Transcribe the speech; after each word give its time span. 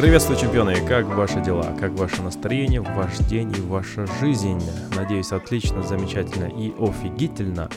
Приветствую, 0.00 0.38
чемпионы! 0.38 0.76
Как 0.88 1.04
ваши 1.04 1.42
дела? 1.42 1.76
Как 1.78 1.90
ваше 1.90 2.22
настроение, 2.22 2.80
ваш 2.80 3.18
день 3.18 3.52
и 3.54 3.60
ваша 3.60 4.06
жизнь? 4.18 4.58
Надеюсь, 4.96 5.30
отлично, 5.30 5.82
замечательно 5.82 6.46
и 6.46 6.72
офигительно 6.80 7.68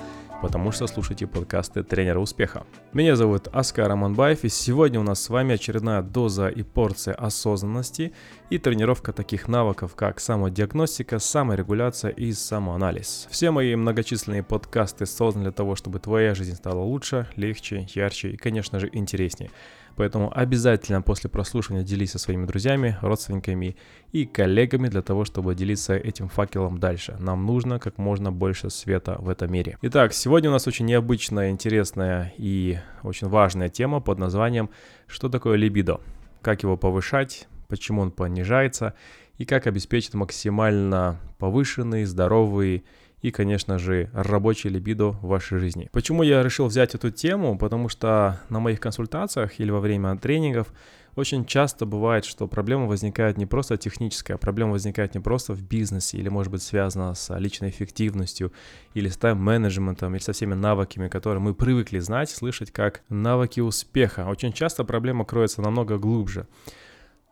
потому 0.42 0.74
что 0.74 0.88
слушаете 0.88 1.26
подкасты 1.26 1.84
тренера 1.84 2.20
успеха. 2.20 2.66
Меня 2.92 3.16
зовут 3.16 3.48
Аскар 3.54 3.90
Аманбаев, 3.90 4.44
и 4.44 4.50
сегодня 4.50 5.00
у 5.00 5.04
нас 5.04 5.24
с 5.24 5.30
вами 5.30 5.56
очередная 5.56 6.02
доза 6.02 6.50
и 6.50 6.64
порция 6.64 7.14
осознанности 7.14 8.12
и 8.50 8.58
тренировка 8.58 9.14
таких 9.14 9.48
навыков, 9.48 9.96
как 9.96 10.20
самодиагностика, 10.20 11.20
саморегуляция 11.20 12.12
и 12.12 12.34
самоанализ. 12.34 13.30
Все 13.32 13.52
мои 13.52 13.74
многочисленные 13.78 14.44
подкасты 14.44 15.06
созданы 15.06 15.46
для 15.46 15.54
того, 15.54 15.78
чтобы 15.78 16.00
твоя 16.00 16.36
жизнь 16.36 16.56
стала 16.56 16.82
лучше, 16.82 17.26
легче, 17.38 17.88
ярче 17.96 18.32
и, 18.32 18.36
конечно 18.36 18.82
же, 18.82 18.90
интереснее. 18.92 19.50
Поэтому 19.96 20.32
обязательно 20.36 21.02
после 21.02 21.30
прослушивания 21.30 21.84
делись 21.84 22.12
со 22.12 22.20
своими 22.20 22.46
друзьями, 22.46 22.98
родственниками 23.02 23.76
и 24.12 24.26
коллегами 24.26 24.88
для 24.88 25.02
того, 25.02 25.26
чтобы 25.26 25.56
делиться 25.56 25.96
этим 25.96 26.30
факелом 26.30 26.80
дальше. 26.80 27.16
Нам 27.20 27.46
нужно 27.46 27.80
как 27.80 27.98
можно 27.98 28.32
больше 28.32 28.70
света 28.70 29.18
в 29.20 29.30
этом 29.30 29.52
мире. 29.52 29.78
Итак, 29.82 30.14
сегодня 30.14 30.50
у 30.50 30.54
нас 30.54 30.68
очень 30.68 30.86
необычная, 30.86 31.50
интересная 31.50 32.34
и 32.38 32.80
очень 33.04 33.28
важная 33.28 33.70
тема 33.70 34.00
под 34.00 34.20
названием 34.20 34.70
«Что 35.08 35.30
такое 35.30 35.58
либидо?», 35.58 36.00
как 36.42 36.64
его 36.64 36.76
повышать, 36.78 37.48
почему 37.68 38.02
он 38.02 38.12
понижается 38.12 38.94
и 39.38 39.46
как 39.46 39.68
обеспечить 39.68 40.14
максимально 40.14 41.20
повышенный, 41.40 42.06
здоровый 42.06 42.84
и, 43.24 43.32
конечно 43.32 43.80
же, 43.80 44.10
рабочий 44.14 44.70
либидо 44.70 45.06
в 45.06 45.28
вашей 45.28 45.58
жизни. 45.58 45.90
Почему 45.94 46.24
я 46.24 46.44
решил 46.44 46.68
взять 46.68 46.94
эту 46.94 47.10
тему? 47.10 47.58
Потому 47.58 47.88
что 47.88 48.42
на 48.50 48.60
моих 48.60 48.82
консультациях 48.82 49.60
или 49.62 49.72
во 49.72 49.80
время 49.80 50.16
тренингов 50.18 50.74
очень 51.16 51.46
часто 51.46 51.86
бывает, 51.86 52.26
что 52.26 52.48
проблема 52.48 52.86
возникает 52.86 53.38
не 53.38 53.46
просто 53.46 53.78
техническая, 53.78 54.38
проблема 54.38 54.74
возникает 54.74 55.14
не 55.14 55.22
просто 55.22 55.54
в 55.54 55.64
бизнесе 55.64 56.18
или, 56.18 56.28
может 56.28 56.52
быть, 56.52 56.64
связана 56.64 57.14
с 57.14 57.34
личной 57.38 57.70
эффективностью 57.70 58.52
или 58.94 59.08
с 59.08 59.16
тайм-менеджментом 59.16 60.14
или 60.14 60.22
со 60.22 60.34
всеми 60.34 60.56
навыками, 60.56 61.08
которые 61.08 61.42
мы 61.42 61.54
привыкли 61.54 62.00
знать, 62.00 62.30
слышать 62.30 62.72
как 62.72 63.04
навыки 63.08 63.62
успеха. 63.62 64.26
Очень 64.28 64.52
часто 64.52 64.84
проблема 64.84 65.24
кроется 65.24 65.62
намного 65.62 65.98
глубже. 65.98 66.48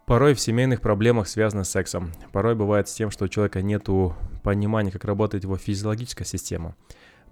Порой 0.06 0.36
в 0.36 0.39
семейных 0.39 0.80
проблемах 0.80 1.28
связано 1.28 1.66
с 1.66 1.72
сексом. 1.72 2.12
Порой 2.31 2.56
бывает 2.56 2.88
с 2.88 2.94
тем, 2.94 3.12
что 3.12 3.25
у 3.25 3.28
человека 3.28 3.62
нет 3.62 3.89
понимания, 4.42 4.92
как 4.92 5.06
работает 5.06 5.44
его 5.44 5.58
физиологическая 5.58 6.25
система. 6.25 6.75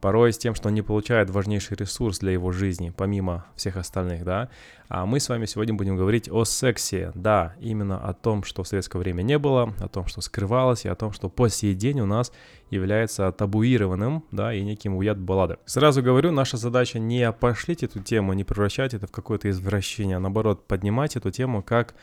Порой 0.01 0.31
с 0.31 0.37
тем, 0.37 0.55
что 0.55 0.69
он 0.69 0.75
не 0.75 0.81
получает 0.81 1.29
важнейший 1.29 1.75
ресурс 1.75 2.19
для 2.19 2.31
его 2.31 2.53
жизни, 2.53 2.93
помимо 2.95 3.45
всех 3.55 3.75
остальных, 3.75 4.23
да. 4.23 4.49
А 4.87 5.05
мы 5.05 5.19
с 5.19 5.27
вами 5.27 5.45
сегодня 5.45 5.73
будем 5.73 5.97
говорить 5.97 6.29
о 6.31 6.45
сексе. 6.45 7.11
Да, 7.15 7.55
именно 7.59 7.97
о 7.97 8.13
том, 8.13 8.43
что 8.43 8.63
в 8.63 8.67
советское 8.67 8.97
время 8.97 9.23
не 9.23 9.37
было, 9.37 9.73
о 9.77 9.89
том, 9.89 10.07
что 10.07 10.21
скрывалось, 10.21 10.85
и 10.85 10.89
о 10.89 10.95
том, 10.95 11.11
что 11.11 11.27
по 11.27 11.49
сей 11.49 11.75
день 11.75 11.99
у 11.99 12.05
нас 12.05 12.31
является 12.69 13.29
табуированным, 13.33 14.23
да, 14.31 14.53
и 14.53 14.63
неким 14.63 14.95
уят 14.95 15.19
баллады. 15.19 15.57
Сразу 15.65 16.01
говорю, 16.01 16.31
наша 16.31 16.55
задача 16.55 16.97
не 16.97 17.29
пошлить 17.33 17.83
эту 17.83 17.99
тему, 17.99 18.31
не 18.33 18.45
превращать 18.45 18.93
это 18.93 19.07
в 19.07 19.11
какое-то 19.11 19.49
извращение, 19.49 20.15
а 20.15 20.21
наоборот, 20.21 20.65
поднимать 20.65 21.17
эту 21.17 21.29
тему 21.29 21.61
как 21.61 21.93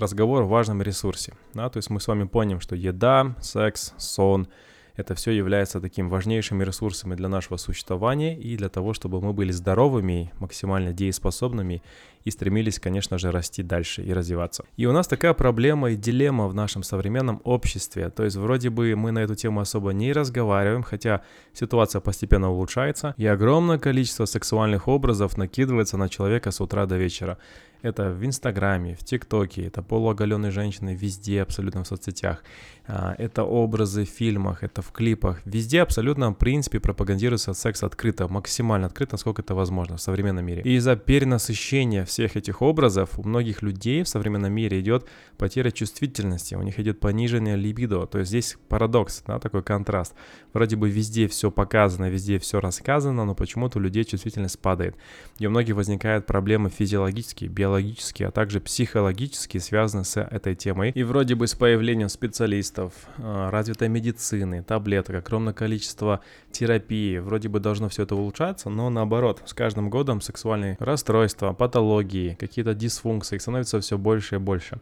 разговор 0.00 0.42
о 0.42 0.46
важном 0.46 0.82
ресурсе. 0.82 1.34
Да? 1.54 1.68
То 1.68 1.76
есть 1.76 1.90
мы 1.90 2.00
с 2.00 2.08
вами 2.08 2.24
поняли, 2.24 2.58
что 2.58 2.74
еда, 2.74 3.36
секс, 3.40 3.94
сон– 3.98 4.48
это 5.00 5.14
все 5.14 5.30
является 5.30 5.80
таким 5.80 6.08
важнейшими 6.08 6.62
ресурсами 6.64 7.14
для 7.14 7.28
нашего 7.28 7.56
существования 7.56 8.38
и 8.38 8.56
для 8.56 8.68
того, 8.68 8.92
чтобы 8.92 9.20
мы 9.20 9.32
были 9.32 9.50
здоровыми, 9.50 10.32
максимально 10.38 10.92
дееспособными 10.92 11.82
и 12.24 12.30
стремились, 12.30 12.78
конечно 12.78 13.18
же, 13.18 13.30
расти 13.30 13.62
дальше 13.62 14.02
и 14.02 14.12
развиваться. 14.12 14.64
И 14.76 14.86
у 14.86 14.92
нас 14.92 15.08
такая 15.08 15.34
проблема 15.34 15.90
и 15.90 15.96
дилемма 15.96 16.48
в 16.48 16.54
нашем 16.54 16.82
современном 16.82 17.40
обществе. 17.44 18.10
То 18.10 18.24
есть 18.24 18.36
вроде 18.36 18.70
бы 18.70 18.94
мы 18.96 19.10
на 19.10 19.20
эту 19.20 19.34
тему 19.34 19.60
особо 19.60 19.92
не 19.92 20.12
разговариваем, 20.12 20.82
хотя 20.82 21.22
ситуация 21.52 22.00
постепенно 22.00 22.50
улучшается, 22.50 23.14
и 23.16 23.26
огромное 23.26 23.78
количество 23.78 24.26
сексуальных 24.26 24.88
образов 24.88 25.36
накидывается 25.36 25.96
на 25.96 26.08
человека 26.08 26.50
с 26.50 26.60
утра 26.60 26.86
до 26.86 26.96
вечера. 26.96 27.38
Это 27.82 28.10
в 28.10 28.24
Инстаграме, 28.24 28.94
в 28.94 29.04
ТикТоке, 29.04 29.66
это 29.66 29.82
полуоголенные 29.82 30.50
женщины 30.50 30.94
везде, 30.94 31.40
абсолютно 31.40 31.82
в 31.82 31.86
соцсетях. 31.86 32.44
А, 32.86 33.14
это 33.18 33.44
образы 33.44 34.04
в 34.04 34.08
фильмах, 34.08 34.62
это 34.62 34.82
в 34.82 34.92
клипах. 34.92 35.40
Везде 35.46 35.80
абсолютно, 35.80 36.30
в 36.30 36.34
принципе, 36.34 36.78
пропагандируется 36.78 37.54
секс 37.54 37.82
открыто, 37.82 38.28
максимально 38.28 38.88
открыто, 38.88 39.14
насколько 39.14 39.42
это 39.42 39.54
возможно 39.54 39.96
в 39.96 40.00
современном 40.00 40.44
мире. 40.44 40.62
И 40.62 40.74
из-за 40.74 40.96
перенасыщения 40.96 42.04
всех 42.10 42.36
этих 42.36 42.60
образов 42.60 43.18
у 43.18 43.22
многих 43.26 43.62
людей 43.62 44.02
в 44.02 44.08
современном 44.08 44.52
мире 44.52 44.80
идет 44.80 45.06
потеря 45.38 45.70
чувствительности, 45.70 46.54
у 46.54 46.62
них 46.62 46.78
идет 46.78 47.00
понижение 47.00 47.56
либидо. 47.56 48.06
То 48.06 48.18
есть 48.18 48.28
здесь 48.28 48.56
парадокс, 48.68 49.22
да, 49.26 49.38
такой 49.38 49.62
контраст. 49.62 50.14
Вроде 50.52 50.76
бы 50.76 50.90
везде 50.90 51.28
все 51.28 51.50
показано, 51.50 52.10
везде 52.10 52.38
все 52.38 52.60
рассказано, 52.60 53.24
но 53.24 53.34
почему-то 53.34 53.78
у 53.78 53.80
людей 53.80 54.04
чувствительность 54.04 54.58
падает. 54.58 54.96
И 55.38 55.46
у 55.46 55.50
многих 55.50 55.76
возникают 55.76 56.26
проблемы 56.26 56.68
физиологические, 56.68 57.48
биологические, 57.48 58.28
а 58.28 58.30
также 58.30 58.60
психологические 58.60 59.60
связаны 59.60 60.04
с 60.04 60.20
этой 60.20 60.54
темой. 60.56 60.90
И 60.90 61.02
вроде 61.02 61.36
бы 61.36 61.46
с 61.46 61.54
появлением 61.54 62.08
специалистов, 62.08 62.92
а, 63.18 63.50
развитой 63.50 63.88
медицины, 63.88 64.62
таблеток, 64.62 65.16
огромное 65.16 65.54
количество 65.54 66.20
терапии, 66.50 67.18
вроде 67.18 67.48
бы 67.48 67.60
должно 67.60 67.88
все 67.88 68.02
это 68.02 68.16
улучшаться, 68.16 68.68
но 68.68 68.90
наоборот, 68.90 69.42
с 69.46 69.54
каждым 69.54 69.90
годом 69.90 70.20
сексуальные 70.20 70.76
расстройства, 70.80 71.52
патологии, 71.52 71.99
какие-то 72.02 72.74
дисфункции 72.74 73.38
становятся 73.38 73.80
все 73.80 73.98
больше 73.98 74.36
и 74.36 74.38
больше. 74.38 74.80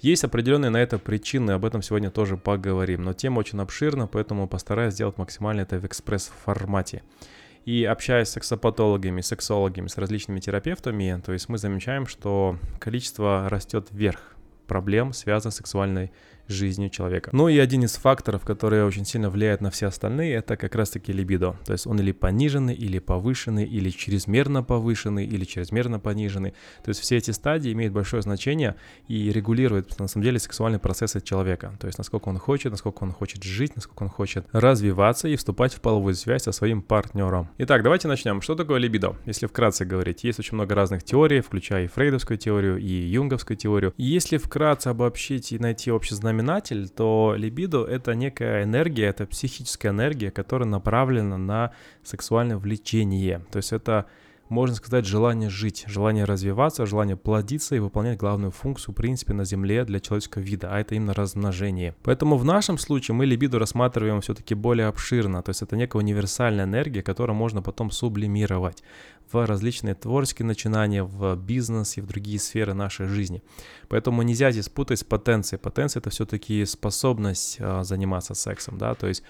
Есть 0.00 0.24
определенные 0.24 0.70
на 0.70 0.78
это 0.78 0.98
причины, 0.98 1.50
об 1.50 1.64
этом 1.64 1.82
сегодня 1.82 2.10
тоже 2.10 2.38
поговорим, 2.38 3.02
но 3.02 3.12
тема 3.12 3.40
очень 3.40 3.60
обширна, 3.60 4.06
поэтому 4.06 4.48
постараюсь 4.48 4.94
сделать 4.94 5.18
максимально 5.18 5.60
это 5.60 5.78
в 5.78 5.84
экспресс-формате. 5.84 7.02
И 7.66 7.84
общаясь 7.84 8.28
с 8.28 8.32
сексопатологами, 8.32 9.20
сексологами, 9.20 9.88
с 9.88 9.98
различными 9.98 10.40
терапевтами, 10.40 11.20
то 11.24 11.32
есть 11.32 11.50
мы 11.50 11.58
замечаем, 11.58 12.06
что 12.06 12.58
количество 12.78 13.48
растет 13.50 13.88
вверх 13.90 14.34
проблем, 14.66 15.12
связанных 15.12 15.52
с 15.52 15.56
сексуальной 15.58 16.10
жизнью 16.50 16.90
человека. 16.90 17.30
Ну 17.32 17.48
и 17.48 17.58
один 17.58 17.84
из 17.84 17.96
факторов, 17.96 18.44
который 18.44 18.84
очень 18.84 19.04
сильно 19.04 19.30
влияет 19.30 19.60
на 19.60 19.70
все 19.70 19.86
остальные, 19.86 20.34
это 20.34 20.56
как 20.56 20.74
раз-таки 20.74 21.12
либидо. 21.12 21.56
То 21.64 21.72
есть 21.72 21.86
он 21.86 21.98
или 22.00 22.12
пониженный, 22.12 22.74
или 22.74 22.98
повышенный, 22.98 23.64
или 23.64 23.90
чрезмерно 23.90 24.62
повышенный, 24.62 25.26
или 25.26 25.44
чрезмерно 25.44 25.98
пониженный. 26.00 26.50
То 26.84 26.88
есть 26.88 27.00
все 27.00 27.16
эти 27.16 27.30
стадии 27.30 27.72
имеют 27.72 27.92
большое 27.92 28.22
значение 28.22 28.76
и 29.08 29.30
регулируют 29.32 29.98
на 29.98 30.08
самом 30.08 30.24
деле 30.24 30.38
сексуальные 30.38 30.80
процессы 30.80 31.20
человека. 31.20 31.76
То 31.80 31.86
есть 31.86 31.98
насколько 31.98 32.28
он 32.28 32.38
хочет, 32.38 32.72
насколько 32.72 33.04
он 33.04 33.12
хочет 33.12 33.42
жить, 33.42 33.76
насколько 33.76 34.02
он 34.02 34.08
хочет 34.08 34.46
развиваться 34.52 35.28
и 35.28 35.36
вступать 35.36 35.74
в 35.74 35.80
половую 35.80 36.14
связь 36.14 36.42
со 36.42 36.52
своим 36.52 36.82
партнером. 36.82 37.48
Итак, 37.58 37.82
давайте 37.82 38.08
начнем. 38.08 38.40
Что 38.40 38.54
такое 38.54 38.78
либидо? 38.78 39.16
Если 39.26 39.46
вкратце 39.46 39.84
говорить, 39.84 40.24
есть 40.24 40.38
очень 40.38 40.54
много 40.54 40.74
разных 40.74 41.02
теорий, 41.02 41.40
включая 41.40 41.84
и 41.84 41.88
фрейдовскую 41.88 42.38
теорию, 42.38 42.78
и 42.78 42.86
юнговскую 42.86 43.56
теорию. 43.56 43.94
И 43.96 44.04
если 44.04 44.36
вкратце 44.36 44.88
обобщить 44.88 45.52
и 45.52 45.58
найти 45.58 45.90
общий 45.90 46.14
знаменатель, 46.14 46.39
знаменатель, 46.40 46.88
то 46.88 47.34
либидо— 47.36 47.84
это 47.88 48.14
некая 48.14 48.64
энергия, 48.64 49.06
это 49.06 49.26
психическая 49.26 49.92
энергия, 49.92 50.30
которая 50.30 50.68
направлена 50.68 51.36
на 51.36 51.72
сексуальное 52.02 52.56
влечение. 52.56 53.44
То 53.50 53.58
есть 53.58 53.72
это 53.72 54.06
можно 54.50 54.74
сказать, 54.74 55.06
желание 55.06 55.48
жить, 55.48 55.84
желание 55.86 56.24
развиваться, 56.24 56.84
желание 56.84 57.16
плодиться 57.16 57.76
и 57.76 57.78
выполнять 57.78 58.18
главную 58.18 58.50
функцию, 58.50 58.92
в 58.92 58.96
принципе, 58.96 59.32
на 59.32 59.44
Земле 59.44 59.84
для 59.84 60.00
человеческого 60.00 60.42
вида, 60.42 60.68
а 60.70 60.80
это 60.80 60.96
именно 60.96 61.14
размножение. 61.14 61.94
Поэтому 62.02 62.36
в 62.36 62.44
нашем 62.44 62.76
случае 62.76 63.14
мы 63.14 63.26
либидо 63.26 63.60
рассматриваем 63.60 64.20
все-таки 64.20 64.54
более 64.54 64.88
обширно, 64.88 65.42
то 65.42 65.50
есть 65.50 65.62
это 65.62 65.76
некая 65.76 65.98
универсальная 65.98 66.64
энергия, 66.64 67.02
которую 67.02 67.36
можно 67.36 67.62
потом 67.62 67.92
сублимировать 67.92 68.82
в 69.32 69.46
различные 69.46 69.94
творческие 69.94 70.46
начинания, 70.46 71.04
в 71.04 71.36
бизнес 71.36 71.96
и 71.96 72.00
в 72.00 72.06
другие 72.06 72.40
сферы 72.40 72.74
нашей 72.74 73.06
жизни. 73.06 73.44
Поэтому 73.88 74.22
нельзя 74.22 74.50
здесь 74.50 74.68
путать 74.68 74.98
с 74.98 75.04
потенцией. 75.04 75.60
Потенция— 75.60 76.00
это 76.00 76.10
все-таки 76.10 76.64
способность 76.64 77.58
а, 77.60 77.84
заниматься 77.84 78.34
сексом, 78.34 78.76
да, 78.78 78.94
то 78.94 79.06
есть 79.06 79.22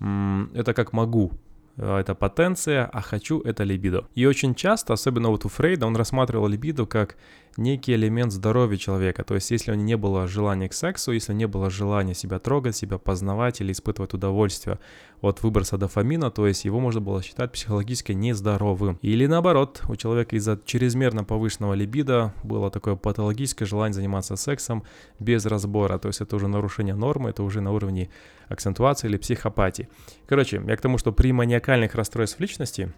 это 0.00 0.74
как 0.74 0.92
могу, 0.92 1.30
это 1.76 2.14
потенция, 2.14 2.86
а 2.92 3.00
хочу 3.00 3.40
это 3.40 3.64
либидо. 3.64 4.06
И 4.14 4.26
очень 4.26 4.54
часто, 4.54 4.92
особенно 4.92 5.30
вот 5.30 5.44
у 5.44 5.48
Фрейда, 5.48 5.86
он 5.86 5.96
рассматривал 5.96 6.46
либидо 6.46 6.86
как 6.86 7.16
некий 7.56 7.94
элемент 7.94 8.32
здоровья 8.32 8.76
человека. 8.76 9.24
То 9.24 9.34
есть, 9.34 9.50
если 9.50 9.70
у 9.70 9.74
него 9.74 9.86
не 9.86 9.96
было 9.96 10.26
желания 10.26 10.68
к 10.68 10.72
сексу, 10.72 11.12
если 11.12 11.32
не 11.32 11.46
было 11.46 11.70
желания 11.70 12.14
себя 12.14 12.38
трогать, 12.38 12.76
себя 12.76 12.98
познавать 12.98 13.60
или 13.60 13.72
испытывать 13.72 14.14
удовольствие 14.14 14.78
от 15.20 15.42
выброса 15.42 15.78
дофамина, 15.78 16.30
то 16.30 16.46
есть 16.46 16.64
его 16.64 16.80
можно 16.80 17.00
было 17.00 17.22
считать 17.22 17.52
психологически 17.52 18.12
нездоровым. 18.12 18.98
Или 19.02 19.26
наоборот, 19.26 19.82
у 19.88 19.96
человека 19.96 20.36
из-за 20.36 20.60
чрезмерно 20.64 21.24
повышенного 21.24 21.74
либидо 21.74 22.34
было 22.42 22.70
такое 22.70 22.96
патологическое 22.96 23.66
желание 23.66 23.94
заниматься 23.94 24.36
сексом 24.36 24.84
без 25.18 25.46
разбора. 25.46 25.98
То 25.98 26.08
есть 26.08 26.20
это 26.20 26.36
уже 26.36 26.48
нарушение 26.48 26.94
нормы, 26.94 27.30
это 27.30 27.42
уже 27.42 27.60
на 27.60 27.72
уровне 27.72 28.10
акцентуации 28.48 29.08
или 29.08 29.16
психопатии. 29.16 29.88
Короче, 30.26 30.62
я 30.66 30.76
к 30.76 30.80
тому, 30.80 30.98
что 30.98 31.12
при 31.12 31.32
маниакальных 31.32 31.94
расстройствах 31.94 32.40
личности, 32.40 32.92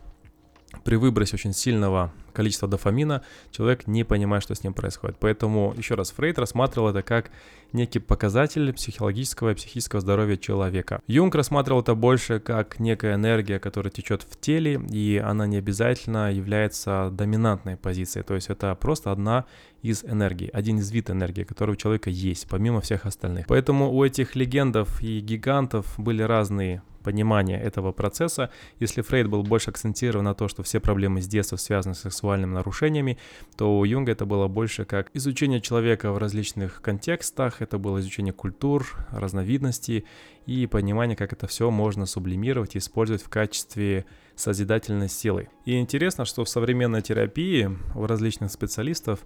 при 0.85 0.97
выбросе 0.97 1.35
очень 1.37 1.53
сильного 1.53 2.13
количество 2.33 2.69
дофамина, 2.69 3.23
человек 3.51 3.87
не 3.87 4.05
понимает, 4.05 4.43
что 4.43 4.55
с 4.55 4.63
ним 4.63 4.75
происходит. 4.75 5.17
Поэтому, 5.19 5.75
еще 5.77 5.95
раз, 5.95 6.11
Фрейд 6.11 6.39
рассматривал 6.39 6.91
это 6.91 7.03
как 7.03 7.31
некий 7.73 7.99
показатель 7.99 8.73
психологического 8.73 9.51
и 9.51 9.55
психического 9.55 10.01
здоровья 10.01 10.37
человека. 10.37 11.01
Юнг 11.07 11.35
рассматривал 11.35 11.81
это 11.81 11.95
больше 11.95 12.39
как 12.39 12.79
некая 12.79 13.15
энергия, 13.15 13.59
которая 13.59 13.91
течет 13.91 14.23
в 14.23 14.39
теле, 14.39 14.81
и 14.91 15.17
она 15.25 15.47
не 15.47 15.57
обязательно 15.57 16.33
является 16.33 17.09
доминантной 17.11 17.77
позицией. 17.77 18.23
То 18.23 18.35
есть 18.35 18.51
это 18.51 18.75
просто 18.75 19.13
одна 19.13 19.47
из 19.87 20.05
энергий, 20.05 20.49
один 20.49 20.79
из 20.79 20.91
вид 20.91 21.11
энергии, 21.11 21.45
который 21.45 21.73
у 21.73 21.77
человека 21.77 22.11
есть, 22.11 22.49
помимо 22.49 22.81
всех 22.81 23.07
остальных. 23.07 23.47
Поэтому 23.47 23.93
у 23.93 24.05
этих 24.05 24.35
легендов 24.35 25.03
и 25.03 25.21
гигантов 25.21 25.95
были 25.99 26.23
разные 26.23 26.83
понимания 27.07 27.63
этого 27.63 27.93
процесса. 27.93 28.51
Если 28.81 29.01
Фрейд 29.01 29.29
был 29.29 29.45
больше 29.45 29.71
акцентирован 29.71 30.25
на 30.25 30.35
то, 30.35 30.49
что 30.49 30.65
все 30.65 30.81
проблемы 30.81 31.23
с 31.23 31.29
детства 31.29 31.57
связаны 31.57 31.95
с 31.95 32.01
сексуальными 32.01 32.55
нарушениями, 32.55 33.17
то 33.57 33.79
у 33.79 33.85
Юнга 33.85 34.11
это 34.11 34.27
было 34.27 34.49
больше 34.49 34.85
как 34.85 35.11
изучение 35.15 35.61
человека 35.61 36.11
в 36.11 36.19
различных 36.19 36.83
контекстах, 36.83 37.63
это 37.63 37.79
было 37.79 38.01
изучение 38.01 38.33
культур, 38.33 39.07
разновидностей 39.13 40.05
и 40.47 40.67
понимание, 40.67 41.17
как 41.17 41.33
это 41.33 41.47
все 41.47 41.71
можно 41.71 42.07
сублимировать 42.07 42.75
и 42.75 42.79
использовать 42.79 43.23
в 43.23 43.29
качестве 43.29 44.05
созидательной 44.35 45.09
силы. 45.09 45.49
И 45.65 45.79
интересно, 45.79 46.25
что 46.25 46.45
в 46.45 46.49
современной 46.49 47.03
терапии 47.03 47.71
у 47.95 48.07
различных 48.07 48.51
специалистов 48.51 49.21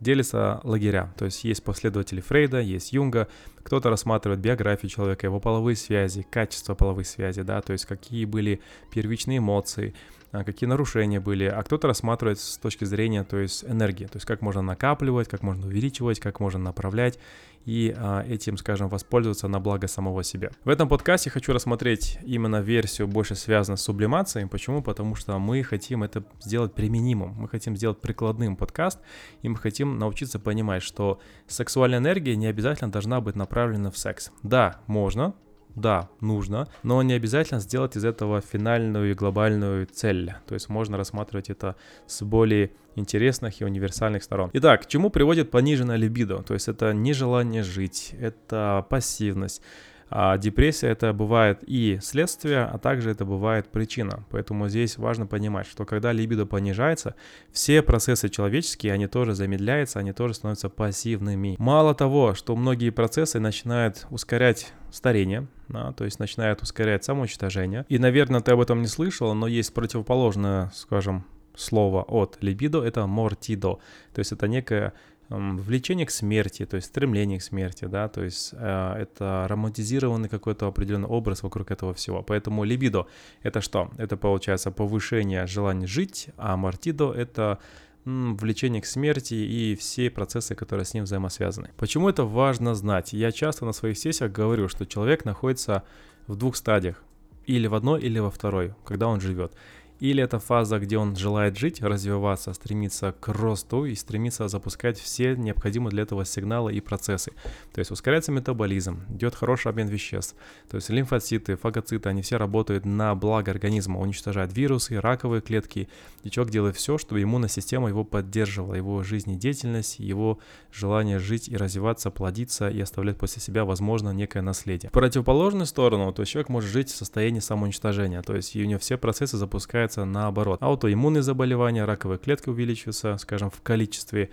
делятся 0.00 0.60
лагеря. 0.64 1.12
То 1.16 1.24
есть 1.24 1.44
есть 1.44 1.62
последователи 1.64 2.20
Фрейда, 2.20 2.60
есть 2.60 2.92
Юнга, 2.92 3.28
кто-то 3.62 3.90
рассматривает 3.90 4.40
биографию 4.40 4.90
человека, 4.90 5.26
его 5.26 5.40
половые 5.40 5.76
связи, 5.76 6.26
качество 6.30 6.74
половых 6.74 7.06
связей, 7.06 7.42
да, 7.42 7.60
то 7.62 7.72
есть 7.72 7.86
какие 7.86 8.24
были 8.24 8.60
первичные 8.92 9.38
эмоции, 9.38 9.94
какие 10.30 10.68
нарушения 10.68 11.20
были, 11.20 11.44
а 11.44 11.62
кто-то 11.62 11.88
рассматривает 11.88 12.38
с 12.38 12.58
точки 12.58 12.84
зрения, 12.84 13.24
то 13.24 13.38
есть 13.38 13.64
энергии, 13.64 14.04
то 14.04 14.16
есть 14.16 14.26
как 14.26 14.42
можно 14.42 14.62
накапливать, 14.62 15.28
как 15.28 15.42
можно 15.42 15.66
увеличивать, 15.66 16.20
как 16.20 16.40
можно 16.40 16.58
направлять 16.58 17.18
и 17.66 17.92
а, 17.96 18.24
этим, 18.26 18.56
скажем, 18.56 18.88
воспользоваться 18.88 19.48
на 19.48 19.60
благо 19.60 19.88
самого 19.88 20.22
себя. 20.22 20.50
В 20.64 20.68
этом 20.68 20.88
подкасте 20.88 21.30
хочу 21.30 21.52
рассмотреть 21.52 22.18
именно 22.22 22.60
версию 22.60 23.08
больше 23.08 23.34
связанную 23.34 23.76
с 23.76 23.82
сублимацией. 23.82 24.46
Почему? 24.46 24.82
Потому 24.82 25.16
что 25.16 25.38
мы 25.38 25.62
хотим 25.64 26.04
это 26.04 26.24
сделать 26.40 26.74
применимым, 26.74 27.34
мы 27.34 27.48
хотим 27.48 27.76
сделать 27.76 28.00
прикладным 28.00 28.56
подкаст, 28.56 29.00
и 29.42 29.48
мы 29.48 29.56
хотим 29.56 29.98
научиться 29.98 30.38
понимать, 30.38 30.82
что 30.82 31.18
сексуальная 31.48 31.98
энергия 31.98 32.36
не 32.36 32.46
обязательно 32.46 32.90
должна 32.90 33.20
быть 33.20 33.34
направлена 33.34 33.90
в 33.90 33.98
секс. 33.98 34.30
Да, 34.44 34.80
можно, 34.86 35.34
да, 35.76 36.08
нужно, 36.20 36.68
но 36.82 37.02
не 37.02 37.12
обязательно 37.12 37.60
сделать 37.60 37.96
из 37.96 38.04
этого 38.04 38.40
финальную 38.40 39.10
и 39.10 39.14
глобальную 39.14 39.86
цель. 39.86 40.34
То 40.46 40.54
есть 40.54 40.68
можно 40.68 40.96
рассматривать 40.96 41.50
это 41.50 41.76
с 42.06 42.22
более 42.24 42.72
интересных 42.96 43.60
и 43.60 43.64
универсальных 43.64 44.22
сторон. 44.22 44.50
Итак, 44.54 44.82
к 44.82 44.86
чему 44.86 45.10
приводит 45.10 45.50
пониженная 45.50 45.96
либидо? 45.96 46.42
То 46.42 46.54
есть 46.54 46.68
это 46.68 46.94
нежелание 46.94 47.62
жить, 47.62 48.14
это 48.18 48.86
пассивность, 48.88 49.62
а 50.08 50.38
депрессия 50.38 50.88
это 50.88 51.12
бывает 51.12 51.60
и 51.66 51.98
следствие, 52.00 52.62
а 52.64 52.78
также 52.78 53.10
это 53.10 53.24
бывает 53.24 53.68
причина. 53.68 54.24
Поэтому 54.30 54.68
здесь 54.68 54.98
важно 54.98 55.26
понимать, 55.26 55.66
что 55.66 55.84
когда 55.84 56.12
либидо 56.12 56.46
понижается, 56.46 57.14
все 57.50 57.82
процессы 57.82 58.28
человеческие, 58.28 58.92
они 58.92 59.06
тоже 59.08 59.34
замедляются, 59.34 59.98
они 59.98 60.12
тоже 60.12 60.34
становятся 60.34 60.68
пассивными. 60.68 61.56
Мало 61.58 61.94
того, 61.94 62.34
что 62.34 62.54
многие 62.54 62.90
процессы 62.90 63.40
начинают 63.40 64.06
ускорять 64.10 64.72
старение, 64.92 65.48
да, 65.68 65.92
то 65.92 66.04
есть 66.04 66.20
начинают 66.20 66.62
ускорять 66.62 67.04
самоуничтожение. 67.04 67.84
И, 67.88 67.98
наверное, 67.98 68.40
ты 68.40 68.52
об 68.52 68.60
этом 68.60 68.82
не 68.82 68.88
слышал, 68.88 69.34
но 69.34 69.46
есть 69.48 69.74
противоположное, 69.74 70.70
скажем, 70.74 71.24
слово 71.56 72.02
от 72.02 72.38
либидо, 72.42 72.82
это 72.82 73.06
мортидо. 73.06 73.78
То 74.14 74.18
есть 74.18 74.32
это 74.32 74.46
некое 74.46 74.92
влечение 75.28 76.06
к 76.06 76.10
смерти, 76.10 76.66
то 76.66 76.76
есть 76.76 76.88
стремление 76.88 77.38
к 77.38 77.42
смерти, 77.42 77.86
да, 77.86 78.08
то 78.08 78.22
есть 78.22 78.50
э, 78.52 78.94
это 78.98 79.46
романтизированный 79.48 80.28
какой-то 80.28 80.66
определенный 80.68 81.08
образ 81.08 81.42
вокруг 81.42 81.70
этого 81.70 81.94
всего. 81.94 82.22
Поэтому 82.22 82.64
либидо— 82.64 83.06
это 83.42 83.60
что? 83.60 83.90
Это 83.98 84.16
получается 84.16 84.70
повышение 84.70 85.46
желания 85.46 85.86
жить, 85.86 86.28
а 86.36 86.56
мартидо— 86.56 87.12
это 87.16 87.58
влечение 88.04 88.80
к 88.80 88.86
смерти 88.86 89.34
и 89.34 89.74
все 89.74 90.10
процессы, 90.10 90.54
которые 90.54 90.84
с 90.84 90.94
ним 90.94 91.04
взаимосвязаны. 91.04 91.70
Почему 91.76 92.08
это 92.08 92.24
важно 92.24 92.74
знать? 92.76 93.12
Я 93.12 93.32
часто 93.32 93.64
на 93.64 93.72
своих 93.72 93.98
сессиях 93.98 94.30
говорю, 94.30 94.68
что 94.68 94.86
человек 94.86 95.24
находится 95.24 95.82
в 96.28 96.36
двух 96.36 96.54
стадиях, 96.54 97.02
или 97.46 97.66
в 97.66 97.74
одной, 97.74 98.00
или 98.00 98.18
во 98.18 98.30
второй, 98.30 98.74
когда 98.84 99.08
он 99.08 99.20
живет. 99.20 99.52
Или 100.00 100.22
это 100.22 100.38
фаза, 100.38 100.78
где 100.78 100.98
он 100.98 101.16
желает 101.16 101.56
жить, 101.56 101.80
развиваться, 101.80 102.52
стремиться 102.52 103.14
к 103.18 103.28
росту 103.28 103.86
и 103.86 103.94
стремится 103.94 104.48
запускать 104.48 104.98
все 104.98 105.34
необходимые 105.36 105.90
для 105.90 106.02
этого 106.02 106.24
сигналы 106.24 106.74
и 106.74 106.80
процессы. 106.80 107.32
То 107.72 107.78
есть 107.78 107.90
ускоряется 107.90 108.30
метаболизм, 108.32 109.04
идет 109.08 109.34
хороший 109.34 109.68
обмен 109.68 109.88
веществ. 109.88 110.36
То 110.68 110.76
есть 110.76 110.90
лимфоциты, 110.90 111.56
фагоциты, 111.56 112.08
они 112.08 112.22
все 112.22 112.36
работают 112.36 112.84
на 112.84 113.14
благо 113.14 113.50
организма, 113.50 114.00
уничтожают 114.00 114.54
вирусы, 114.54 115.00
раковые 115.00 115.40
клетки. 115.40 115.88
И 116.24 116.30
человек 116.30 116.52
делает 116.52 116.76
все, 116.76 116.98
чтобы 116.98 117.22
иммунная 117.22 117.48
система 117.48 117.88
его 117.88 118.04
поддерживала, 118.04 118.74
его 118.74 119.02
жизнедеятельность, 119.02 119.98
его 119.98 120.38
желание 120.72 121.18
жить 121.18 121.48
и 121.48 121.56
развиваться, 121.56 122.10
плодиться 122.10 122.68
и 122.68 122.80
оставлять 122.80 123.16
после 123.16 123.40
себя, 123.40 123.64
возможно, 123.64 124.10
некое 124.10 124.42
наследие. 124.42 124.90
В 124.90 124.92
противоположную 124.92 125.66
сторону, 125.66 126.12
то 126.12 126.22
есть 126.22 126.32
человек 126.32 126.48
может 126.50 126.70
жить 126.70 126.90
в 126.90 126.96
состоянии 126.96 127.40
самоуничтожения, 127.40 128.20
то 128.22 128.36
есть 128.36 128.54
у 128.56 128.60
него 128.60 128.78
все 128.78 128.98
процессы 128.98 129.36
запускают 129.36 129.85
получается 129.86 130.04
наоборот. 130.04 130.62
Аутоиммунные 130.62 131.22
заболевания, 131.22 131.84
раковые 131.84 132.18
клетки 132.18 132.48
увеличиваются, 132.48 133.16
скажем, 133.18 133.50
в 133.50 133.60
количестве. 133.62 134.30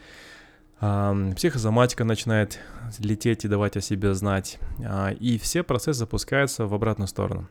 Психосоматика 0.80 2.04
начинает 2.04 2.60
лететь 3.00 3.46
и 3.46 3.48
давать 3.48 3.78
о 3.78 3.82
себе 3.82 4.14
знать. 4.14 4.60
А, 4.86 5.12
и 5.12 5.38
все 5.38 5.64
процессы 5.64 6.00
запускаются 6.00 6.66
в 6.66 6.74
обратную 6.74 7.08
сторону. 7.08 7.48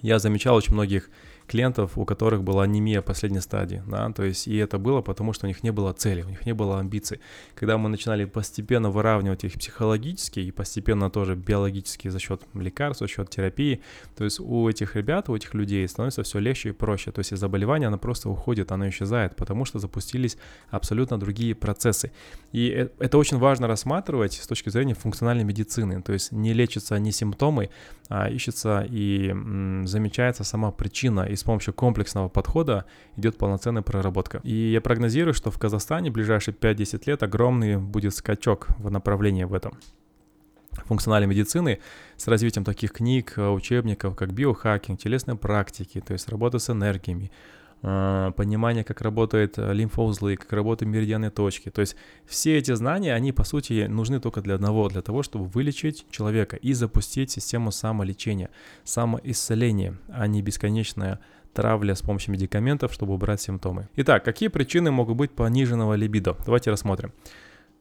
Я 0.00 0.18
замечал 0.18 0.56
очень 0.56 0.72
многих 0.72 1.10
клиентов, 1.48 1.98
у 1.98 2.04
которых 2.04 2.42
была 2.42 2.64
анемия 2.64 3.02
последней 3.02 3.40
стадии, 3.40 3.82
да, 3.86 4.12
то 4.12 4.22
есть 4.22 4.46
и 4.46 4.56
это 4.56 4.78
было 4.78 5.00
потому, 5.00 5.32
что 5.32 5.46
у 5.46 5.48
них 5.48 5.62
не 5.62 5.72
было 5.72 5.92
цели, 5.92 6.22
у 6.22 6.28
них 6.28 6.46
не 6.46 6.54
было 6.54 6.78
амбиций. 6.78 7.20
Когда 7.54 7.78
мы 7.78 7.88
начинали 7.88 8.24
постепенно 8.26 8.90
выравнивать 8.90 9.44
их 9.44 9.54
психологически 9.54 10.40
и 10.40 10.50
постепенно 10.50 11.10
тоже 11.10 11.34
биологически 11.34 12.08
за 12.08 12.18
счет 12.18 12.42
лекарств, 12.54 13.00
за 13.00 13.08
счет 13.08 13.30
терапии, 13.30 13.80
то 14.16 14.24
есть 14.24 14.40
у 14.40 14.68
этих 14.68 14.96
ребят, 14.96 15.28
у 15.28 15.34
этих 15.34 15.54
людей 15.54 15.88
становится 15.88 16.22
все 16.22 16.38
легче 16.38 16.68
и 16.68 16.72
проще, 16.72 17.10
то 17.10 17.20
есть 17.20 17.32
и 17.32 17.36
заболевание, 17.36 17.88
оно 17.88 17.98
просто 17.98 18.28
уходит, 18.28 18.72
оно 18.72 18.88
исчезает, 18.88 19.34
потому 19.36 19.64
что 19.64 19.78
запустились 19.78 20.36
абсолютно 20.70 21.18
другие 21.18 21.54
процессы. 21.54 22.12
И 22.52 22.68
э, 22.68 22.88
это 22.98 23.18
очень 23.18 23.38
важно 23.38 23.66
рассматривать 23.66 24.34
с 24.34 24.46
точки 24.46 24.68
зрения 24.68 24.94
функциональной 24.94 25.44
медицины, 25.44 26.02
то 26.02 26.12
есть 26.12 26.32
не 26.32 26.52
лечатся 26.52 26.98
не 26.98 27.12
симптомы, 27.12 27.70
а 28.08 28.28
ищется 28.28 28.86
и 28.88 29.34
замечается 29.84 30.44
сама 30.44 30.70
причина 30.70 31.22
и 31.22 31.36
с 31.38 31.44
помощью 31.44 31.74
комплексного 31.74 32.28
подхода 32.28 32.84
идет 33.16 33.38
полноценная 33.38 33.82
проработка. 33.82 34.40
И 34.42 34.54
я 34.54 34.80
прогнозирую, 34.80 35.34
что 35.34 35.50
в 35.50 35.58
Казахстане 35.58 36.10
в 36.10 36.14
ближайшие 36.14 36.54
5-10 36.54 37.02
лет 37.06 37.22
огромный 37.22 37.76
будет 37.76 38.14
скачок 38.14 38.68
в 38.78 38.90
направлении 38.90 39.44
в 39.44 39.54
этом 39.54 39.78
функциональной 40.86 41.28
медицины 41.28 41.80
с 42.16 42.28
развитием 42.28 42.64
таких 42.64 42.92
книг, 42.92 43.34
учебников, 43.36 44.16
как 44.16 44.32
биохакинг, 44.32 45.00
телесные 45.00 45.36
практики, 45.36 46.00
то 46.00 46.12
есть 46.12 46.28
работа 46.28 46.58
с 46.58 46.70
энергиями, 46.70 47.30
понимание, 47.80 48.82
как 48.82 49.00
работают 49.02 49.58
э, 49.58 49.72
лимфоузлы, 49.72 50.36
как 50.36 50.52
работают 50.52 50.92
меридианные 50.92 51.30
точки. 51.30 51.70
То 51.70 51.80
есть 51.80 51.96
все 52.26 52.58
эти 52.58 52.74
знания, 52.74 53.14
они 53.14 53.32
по 53.32 53.44
сути 53.44 53.86
нужны 53.86 54.20
только 54.20 54.40
для 54.40 54.56
одного, 54.56 54.88
для 54.88 55.00
того, 55.00 55.22
чтобы 55.22 55.44
вылечить 55.44 56.06
человека 56.10 56.56
и 56.56 56.72
запустить 56.72 57.30
систему 57.30 57.70
самолечения, 57.70 58.50
самоисцеления, 58.84 59.96
а 60.08 60.26
не 60.26 60.42
бесконечная 60.42 61.20
травля 61.54 61.94
с 61.94 62.02
помощью 62.02 62.32
медикаментов, 62.32 62.92
чтобы 62.92 63.14
убрать 63.14 63.40
симптомы. 63.40 63.88
Итак, 63.96 64.24
какие 64.24 64.48
причины 64.48 64.90
могут 64.90 65.16
быть 65.16 65.30
пониженного 65.30 65.94
либидо? 65.94 66.36
Давайте 66.44 66.70
рассмотрим. 66.70 67.12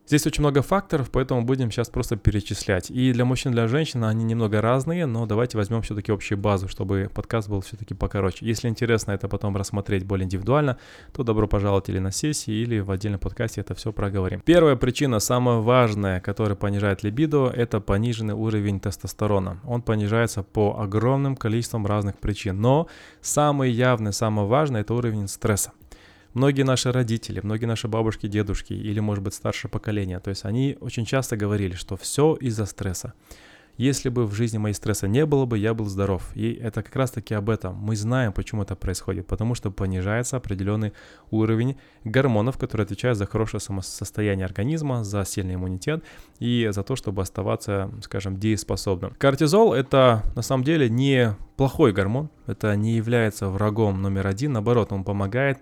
Здесь 0.07 0.25
очень 0.25 0.41
много 0.41 0.61
факторов, 0.61 1.09
поэтому 1.11 1.41
будем 1.41 1.69
сейчас 1.69 1.89
просто 1.89 2.15
перечислять. 2.15 2.89
И 2.89 3.11
для 3.11 3.25
мужчин, 3.25 3.51
для 3.51 3.67
женщин 3.67 4.05
они 4.05 4.23
немного 4.23 4.61
разные, 4.61 5.05
но 5.05 5.25
давайте 5.25 5.57
возьмем 5.57 5.81
все-таки 5.81 6.13
общую 6.13 6.37
базу, 6.37 6.69
чтобы 6.69 7.11
подкаст 7.13 7.49
был 7.49 7.59
все-таки 7.59 7.93
покороче. 7.93 8.45
Если 8.45 8.69
интересно 8.69 9.11
это 9.11 9.27
потом 9.27 9.57
рассмотреть 9.57 10.05
более 10.05 10.23
индивидуально, 10.23 10.77
то 11.11 11.23
добро 11.23 11.45
пожаловать 11.45 11.89
или 11.89 11.99
на 11.99 12.13
сессии, 12.13 12.53
или 12.53 12.79
в 12.79 12.89
отдельном 12.89 13.19
подкасте 13.19 13.59
это 13.59 13.75
все 13.75 13.91
проговорим. 13.91 14.39
Первая 14.45 14.77
причина, 14.77 15.19
самая 15.19 15.57
важная, 15.57 16.21
которая 16.21 16.55
понижает 16.55 17.03
либидо, 17.03 17.47
это 17.53 17.81
пониженный 17.81 18.33
уровень 18.33 18.79
тестостерона. 18.79 19.59
Он 19.65 19.81
понижается 19.81 20.41
по 20.41 20.79
огромным 20.79 21.35
количествам 21.35 21.85
разных 21.85 22.17
причин, 22.17 22.61
но 22.61 22.87
самый 23.19 23.71
явный, 23.71 24.13
самый 24.13 24.45
важный 24.45 24.79
это 24.79 24.93
уровень 24.93 25.27
стресса 25.27 25.73
многие 26.33 26.63
наши 26.63 26.91
родители, 26.91 27.39
многие 27.41 27.65
наши 27.65 27.87
бабушки, 27.87 28.27
дедушки 28.27 28.73
или, 28.73 28.99
может 28.99 29.23
быть, 29.23 29.33
старшее 29.33 29.71
поколение, 29.71 30.19
то 30.19 30.29
есть 30.29 30.45
они 30.45 30.77
очень 30.79 31.05
часто 31.05 31.37
говорили, 31.37 31.75
что 31.75 31.97
все 31.97 32.35
из-за 32.35 32.65
стресса. 32.65 33.13
Если 33.77 34.09
бы 34.09 34.25
в 34.25 34.33
жизни 34.33 34.57
моей 34.57 34.73
стресса 34.73 35.07
не 35.07 35.23
было 35.27 35.45
бы, 35.45 35.59
я 35.59 35.75
был 35.75 35.85
здоров. 35.85 36.31
И 36.33 36.51
это 36.51 36.81
как 36.81 36.95
раз-таки 36.95 37.35
об 37.35 37.47
этом. 37.47 37.75
Мы 37.75 37.95
знаем, 37.95 38.33
почему 38.33 38.63
это 38.63 38.75
происходит. 38.75 39.27
Потому 39.27 39.53
что 39.53 39.69
понижается 39.69 40.35
определенный 40.35 40.93
уровень 41.29 41.77
гормонов, 42.03 42.57
которые 42.57 42.85
отвечают 42.85 43.19
за 43.19 43.27
хорошее 43.27 43.61
самосостояние 43.61 44.45
организма, 44.45 45.03
за 45.03 45.23
сильный 45.25 45.55
иммунитет 45.55 46.03
и 46.39 46.69
за 46.71 46.81
то, 46.81 46.95
чтобы 46.95 47.21
оставаться, 47.21 47.91
скажем, 48.01 48.37
дееспособным. 48.37 49.13
Кортизол— 49.19 49.73
это 49.75 50.23
на 50.35 50.41
самом 50.41 50.63
деле 50.63 50.89
не 50.89 51.35
плохой 51.55 51.93
гормон, 51.93 52.31
это 52.47 52.75
не 52.75 52.95
является 52.95 53.47
врагом 53.47 54.01
номер 54.01 54.25
один, 54.25 54.53
наоборот, 54.53 54.91
он 54.91 55.03
помогает 55.03 55.59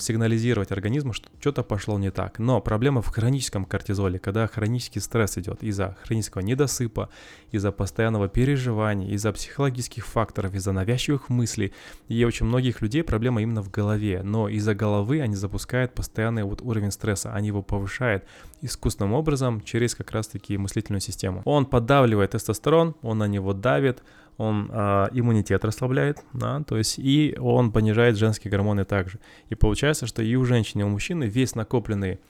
сигнализировать 0.00 0.70
организму, 0.70 1.12
что 1.12 1.28
что-то 1.40 1.62
пошло 1.62 1.98
не 1.98 2.10
так. 2.10 2.38
Но 2.38 2.60
проблема 2.60 3.02
в 3.02 3.08
хроническом 3.08 3.64
кортизоле, 3.64 4.18
когда 4.18 4.46
хронический 4.46 5.00
стресс 5.00 5.36
идет 5.38 5.62
из-за 5.62 5.96
хронического 6.04 6.42
недосыпа, 6.42 7.08
из-за 7.50 7.72
постоянного 7.72 8.28
переживания, 8.28 9.10
из-за 9.10 9.32
психологических 9.32 10.06
факторов, 10.06 10.54
из-за 10.54 10.72
навязчивых 10.72 11.28
мыслей. 11.28 11.72
И 12.08 12.24
очень 12.24 12.46
многих 12.46 12.80
людей 12.80 13.02
проблема 13.02 13.42
именно 13.42 13.62
в 13.62 13.70
голове. 13.70 14.22
Но 14.22 14.48
из-за 14.48 14.74
головы 14.74 15.20
они 15.20 15.34
запускают 15.34 15.94
постоянный 15.94 16.44
вот 16.44 16.62
уровень 16.62 16.92
стресса, 16.92 17.32
они 17.32 17.48
его 17.48 17.62
повышают 17.62 18.24
искусственным 18.60 19.12
образом 19.12 19.60
через 19.60 19.94
как 19.94 20.12
раз-таки 20.12 20.56
мыслительную 20.56 21.00
систему. 21.00 21.42
Он 21.44 21.66
поддавливает 21.66 22.32
тестостерон, 22.32 22.94
он 23.02 23.18
на 23.18 23.26
него 23.26 23.52
давит, 23.52 24.02
он 24.38 24.70
э, 24.72 25.08
иммунитет 25.12 25.64
расслабляет, 25.64 26.24
да, 26.32 26.62
то 26.62 26.78
есть 26.78 26.98
и 26.98 27.36
он 27.38 27.72
понижает 27.72 28.16
женские 28.16 28.50
гормоны 28.50 28.84
также. 28.84 29.18
И 29.50 29.54
получается, 29.54 30.06
что 30.06 30.22
и 30.22 30.34
у 30.36 30.44
женщины, 30.44 30.82
и 30.82 30.84
у 30.84 30.88
мужчины 30.88 31.24
весь 31.24 31.56
накопленный, 31.56 32.20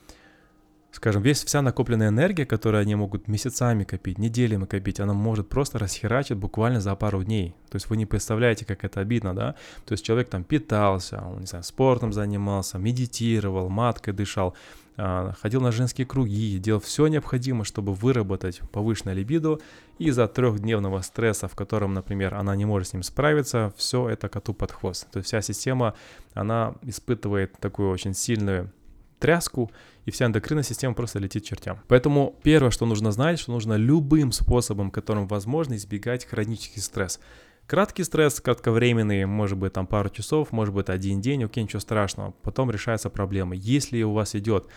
скажем, 0.91 1.21
весь 1.21 1.45
вся 1.45 1.61
накопленная 1.61 2.09
энергия, 2.09 2.47
которую 2.47 2.81
они 2.81 2.95
могут 2.95 3.29
месяцами 3.29 3.85
копить, 3.85 4.19
неделями 4.19 4.65
копить, 4.65 5.01
она 5.01 5.13
может 5.13 5.51
просто 5.51 5.79
расхерачить 5.79 6.39
буквально 6.39 6.81
за 6.81 6.97
пару 6.97 7.23
дней. 7.23 7.55
То 7.69 7.77
есть 7.77 7.91
вы 7.91 7.99
не 7.99 8.07
представляете, 8.07 8.65
как 8.65 8.85
это 8.85 9.01
обидно, 9.01 9.35
да? 9.35 9.55
То 9.85 9.93
есть 9.93 10.05
человек 10.05 10.31
там 10.31 10.45
питался, 10.45 11.23
он, 11.23 11.41
не 11.41 11.47
знаю, 11.47 11.63
спортом 11.63 12.15
занимался, 12.15 12.79
медитировал, 12.79 13.69
маткой 13.69 14.15
дышал, 14.15 14.57
ходил 15.41 15.61
на 15.61 15.71
женские 15.71 16.07
круги, 16.07 16.59
делал 16.59 16.81
все 16.81 17.07
необходимое, 17.07 17.65
чтобы 17.65 17.95
выработать 17.95 18.61
повышенное 18.73 19.15
либидо, 19.15 19.59
и 19.99 20.09
из-за 20.09 20.27
трехдневного 20.27 21.01
стресса, 21.03 21.47
в 21.47 21.55
котором, 21.55 21.95
например, 21.95 22.35
она 22.35 22.57
не 22.57 22.65
может 22.65 22.89
с 22.89 22.93
ним 22.93 23.03
справиться, 23.03 23.73
все 23.77 24.09
это 24.09 24.29
коту 24.29 24.55
под 24.55 24.73
хвост. 24.73 25.09
То 25.11 25.19
есть 25.19 25.29
вся 25.29 25.41
система, 25.41 25.95
она 26.35 26.75
испытывает 26.83 27.53
такую 27.59 27.91
очень 27.91 28.15
сильную 28.15 28.73
тряску, 29.19 29.71
и 30.05 30.11
вся 30.11 30.27
эндокринная 30.27 30.63
система 30.63 30.95
просто 30.95 31.19
летит 31.19 31.45
чертям. 31.45 31.81
Поэтому 31.87 32.37
первое, 32.43 32.71
что 32.71 32.87
нужно 32.87 33.13
знать, 33.13 33.39
что 33.39 33.53
нужно 33.53 33.75
любым 33.75 34.33
способом, 34.33 34.91
которым 34.91 35.27
возможно, 35.29 35.75
избегать 35.75 36.25
хронический 36.25 36.81
стресс. 36.81 37.21
Краткий 37.69 38.03
стресс, 38.03 38.41
кратковременный, 38.41 39.27
может 39.27 39.59
быть 39.59 39.75
там 39.75 39.87
пару 39.87 40.09
часов, 40.09 40.53
может 40.53 40.75
быть 40.75 40.89
один 40.89 41.21
день, 41.21 41.45
окей, 41.45 41.63
ничего 41.65 41.81
страшного. 41.81 42.33
Потом 42.43 42.71
решается 42.71 43.11
проблема. 43.11 43.55
Если 43.55 44.03
у 44.03 44.15
вас 44.15 44.35
идет 44.35 44.69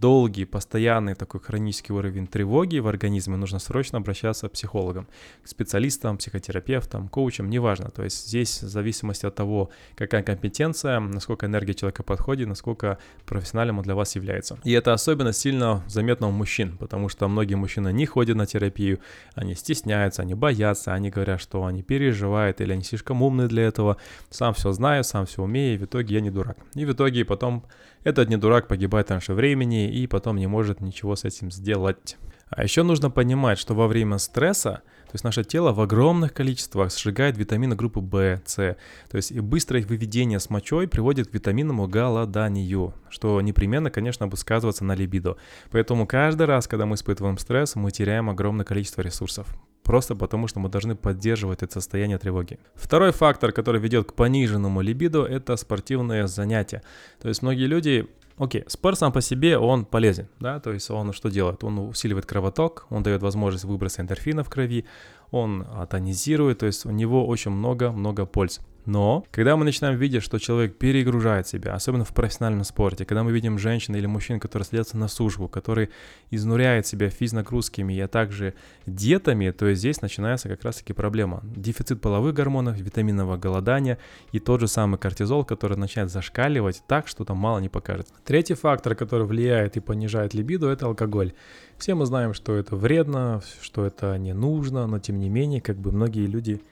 долгий, 0.00 0.44
постоянный 0.44 1.14
такой 1.14 1.40
хронический 1.40 1.92
уровень 1.92 2.26
тревоги 2.26 2.78
в 2.78 2.86
организме, 2.86 3.36
нужно 3.36 3.58
срочно 3.58 3.98
обращаться 3.98 4.48
к 4.48 4.52
психологам, 4.52 5.08
к 5.42 5.48
специалистам, 5.48 6.18
психотерапевтам, 6.18 7.08
коучам, 7.08 7.50
неважно. 7.50 7.90
То 7.90 8.04
есть 8.04 8.28
здесь 8.28 8.62
в 8.62 8.68
зависимости 8.68 9.26
от 9.26 9.34
того, 9.34 9.70
какая 9.96 10.22
компетенция, 10.22 11.00
насколько 11.00 11.46
энергия 11.46 11.74
человека 11.74 12.02
подходит, 12.02 12.48
насколько 12.48 12.98
профессиональным 13.26 13.78
он 13.78 13.84
для 13.84 13.94
вас 13.94 14.16
является. 14.16 14.58
И 14.64 14.72
это 14.72 14.92
особенно 14.92 15.32
сильно 15.32 15.82
заметно 15.88 16.28
у 16.28 16.30
мужчин, 16.30 16.76
потому 16.76 17.08
что 17.08 17.28
многие 17.28 17.54
мужчины 17.54 17.92
не 17.92 18.06
ходят 18.06 18.36
на 18.36 18.46
терапию, 18.46 19.00
они 19.34 19.54
стесняются, 19.54 20.22
они 20.22 20.34
боятся, 20.34 20.94
они 20.94 21.10
говорят, 21.10 21.40
что 21.40 21.64
они 21.64 21.82
переживают 21.82 22.60
или 22.60 22.72
они 22.72 22.84
слишком 22.84 23.22
умные 23.22 23.48
для 23.48 23.64
этого, 23.64 23.96
сам 24.30 24.54
все 24.54 24.72
знаю, 24.72 25.04
сам 25.04 25.26
все 25.26 25.42
умею, 25.42 25.74
и 25.74 25.78
в 25.78 25.84
итоге 25.84 26.14
я 26.14 26.20
не 26.20 26.30
дурак. 26.30 26.58
И 26.74 26.84
в 26.84 26.92
итоге 26.92 27.24
потом 27.24 27.64
этот 28.08 28.28
не 28.28 28.36
дурак 28.36 28.68
погибает 28.68 29.10
раньше 29.10 29.34
времени 29.34 29.88
и 29.90 30.06
потом 30.06 30.36
не 30.36 30.46
может 30.46 30.80
ничего 30.80 31.14
с 31.14 31.24
этим 31.24 31.50
сделать. 31.50 32.16
А 32.50 32.62
еще 32.62 32.82
нужно 32.82 33.10
понимать, 33.10 33.58
что 33.58 33.74
во 33.74 33.86
время 33.86 34.16
стресса, 34.16 34.82
то 35.04 35.12
есть 35.12 35.24
наше 35.24 35.44
тело 35.44 35.72
в 35.72 35.80
огромных 35.80 36.32
количествах 36.32 36.90
сжигает 36.90 37.36
витамины 37.36 37.76
группы 37.76 38.00
В, 38.00 38.40
С. 38.46 38.76
То 39.10 39.16
есть 39.16 39.30
и 39.32 39.40
быстрое 39.40 39.82
выведение 39.82 40.40
с 40.40 40.48
мочой 40.48 40.88
приводит 40.88 41.28
к 41.28 41.34
витаминному 41.34 41.86
голоданию, 41.86 42.94
что 43.10 43.40
непременно, 43.42 43.90
конечно, 43.90 44.26
будет 44.26 44.40
сказываться 44.40 44.84
на 44.84 44.94
либидо. 44.94 45.36
Поэтому 45.70 46.06
каждый 46.06 46.46
раз, 46.46 46.66
когда 46.66 46.86
мы 46.86 46.94
испытываем 46.94 47.36
стресс, 47.36 47.74
мы 47.74 47.90
теряем 47.90 48.30
огромное 48.30 48.64
количество 48.64 49.02
ресурсов 49.02 49.54
просто 49.88 50.14
потому 50.14 50.48
что 50.48 50.60
мы 50.60 50.68
должны 50.68 50.94
поддерживать 50.94 51.62
это 51.62 51.72
состояние 51.72 52.18
тревоги. 52.18 52.58
Второй 52.74 53.10
фактор, 53.10 53.52
который 53.52 53.80
ведет 53.80 54.06
к 54.06 54.12
пониженному 54.12 54.82
либидо, 54.82 55.24
это 55.24 55.56
спортивные 55.56 56.28
занятия. 56.28 56.82
То 57.22 57.28
есть 57.28 57.42
многие 57.42 57.66
люди 57.66 58.06
Окей, 58.36 58.64
спорт 58.68 58.98
сам 58.98 59.12
по 59.12 59.20
себе, 59.20 59.58
он 59.58 59.84
полезен, 59.84 60.28
да, 60.40 60.60
то 60.60 60.72
есть 60.72 60.90
он 60.90 61.12
что 61.12 61.28
делает? 61.28 61.64
Он 61.64 61.78
усиливает 61.78 62.24
кровоток, 62.24 62.86
он 62.90 63.02
дает 63.02 63.22
возможность 63.22 63.64
выброса 63.64 64.02
эндорфина 64.02 64.44
в 64.44 64.48
крови, 64.48 64.84
он 65.32 65.66
тонизирует, 65.90 66.58
то 66.58 66.66
есть 66.66 66.86
у 66.86 66.90
него 66.90 67.26
очень 67.26 67.50
много-много 67.50 68.26
польз. 68.26 68.60
Но 68.88 69.26
когда 69.30 69.54
мы 69.54 69.66
начинаем 69.66 69.98
видеть, 69.98 70.22
что 70.22 70.38
человек 70.38 70.78
перегружает 70.78 71.46
себя, 71.46 71.74
особенно 71.74 72.06
в 72.06 72.14
профессиональном 72.14 72.64
спорте, 72.64 73.04
когда 73.04 73.22
мы 73.22 73.32
видим 73.32 73.58
женщин 73.58 73.94
или 73.94 74.06
мужчин, 74.06 74.40
которые 74.40 74.64
садятся 74.64 74.96
на 74.96 75.08
службу, 75.08 75.46
которые 75.46 75.90
изнуряют 76.30 76.86
себя 76.86 77.10
физнагрузками, 77.10 77.98
а 78.00 78.08
также 78.08 78.54
диетами, 78.86 79.50
то 79.50 79.70
здесь 79.74 80.00
начинается 80.00 80.48
как 80.48 80.64
раз-таки 80.64 80.94
проблема. 80.94 81.42
Дефицит 81.44 82.00
половых 82.00 82.32
гормонов, 82.32 82.78
витаминного 82.78 83.36
голодания 83.36 83.98
и 84.32 84.38
тот 84.38 84.60
же 84.60 84.68
самый 84.68 84.98
кортизол, 84.98 85.44
который 85.44 85.76
начинает 85.76 86.10
зашкаливать 86.10 86.82
так, 86.86 87.08
что 87.08 87.26
там 87.26 87.36
мало 87.36 87.58
не 87.58 87.68
покажет. 87.68 88.08
Третий 88.24 88.54
фактор, 88.54 88.94
который 88.94 89.26
влияет 89.26 89.76
и 89.76 89.80
понижает 89.80 90.32
либидо, 90.32 90.70
это 90.70 90.86
алкоголь. 90.86 91.34
Все 91.76 91.94
мы 91.94 92.06
знаем, 92.06 92.32
что 92.32 92.56
это 92.56 92.74
вредно, 92.74 93.42
что 93.60 93.84
это 93.84 94.16
не 94.16 94.32
нужно, 94.32 94.86
но 94.86 94.98
тем 94.98 95.18
не 95.18 95.28
менее, 95.28 95.60
как 95.60 95.76
бы 95.76 95.92
многие 95.92 96.24
люди 96.24 96.62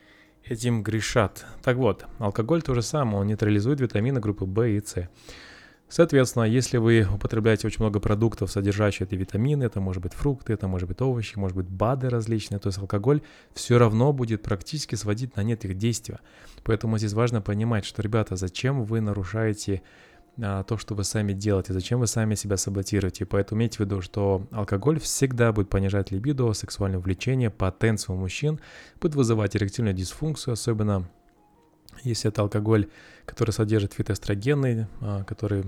этим 0.48 0.82
грешат. 0.82 1.44
Так 1.62 1.76
вот, 1.76 2.06
алкоголь 2.18 2.62
то 2.62 2.74
же 2.74 2.82
самое, 2.82 3.18
он 3.18 3.26
нейтрализует 3.26 3.80
витамины 3.80 4.20
группы 4.20 4.44
В 4.44 4.62
и 4.62 4.80
С. 4.80 5.08
Соответственно, 5.88 6.42
если 6.42 6.78
вы 6.78 7.06
употребляете 7.08 7.68
очень 7.68 7.80
много 7.80 8.00
продуктов, 8.00 8.50
содержащих 8.50 9.02
эти 9.02 9.14
витамины, 9.14 9.62
это 9.62 9.80
может 9.80 10.02
быть 10.02 10.14
фрукты, 10.14 10.52
это 10.52 10.66
может 10.66 10.88
быть 10.88 11.00
овощи, 11.00 11.38
может 11.38 11.56
быть 11.56 11.68
БАДы 11.68 12.08
различные, 12.08 12.58
то 12.58 12.68
есть 12.68 12.78
алкоголь 12.78 13.22
все 13.54 13.78
равно 13.78 14.12
будет 14.12 14.42
практически 14.42 14.96
сводить 14.96 15.36
на 15.36 15.44
нет 15.44 15.64
их 15.64 15.78
действия. 15.78 16.18
Поэтому 16.64 16.98
здесь 16.98 17.12
важно 17.12 17.40
понимать, 17.40 17.84
что, 17.84 18.02
ребята, 18.02 18.34
зачем 18.34 18.82
вы 18.82 19.00
нарушаете 19.00 19.82
а, 20.40 20.62
то, 20.64 20.76
что 20.76 20.94
вы 20.94 21.04
сами 21.04 21.32
делаете, 21.32 21.72
зачем 21.72 22.00
вы 22.00 22.06
сами 22.06 22.34
себя 22.34 22.56
саботируете. 22.56 23.24
Поэтому 23.24 23.60
имейте 23.60 23.78
в 23.78 23.80
виду, 23.80 24.00
что 24.02 24.46
алкоголь 24.50 25.00
всегда 25.00 25.52
будет 25.52 25.70
понижать 25.70 26.10
либидо, 26.10 26.52
сексуальное 26.52 26.98
влечение, 26.98 27.50
потенцию 27.50 28.16
мужчин, 28.16 28.60
будет 29.00 29.14
вызывать 29.14 29.56
эректильную 29.56 29.94
дисфункцию, 29.94 30.52
особенно 30.52 31.08
если 32.02 32.30
это 32.30 32.42
алкоголь, 32.42 32.88
который 33.24 33.50
содержит 33.50 33.92
фитоэстрогены, 33.92 34.88
а, 35.00 35.24
который 35.24 35.64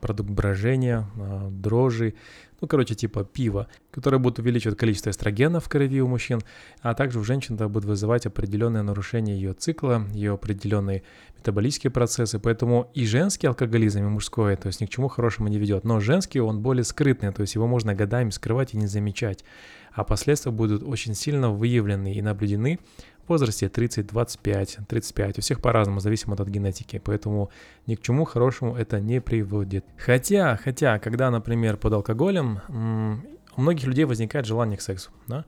продукт 0.00 0.30
брожения, 0.30 1.08
а, 1.16 1.48
дрожжи, 1.50 2.14
ну, 2.60 2.66
короче, 2.66 2.94
типа 2.94 3.24
пива, 3.24 3.68
которое 3.90 4.18
будет 4.18 4.40
увеличивать 4.40 4.76
количество 4.76 5.10
эстрогена 5.10 5.60
в 5.60 5.68
крови 5.68 6.00
у 6.00 6.08
мужчин, 6.08 6.40
а 6.82 6.94
также 6.94 7.20
у 7.20 7.24
женщин 7.24 7.54
это 7.54 7.68
будет 7.68 7.84
вызывать 7.84 8.26
определенное 8.26 8.82
нарушение 8.82 9.36
ее 9.36 9.52
цикла, 9.52 10.04
ее 10.12 10.32
определенные 10.32 11.04
метаболические 11.36 11.92
процессы, 11.92 12.40
поэтому 12.40 12.90
и 12.94 13.06
женский 13.06 13.46
алкоголизм, 13.46 14.00
и 14.00 14.08
мужской, 14.08 14.56
то 14.56 14.66
есть 14.66 14.80
ни 14.80 14.86
к 14.86 14.90
чему 14.90 15.08
хорошему 15.08 15.48
не 15.48 15.58
ведет. 15.58 15.84
Но 15.84 16.00
женский, 16.00 16.40
он 16.40 16.60
более 16.60 16.84
скрытный, 16.84 17.32
то 17.32 17.42
есть 17.42 17.54
его 17.54 17.68
можно 17.68 17.94
годами 17.94 18.30
скрывать 18.30 18.74
и 18.74 18.76
не 18.76 18.86
замечать, 18.86 19.44
а 19.92 20.02
последствия 20.02 20.50
будут 20.50 20.82
очень 20.82 21.14
сильно 21.14 21.50
выявлены 21.50 22.12
и 22.12 22.22
наблюдены 22.22 22.80
возрасте 23.28 23.68
30, 23.68 24.06
25, 24.06 24.78
35. 24.88 25.38
У 25.38 25.40
всех 25.40 25.60
по-разному, 25.60 26.00
зависимо 26.00 26.34
от 26.34 26.48
генетики. 26.48 27.00
Поэтому 27.04 27.50
ни 27.86 27.94
к 27.94 28.02
чему 28.02 28.24
хорошему 28.24 28.76
это 28.76 29.00
не 29.00 29.20
приводит. 29.20 29.84
Хотя, 29.96 30.56
хотя, 30.56 30.98
когда, 30.98 31.30
например, 31.30 31.76
под 31.76 31.92
алкоголем, 31.92 32.60
у 33.56 33.60
многих 33.60 33.86
людей 33.86 34.04
возникает 34.04 34.46
желание 34.46 34.76
к 34.76 34.80
сексу. 34.80 35.10
Да? 35.26 35.44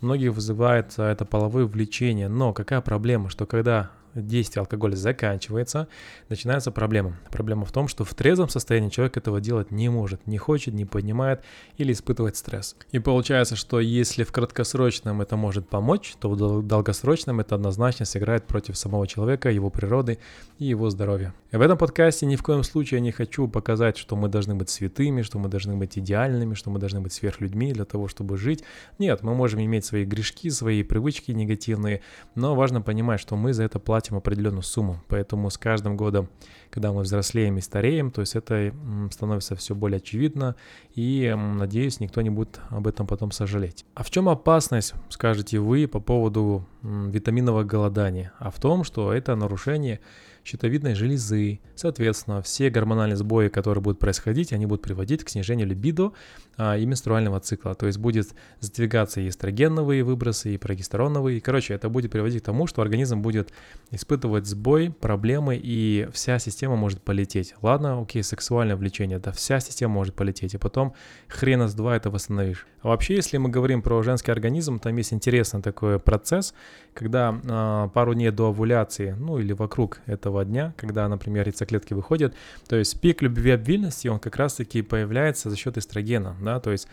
Многих 0.00 0.32
вызывает 0.32 0.98
это 0.98 1.24
половое 1.24 1.64
влечение. 1.64 2.28
Но 2.28 2.52
какая 2.52 2.80
проблема, 2.80 3.30
что 3.30 3.46
когда 3.46 3.90
действие 4.14 4.60
алкоголя 4.60 4.96
заканчивается, 4.96 5.88
начинается 6.28 6.70
проблема. 6.70 7.16
Проблема 7.30 7.64
в 7.64 7.72
том, 7.72 7.88
что 7.88 8.04
в 8.04 8.14
трезвом 8.14 8.48
состоянии 8.48 8.88
человек 8.88 9.16
этого 9.16 9.40
делать 9.40 9.70
не 9.70 9.88
может, 9.88 10.26
не 10.26 10.38
хочет, 10.38 10.74
не 10.74 10.84
понимает 10.84 11.42
или 11.76 11.92
испытывает 11.92 12.36
стресс. 12.36 12.76
И 12.92 12.98
получается, 12.98 13.56
что 13.56 13.80
если 13.80 14.24
в 14.24 14.32
краткосрочном 14.32 15.20
это 15.20 15.36
может 15.36 15.68
помочь, 15.68 16.14
то 16.20 16.30
в 16.30 16.62
долгосрочном 16.66 17.40
это 17.40 17.54
однозначно 17.54 18.06
сыграет 18.06 18.46
против 18.46 18.76
самого 18.76 19.06
человека, 19.06 19.50
его 19.50 19.70
природы 19.70 20.18
и 20.58 20.66
его 20.66 20.90
здоровья. 20.90 21.34
И 21.50 21.56
в 21.56 21.60
этом 21.60 21.78
подкасте 21.78 22.26
ни 22.26 22.36
в 22.36 22.42
коем 22.42 22.62
случае 22.62 22.98
я 22.98 23.02
не 23.02 23.12
хочу 23.12 23.48
показать, 23.48 23.96
что 23.96 24.16
мы 24.16 24.28
должны 24.28 24.54
быть 24.54 24.70
святыми, 24.70 25.22
что 25.22 25.38
мы 25.38 25.48
должны 25.48 25.76
быть 25.76 25.98
идеальными, 25.98 26.54
что 26.54 26.70
мы 26.70 26.78
должны 26.78 27.00
быть 27.00 27.12
сверхлюдьми 27.12 27.72
для 27.72 27.84
того, 27.84 28.08
чтобы 28.08 28.36
жить. 28.36 28.64
Нет, 28.98 29.22
мы 29.22 29.34
можем 29.34 29.60
иметь 29.60 29.84
свои 29.84 30.04
грешки, 30.04 30.50
свои 30.50 30.82
привычки 30.82 31.30
негативные, 31.30 32.02
но 32.34 32.54
важно 32.54 32.80
понимать, 32.82 33.20
что 33.20 33.36
мы 33.36 33.52
за 33.52 33.64
это 33.64 33.78
платим 33.78 34.03
определенную 34.12 34.62
сумму. 34.62 35.02
Поэтому 35.08 35.50
с 35.50 35.58
каждым 35.58 35.96
годом, 35.96 36.28
когда 36.70 36.92
мы 36.92 37.02
взрослеем 37.02 37.58
и 37.58 37.60
стареем, 37.60 38.10
то 38.10 38.20
есть 38.20 38.36
это 38.36 38.74
становится 39.10 39.56
все 39.56 39.74
более 39.74 39.98
очевидно, 39.98 40.56
и, 40.94 41.34
надеюсь, 41.36 42.00
никто 42.00 42.20
не 42.22 42.30
будет 42.30 42.60
об 42.70 42.86
этом 42.86 43.06
потом 43.06 43.30
сожалеть. 43.30 43.84
А 43.94 44.02
в 44.02 44.10
чем 44.10 44.28
опасность, 44.28 44.94
скажете 45.08 45.58
вы, 45.58 45.88
по 45.88 46.00
поводу 46.00 46.66
витаминного 46.82 47.64
голодания? 47.64 48.32
А 48.38 48.50
в 48.50 48.60
том, 48.60 48.84
что 48.84 49.12
это 49.12 49.34
нарушение 49.36 50.00
щитовидной 50.44 50.94
железы. 50.94 51.60
Соответственно, 51.74 52.42
все 52.42 52.70
гормональные 52.70 53.16
сбои, 53.16 53.48
которые 53.48 53.82
будут 53.82 53.98
происходить, 53.98 54.52
они 54.52 54.66
будут 54.66 54.82
приводить 54.82 55.24
к 55.24 55.28
снижению 55.28 55.66
либидо 55.66 56.12
а, 56.56 56.76
и 56.76 56.84
менструального 56.84 57.40
цикла. 57.40 57.74
То 57.74 57.86
есть 57.86 57.98
будет 57.98 58.34
сдвигаться 58.60 59.20
и 59.20 59.28
эстрогеновые 59.28 60.04
выбросы, 60.04 60.54
и 60.54 60.58
прогестероновые. 60.58 61.40
Короче, 61.40 61.74
это 61.74 61.88
будет 61.88 62.12
приводить 62.12 62.42
к 62.42 62.46
тому, 62.46 62.66
что 62.66 62.82
организм 62.82 63.22
будет 63.22 63.52
испытывать 63.94 64.46
сбой, 64.46 64.90
проблемы, 64.90 65.60
и 65.62 66.08
вся 66.12 66.38
система 66.38 66.76
может 66.76 67.02
полететь. 67.02 67.54
Ладно, 67.62 68.00
окей, 68.00 68.22
сексуальное 68.22 68.76
влечение, 68.76 69.18
да, 69.18 69.32
вся 69.32 69.60
система 69.60 69.94
может 69.94 70.14
полететь, 70.14 70.54
и 70.54 70.58
потом 70.58 70.94
хрена 71.28 71.68
с 71.68 71.74
два 71.74 71.96
это 71.96 72.10
восстановишь. 72.10 72.66
А 72.82 72.88
вообще, 72.88 73.14
если 73.14 73.38
мы 73.38 73.48
говорим 73.48 73.82
про 73.82 74.02
женский 74.02 74.30
организм, 74.30 74.78
там 74.78 74.96
есть 74.96 75.12
интересный 75.12 75.62
такой 75.62 75.98
процесс, 75.98 76.54
когда 76.92 77.40
э, 77.42 77.88
пару 77.94 78.14
дней 78.14 78.30
до 78.30 78.48
овуляции, 78.48 79.16
ну 79.18 79.38
или 79.38 79.52
вокруг 79.52 80.00
этого 80.06 80.44
дня, 80.44 80.74
когда, 80.76 81.08
например, 81.08 81.46
яйцеклетки 81.46 81.94
выходят, 81.94 82.34
то 82.68 82.76
есть 82.76 83.00
пик 83.00 83.22
любви 83.22 83.52
обвильности, 83.52 84.08
он 84.08 84.18
как 84.18 84.36
раз-таки 84.36 84.82
появляется 84.82 85.50
за 85.50 85.56
счет 85.56 85.78
эстрогена, 85.78 86.36
да, 86.40 86.60
то 86.60 86.70
есть 86.70 86.88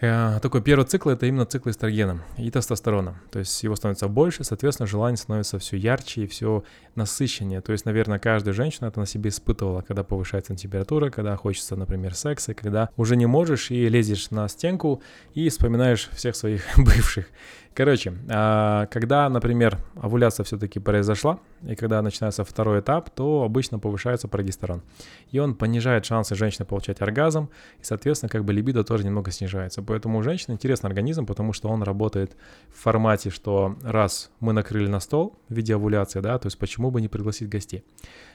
такой 0.00 0.62
первый 0.62 0.84
цикл 0.84 1.10
это 1.10 1.26
именно 1.26 1.44
цикл 1.44 1.68
эстрогена 1.68 2.22
и 2.38 2.50
тестостерона. 2.50 3.20
То 3.30 3.38
есть 3.38 3.62
его 3.62 3.76
становится 3.76 4.08
больше, 4.08 4.44
соответственно, 4.44 4.86
желание 4.86 5.18
становится 5.18 5.58
все 5.58 5.76
ярче 5.76 6.24
и 6.24 6.26
все 6.26 6.64
насыщеннее. 6.94 7.60
То 7.60 7.72
есть, 7.72 7.84
наверное, 7.84 8.18
каждая 8.18 8.54
женщина 8.54 8.86
это 8.86 9.00
на 9.00 9.06
себе 9.06 9.28
испытывала, 9.28 9.82
когда 9.82 10.02
повышается 10.02 10.56
температура, 10.56 11.10
когда 11.10 11.36
хочется, 11.36 11.76
например, 11.76 12.14
секса, 12.14 12.54
когда 12.54 12.88
уже 12.96 13.16
не 13.16 13.26
можешь 13.26 13.70
и 13.70 13.88
лезешь 13.88 14.30
на 14.30 14.48
стенку 14.48 15.02
и 15.34 15.48
вспоминаешь 15.48 16.08
всех 16.12 16.34
своих 16.34 16.64
бывших. 16.78 17.26
Короче, 17.72 18.12
а, 18.28 18.86
когда, 18.86 19.28
например, 19.28 19.78
овуляция 19.94 20.44
все-таки 20.44 20.80
произошла, 20.80 21.38
и 21.62 21.76
когда 21.76 22.02
начинается 22.02 22.44
второй 22.44 22.80
этап, 22.80 23.10
то 23.10 23.44
обычно 23.44 23.78
повышается 23.78 24.26
прогестерон. 24.26 24.82
И 25.30 25.38
он 25.38 25.54
понижает 25.54 26.04
шансы 26.04 26.34
женщины 26.34 26.66
получать 26.66 27.00
оргазм, 27.00 27.48
и, 27.80 27.84
соответственно, 27.84 28.28
как 28.28 28.44
бы 28.44 28.52
либидо 28.52 28.82
тоже 28.82 29.04
немного 29.04 29.30
снижается. 29.30 29.82
Поэтому 29.82 30.18
у 30.18 30.22
женщины 30.22 30.54
интересный 30.54 30.88
организм, 30.88 31.26
потому 31.26 31.52
что 31.52 31.68
он 31.68 31.82
работает 31.84 32.36
в 32.74 32.82
формате, 32.82 33.30
что 33.30 33.76
раз 33.82 34.30
мы 34.40 34.52
накрыли 34.52 34.88
на 34.88 34.98
стол 34.98 35.38
в 35.48 35.54
виде 35.54 35.74
овуляции, 35.74 36.20
да, 36.20 36.38
то 36.38 36.46
есть 36.46 36.58
почему 36.58 36.90
бы 36.90 37.00
не 37.00 37.08
пригласить 37.08 37.48
гостей. 37.48 37.84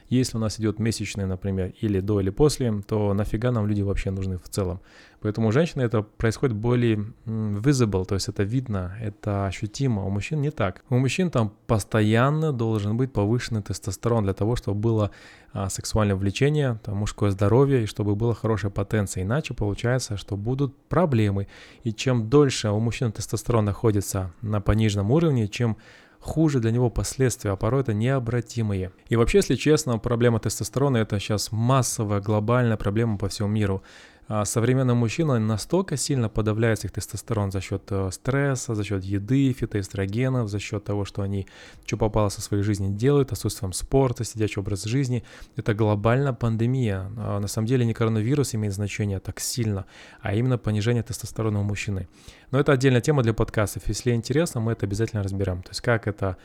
Если 0.10 0.38
у 0.38 0.40
нас 0.40 0.60
идет 0.60 0.80
месячный, 0.80 1.26
например, 1.26 1.74
или 1.82 2.00
до, 2.00 2.22
или 2.22 2.30
после, 2.30 2.82
то 2.88 3.14
нафига 3.14 3.52
нам 3.52 3.68
люди 3.68 3.82
вообще 3.82 4.12
нужны 4.12 4.38
в 4.38 4.48
целом. 4.50 4.80
Поэтому 5.22 5.48
у 5.48 5.52
женщины 5.52 5.82
это 5.82 6.04
происходит 6.04 6.56
более 6.56 7.04
visible, 7.26 8.06
то 8.06 8.14
есть 8.14 8.28
это 8.28 8.44
видно, 8.44 8.96
это 9.02 9.48
ощутимо. 9.48 10.06
У 10.06 10.10
мужчин 10.12 10.40
не 10.40 10.52
так. 10.52 10.84
У 10.90 11.00
мужчин 11.00 11.32
там 11.32 11.52
постоянно 11.66 12.54
должен 12.54 12.96
быть 12.96 13.12
повышенный 13.12 13.64
тестостерон 13.64 14.24
для 14.24 14.34
того, 14.34 14.56
чтобы 14.56 14.80
было 14.80 15.12
а, 15.52 15.70
сексуальное 15.70 16.16
влечение, 16.16 16.80
там, 16.84 16.98
мужское 16.98 17.32
здоровье 17.32 17.84
и 17.84 17.86
чтобы 17.88 18.16
была 18.16 18.36
хорошая 18.36 18.70
потенция. 18.70 19.24
Иначе 19.24 19.56
получается, 19.56 20.16
что 20.16 20.38
будут 20.38 20.76
проблемы. 20.90 21.48
И 21.84 21.92
чем 21.92 22.30
дольше 22.30 22.70
у 22.70 22.80
мужчин 22.80 23.12
тестостерон 23.12 23.66
находится 23.66 24.32
на 24.42 24.62
пониженном 24.62 25.10
уровне, 25.10 25.48
чем 25.48 25.78
хуже 26.26 26.60
для 26.60 26.72
него 26.72 26.90
последствия, 26.90 27.52
а 27.52 27.56
порой 27.56 27.82
это 27.82 27.94
необратимые. 27.94 28.92
И 29.08 29.16
вообще, 29.16 29.38
если 29.38 29.56
честно, 29.56 30.00
проблема 30.00 30.40
тестостерона 30.40 30.98
это 30.98 31.20
сейчас 31.20 31.52
массовая 31.52 32.20
глобальная 32.20 32.78
проблема 32.78 33.18
по 33.18 33.30
всему 33.30 33.48
миру. 33.48 33.84
А 34.28 34.44
современный 34.44 34.96
мужчина 34.96 35.38
настолько 35.40 35.98
сильно 35.98 36.30
подавляет 36.30 36.84
их 36.84 36.92
тестостерон 36.92 37.52
за 37.52 37.62
счет 37.62 37.84
э, 37.90 38.10
стресса, 38.12 38.74
за 38.74 38.84
счет 38.84 39.04
еды, 39.04 39.54
фитоэстрогенов, 39.54 40.50
за 40.50 40.60
счет 40.60 40.84
того, 40.84 41.06
что 41.06 41.22
они 41.22 41.46
что 41.86 41.98
попало 41.98 42.30
со 42.30 42.42
своей 42.42 42.64
жизни 42.64 42.90
делают, 42.90 43.32
отсутствием 43.32 43.72
спорта, 43.72 44.24
сидячий 44.24 44.60
образ 44.60 44.86
жизни. 44.86 45.24
Это 45.56 45.76
глобальная 45.76 46.34
пандемия. 46.34 47.12
А 47.18 47.40
на 47.40 47.48
самом 47.48 47.68
деле 47.68 47.86
не 47.86 47.94
коронавирус 47.94 48.56
имеет 48.56 48.74
значение 48.74 49.20
так 49.20 49.40
сильно, 49.40 49.86
а 50.22 50.34
именно 50.34 50.58
понижение 50.58 51.04
тестостерона 51.04 51.60
у 51.60 51.64
мужчины. 51.64 52.08
Но 52.50 52.60
это 52.60 52.72
отдельная 52.72 53.02
тема 53.02 53.22
для 53.22 53.34
подкастов. 53.34 53.88
Если 53.88 54.12
интересно, 54.12 54.60
мы 54.60 54.72
это 54.72 54.88
обязательно 54.88 55.22
разберем. 55.22 55.62
То 55.62 55.70
есть 55.70 55.82
как 55.82 56.08
это 56.08 56.38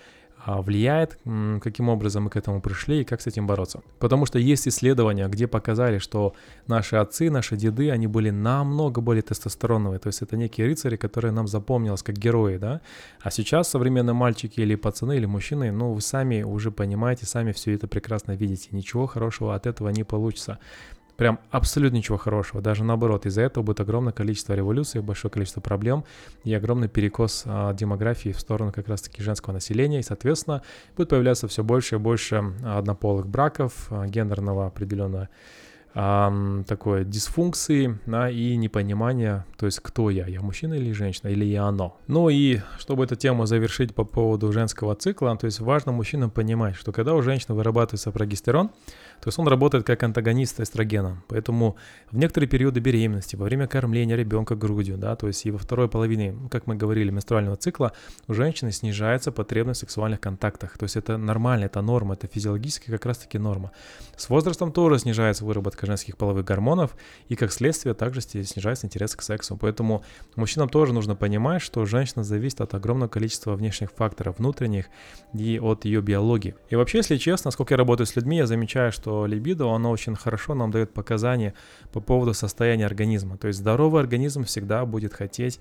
влияет, 0.46 1.18
каким 1.61 1.88
образом 1.88 2.24
мы 2.24 2.31
к 2.31 2.37
этому 2.37 2.61
пришли 2.61 3.00
и 3.00 3.05
как 3.05 3.20
с 3.20 3.26
этим 3.26 3.46
бороться. 3.46 3.81
Потому 3.98 4.26
что 4.26 4.38
есть 4.38 4.66
исследования, 4.68 5.29
где 5.29 5.46
показали, 5.46 5.98
что 5.98 6.35
наши 6.66 6.96
отцы, 6.96 7.31
наши 7.31 7.57
деды, 7.57 7.90
они 7.90 8.07
были 8.07 8.31
намного 8.31 9.00
более 9.00 9.22
тестостероновые, 9.22 9.98
то 9.98 10.09
есть 10.09 10.22
это 10.22 10.37
некие 10.37 10.66
рыцари, 10.66 10.96
которые 10.96 11.33
нам 11.33 11.46
запомнилось 11.46 12.03
как 12.03 12.16
герои, 12.16 12.59
да, 12.59 12.81
а 13.20 13.31
сейчас 13.31 13.68
современные 13.68 14.14
мальчики 14.14 14.61
или 14.61 14.76
пацаны 14.76 15.16
или 15.16 15.26
мужчины, 15.26 15.72
ну 15.72 15.92
вы 15.92 16.00
сами 16.00 16.42
уже 16.42 16.70
понимаете, 16.70 17.26
сами 17.26 17.53
все 17.53 17.74
это 17.74 17.87
прекрасно 17.87 18.33
видите, 18.33 18.68
ничего 18.72 19.07
хорошего 19.07 19.55
от 19.55 19.66
этого 19.66 19.90
не 19.90 20.05
получится 20.05 20.59
прям 21.20 21.38
абсолютно 21.50 21.98
ничего 21.98 22.16
хорошего. 22.16 22.62
Даже 22.62 22.83
наоборот, 22.83 23.26
из-за 23.26 23.42
этого 23.42 23.62
будет 23.62 23.80
огромное 23.80 24.14
количество 24.14 24.54
революций, 24.54 25.02
большое 25.02 25.30
количество 25.30 25.61
проблем 25.61 26.06
и 26.44 26.54
огромный 26.54 26.88
перекос 26.88 27.42
а, 27.44 27.74
демографии 27.74 28.30
в 28.30 28.40
сторону 28.40 28.72
как 28.72 28.88
раз-таки 28.88 29.22
женского 29.22 29.52
населения. 29.52 30.00
И, 30.00 30.02
соответственно, 30.02 30.62
будет 30.96 31.11
появляться 31.11 31.46
все 31.46 31.62
больше 31.62 31.96
и 31.96 31.98
больше 31.98 32.42
однополых 32.64 33.26
браков, 33.26 33.88
а, 33.90 34.06
гендерного 34.06 34.68
определенного 34.68 35.28
а, 35.94 36.62
такой 36.66 37.05
дисфункции 37.05 37.98
да, 38.07 38.31
и 38.31 38.57
непонимания, 38.57 39.44
то 39.59 39.66
есть 39.66 39.81
кто 39.81 40.11
я, 40.11 40.26
я 40.26 40.40
мужчина 40.40 40.74
или 40.74 40.92
женщина, 40.92 41.29
или 41.29 41.44
я 41.44 41.64
оно. 41.64 41.98
Ну 42.07 42.29
и 42.29 42.61
чтобы 42.79 43.05
эту 43.05 43.16
тему 43.16 43.46
завершить 43.46 43.94
по 43.94 44.05
поводу 44.05 44.53
женского 44.53 44.94
цикла, 44.94 45.37
то 45.37 45.46
есть 45.46 45.61
важно 45.61 45.92
мужчинам 45.92 46.31
понимать, 46.31 46.76
что 46.76 46.92
когда 46.92 47.14
у 47.14 47.22
женщины 47.22 47.55
вырабатывается 47.55 48.12
прогестерон, 48.12 48.70
то 49.20 49.29
есть 49.29 49.38
он 49.38 49.48
работает 49.48 49.85
как 49.85 50.03
антагонист 50.03 50.61
эстрогена. 50.61 51.22
Поэтому 51.29 51.76
в 52.11 52.16
некоторые 52.16 52.48
периоды 52.48 52.81
беременности, 52.81 53.37
во 53.37 53.44
время 53.44 53.66
кормления 53.66 54.16
ребенка 54.16 54.55
грудью, 54.55 54.96
да, 54.96 55.14
то 55.14 55.26
есть 55.26 55.44
и 55.44 55.50
во 55.50 55.59
второй 55.59 55.88
половине, 55.88 56.35
как 56.50 56.66
мы 56.66 56.74
говорили, 56.74 57.11
менструального 57.11 57.57
цикла, 57.57 57.92
у 58.29 58.35
женщины 58.35 58.72
снижается 58.72 59.31
потребность 59.31 59.81
в 59.81 59.83
сексуальных 59.83 60.20
контактах. 60.20 60.79
То 60.79 60.85
есть 60.85 60.96
это 60.96 61.18
нормально, 61.18 61.64
это 61.64 61.83
норма, 61.83 62.14
это 62.14 62.29
физиологически 62.29 62.90
как 62.90 63.05
раз-таки 63.05 63.38
норма. 63.38 63.72
С 64.16 64.31
возрастом 64.31 64.72
тоже 64.72 64.98
снижается 64.98 65.44
выработка 65.44 65.79
женских 65.86 66.16
половых 66.16 66.44
гормонов, 66.44 66.96
и 67.28 67.36
как 67.36 67.52
следствие 67.52 67.94
также 67.94 68.20
снижается 68.20 68.86
интерес 68.86 69.14
к 69.16 69.22
сексу. 69.22 69.56
Поэтому 69.56 70.04
мужчинам 70.36 70.68
тоже 70.68 70.92
нужно 70.92 71.14
понимать, 71.14 71.62
что 71.62 71.84
женщина 71.84 72.24
зависит 72.24 72.60
от 72.60 72.74
огромного 72.74 73.08
количества 73.08 73.54
внешних 73.54 73.90
факторов, 73.92 74.38
внутренних 74.38 74.86
и 75.34 75.58
от 75.58 75.84
ее 75.84 76.00
биологии. 76.00 76.54
И 76.68 76.76
вообще, 76.76 76.98
если 76.98 77.16
честно, 77.16 77.50
сколько 77.50 77.74
я 77.74 77.78
работаю 77.78 78.06
с 78.06 78.16
людьми, 78.16 78.36
я 78.36 78.46
замечаю, 78.46 78.92
что 78.92 79.26
либидо, 79.26 79.72
оно 79.74 79.90
очень 79.90 80.16
хорошо 80.16 80.54
нам 80.54 80.70
дает 80.70 80.92
показания 80.92 81.54
по 81.92 82.00
поводу 82.00 82.34
состояния 82.34 82.86
организма. 82.86 83.36
То 83.38 83.48
есть 83.48 83.60
здоровый 83.60 84.00
организм 84.00 84.44
всегда 84.44 84.84
будет 84.86 85.14
хотеть 85.14 85.60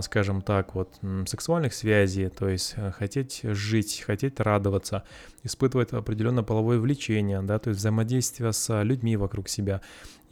скажем 0.00 0.40
так, 0.42 0.74
вот 0.74 0.98
сексуальных 1.26 1.74
связей, 1.74 2.28
то 2.28 2.48
есть 2.48 2.74
э, 2.76 2.90
хотеть 2.92 3.40
жить, 3.42 4.02
хотеть 4.06 4.40
радоваться, 4.40 5.04
испытывать 5.42 5.92
определенное 5.92 6.42
половое 6.42 6.78
влечение, 6.78 7.42
да, 7.42 7.58
то 7.58 7.68
есть 7.68 7.80
взаимодействие 7.80 8.52
с 8.52 8.82
людьми 8.82 9.16
вокруг 9.16 9.48
себя. 9.48 9.82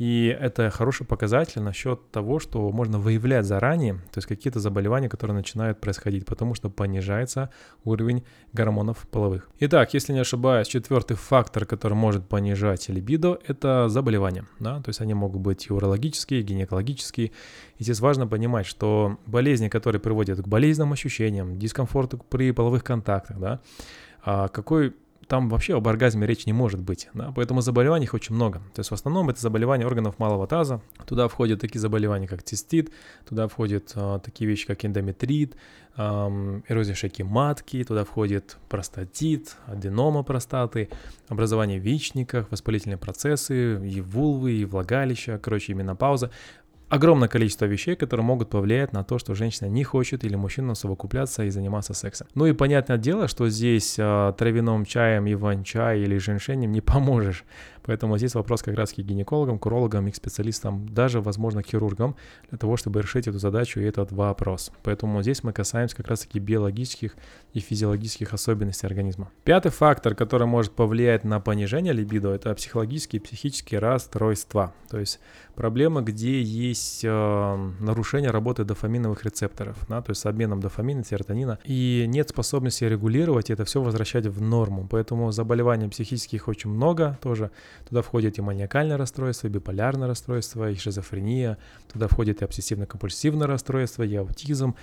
И 0.02 0.36
это 0.40 0.68
хороший 0.70 1.06
показатель 1.06 1.62
насчет 1.62 2.10
того, 2.10 2.40
что 2.40 2.72
можно 2.72 2.98
выявлять 2.98 3.44
заранее, 3.44 3.94
то 4.10 4.18
есть 4.18 4.26
какие-то 4.26 4.58
заболевания, 4.58 5.08
которые 5.08 5.36
начинают 5.36 5.80
происходить, 5.80 6.26
потому 6.26 6.56
что 6.56 6.70
понижается 6.70 7.50
уровень 7.84 8.24
гормонов 8.52 9.06
половых. 9.08 9.48
Итак, 9.60 9.94
если 9.94 10.12
не 10.12 10.18
ошибаюсь, 10.18 10.66
четвертый 10.66 11.16
фактор, 11.16 11.66
который 11.66 11.94
может 11.94 12.28
понижать 12.28 12.88
либидо, 12.88 13.38
это 13.46 13.88
заболевания. 13.88 14.44
Да? 14.58 14.82
То 14.82 14.88
есть 14.88 15.00
они 15.00 15.14
могут 15.14 15.40
быть 15.40 15.68
и 15.68 15.72
урологические, 15.72 16.40
и 16.40 16.42
гинекологические. 16.42 17.30
И 17.78 17.84
здесь 17.84 18.00
важно 18.00 18.26
понимать, 18.26 18.66
что 18.66 19.18
болезни, 19.26 19.68
которые 19.68 20.00
приводят 20.00 20.40
к 20.40 20.48
болезненным 20.48 20.94
ощущениям, 20.94 21.60
дискомфорту 21.60 22.18
при 22.18 22.50
половых 22.50 22.82
контактах, 22.82 23.38
да, 23.38 23.60
а 24.24 24.48
какой 24.48 24.94
там 25.32 25.48
вообще 25.48 25.74
об 25.74 25.88
оргазме 25.88 26.26
речь 26.26 26.44
не 26.44 26.52
может 26.52 26.82
быть, 26.82 27.08
да, 27.14 27.32
поэтому 27.34 27.62
заболеваний 27.62 28.04
их 28.04 28.12
очень 28.12 28.34
много. 28.34 28.58
То 28.74 28.80
есть 28.80 28.90
в 28.90 28.92
основном 28.92 29.30
это 29.30 29.40
заболевания 29.40 29.86
органов 29.86 30.18
малого 30.18 30.46
таза, 30.46 30.82
туда 31.06 31.26
входят 31.26 31.58
такие 31.58 31.80
заболевания, 31.80 32.28
как 32.28 32.42
цистит, 32.42 32.92
туда 33.26 33.48
входят 33.48 33.92
а, 33.94 34.18
такие 34.18 34.46
вещи, 34.46 34.66
как 34.66 34.84
эндометрит, 34.84 35.56
эм, 35.96 36.64
эрозия 36.68 36.94
шейки 36.94 37.22
матки, 37.22 37.82
туда 37.82 38.04
входит 38.04 38.58
простатит, 38.68 39.56
аденома 39.64 40.22
простаты, 40.22 40.90
образование 41.28 41.80
в 41.80 41.84
яичниках, 41.84 42.50
воспалительные 42.50 42.98
процессы, 42.98 43.80
и 43.88 44.02
вулвы, 44.02 44.52
и 44.52 44.66
влагалища, 44.66 45.38
короче, 45.38 45.72
и 45.72 45.74
менопауза 45.74 46.30
огромное 46.92 47.26
количество 47.26 47.64
вещей, 47.64 47.96
которые 47.96 48.26
могут 48.26 48.50
повлиять 48.50 48.92
на 48.92 49.02
то, 49.02 49.18
что 49.18 49.34
женщина 49.34 49.66
не 49.66 49.82
хочет 49.82 50.24
или 50.24 50.36
мужчина 50.36 50.74
совокупляться 50.74 51.42
и 51.44 51.48
заниматься 51.48 51.94
сексом. 51.94 52.26
Ну 52.34 52.44
и 52.44 52.52
понятное 52.52 52.98
дело, 52.98 53.28
что 53.28 53.48
здесь 53.48 53.96
э, 53.98 54.34
травяным 54.36 54.84
чаем, 54.84 55.24
иван-чай 55.32 56.00
или 56.00 56.18
женьшенем 56.18 56.70
не 56.70 56.82
поможешь. 56.82 57.44
Поэтому 57.84 58.18
здесь 58.18 58.34
вопрос 58.34 58.62
как 58.62 58.76
раз 58.76 58.92
к 58.92 58.98
гинекологам, 58.98 59.58
к 59.58 59.66
урологам 59.66 60.10
к 60.12 60.16
специалистам, 60.16 60.88
даже, 60.88 61.20
возможно, 61.20 61.62
к 61.62 61.66
хирургам, 61.66 62.16
для 62.50 62.58
того, 62.58 62.76
чтобы 62.76 63.02
решить 63.02 63.26
эту 63.26 63.38
задачу 63.38 63.80
и 63.80 63.84
этот 63.84 64.12
вопрос. 64.12 64.70
Поэтому 64.82 65.22
здесь 65.22 65.42
мы 65.42 65.52
касаемся 65.52 65.96
как 65.96 66.08
раз-таки 66.08 66.38
биологических 66.38 67.16
и 67.54 67.60
физиологических 67.60 68.32
особенностей 68.32 68.86
организма. 68.86 69.30
Пятый 69.44 69.70
фактор, 69.70 70.14
который 70.14 70.46
может 70.46 70.72
повлиять 70.72 71.24
на 71.24 71.40
понижение 71.40 71.92
либидо, 71.92 72.30
это 72.30 72.54
психологические 72.54 73.20
и 73.20 73.24
психические 73.24 73.80
расстройства. 73.80 74.72
То 74.88 74.98
есть 74.98 75.20
проблемы, 75.54 76.02
где 76.02 76.42
есть 76.42 77.04
э, 77.04 77.70
нарушение 77.80 78.30
работы 78.30 78.64
дофаминовых 78.64 79.24
рецепторов, 79.24 79.76
да, 79.88 80.02
то 80.02 80.10
есть 80.10 80.20
с 80.20 80.26
обменом 80.26 80.60
дофамина, 80.60 81.04
серотонина, 81.04 81.58
и 81.64 82.04
нет 82.08 82.28
способности 82.28 82.84
регулировать 82.84 83.50
это 83.50 83.64
все 83.64 83.82
возвращать 83.82 84.26
в 84.26 84.40
норму. 84.40 84.86
Поэтому 84.90 85.32
заболеваний 85.32 85.88
психических 85.88 86.48
очень 86.48 86.70
много 86.70 87.18
тоже. 87.22 87.50
Туда 87.88 88.02
входит 88.02 88.38
и 88.38 88.42
маниакальное 88.42 88.96
расстройство, 88.96 89.46
и 89.46 89.50
биполярное 89.50 90.08
расстройство, 90.08 90.70
и 90.70 90.76
шизофрения, 90.76 91.58
туда 91.92 92.08
входит 92.08 92.42
и 92.42 92.44
обсессивно-компульсивное 92.44 93.46
расстройство, 93.46 94.02
и 94.02 94.14
аутизм. 94.14 94.74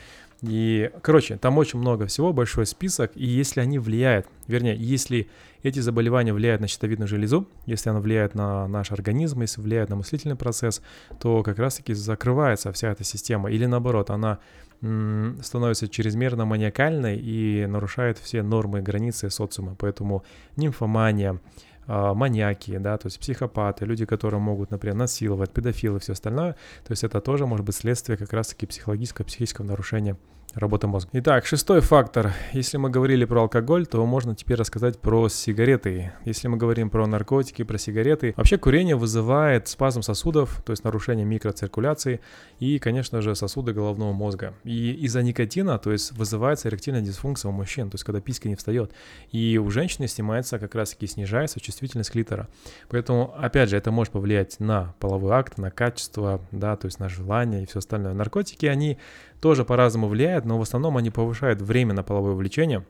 И, 0.41 0.89
короче, 1.01 1.37
там 1.37 1.57
очень 1.57 1.79
много 1.79 2.05
всего, 2.05 2.31
большой 2.31 2.65
список, 2.65 3.11
и 3.15 3.25
если 3.25 3.59
они 3.59 3.77
влияют, 3.77 4.27
вернее, 4.47 4.75
если 4.77 5.29
эти 5.63 5.79
заболевания 5.79 6.33
влияют 6.33 6.61
на 6.61 6.67
щитовидную 6.67 7.09
железу, 7.09 7.45
если 7.65 7.89
она 7.89 7.99
влияет 7.99 8.35
на 8.35 8.65
наш 8.67 8.91
организм, 8.91 9.41
если 9.41 9.59
влияет 9.59 9.89
на 9.89 9.97
мыслительный 9.97 10.37
процесс, 10.37 10.81
то 11.19 11.43
как 11.43 11.59
раз-таки 11.59 11.93
закрывается 11.93 12.71
вся 12.71 12.91
эта 12.91 13.03
система, 13.03 13.51
или 13.51 13.65
наоборот, 13.65 14.09
она 14.09 14.39
становится 14.79 15.89
чрезмерно 15.89 16.45
маниакальной 16.45 17.19
и 17.19 17.65
нарушает 17.65 18.17
все 18.17 18.43
нормы 18.43 18.79
и 18.79 18.81
границы 18.81 19.29
социума. 19.29 19.75
Поэтому 19.77 20.23
нимфомания, 20.55 21.41
маньяки, 21.89 22.77
да, 22.77 22.97
то 22.97 23.07
есть 23.07 23.19
психопаты, 23.19 23.83
люди, 23.83 24.05
которые 24.05 24.39
могут, 24.39 24.69
например, 24.69 24.95
насиловать, 24.95 25.51
педофилы 25.51 25.99
все 25.99 26.13
остальное. 26.13 26.53
То 26.85 26.91
есть 26.91 27.03
это 27.03 27.19
тоже 27.19 27.47
может 27.47 27.65
быть 27.65 27.75
следствие 27.75 28.15
как 28.17 28.31
раз-таки 28.31 28.67
психологического, 28.67 29.25
психического 29.25 29.65
нарушения 29.65 30.15
работы 30.55 30.87
мозга. 30.87 31.09
Итак, 31.13 31.45
шестой 31.45 31.81
фактор. 31.81 32.33
Если 32.53 32.77
мы 32.77 32.89
говорили 32.89 33.25
про 33.25 33.41
алкоголь, 33.41 33.85
то 33.85 34.05
можно 34.05 34.35
теперь 34.35 34.57
рассказать 34.57 34.99
про 34.99 35.29
сигареты. 35.29 36.11
Если 36.25 36.47
мы 36.47 36.57
говорим 36.57 36.89
про 36.89 37.05
наркотики, 37.07 37.63
про 37.63 37.77
сигареты, 37.77 38.33
вообще 38.37 38.57
курение 38.57 38.95
вызывает 38.95 39.67
спазм 39.67 40.01
сосудов, 40.01 40.61
то 40.65 40.71
есть 40.71 40.83
нарушение 40.83 41.25
микроциркуляции 41.25 42.21
и, 42.59 42.79
конечно 42.79 43.21
же, 43.21 43.35
сосуды 43.35 43.73
головного 43.73 44.13
мозга. 44.13 44.53
И 44.63 44.91
из-за 45.05 45.21
никотина, 45.21 45.77
то 45.77 45.91
есть 45.91 46.11
вызывается 46.13 46.69
эректильная 46.69 47.01
дисфункция 47.01 47.49
у 47.49 47.51
мужчин, 47.51 47.89
то 47.89 47.95
есть 47.95 48.03
когда 48.03 48.21
писька 48.21 48.49
не 48.49 48.55
встает. 48.55 48.91
И 49.31 49.57
у 49.57 49.69
женщины 49.69 50.07
снимается 50.07 50.59
как 50.59 50.75
раз-таки 50.75 51.07
снижается 51.07 51.59
чувствительность 51.59 52.11
клитора. 52.11 52.47
Поэтому, 52.89 53.33
опять 53.37 53.69
же, 53.69 53.77
это 53.77 53.91
может 53.91 54.13
повлиять 54.13 54.59
на 54.59 54.93
половой 54.99 55.33
акт, 55.33 55.57
на 55.57 55.71
качество, 55.71 56.41
да, 56.51 56.75
то 56.75 56.85
есть 56.85 56.99
на 56.99 57.09
желание 57.09 57.63
и 57.63 57.65
все 57.65 57.79
остальное. 57.79 58.13
Наркотики, 58.13 58.65
они 58.65 58.97
тоже 59.41 59.65
по-разному 59.65 60.07
влияют, 60.07 60.45
но 60.45 60.57
в 60.57 60.61
основном 60.61 60.97
они 60.97 61.09
повышают 61.09 61.61
время 61.61 61.93
на 61.93 62.03
половое 62.03 62.33
влечение, 62.33 62.85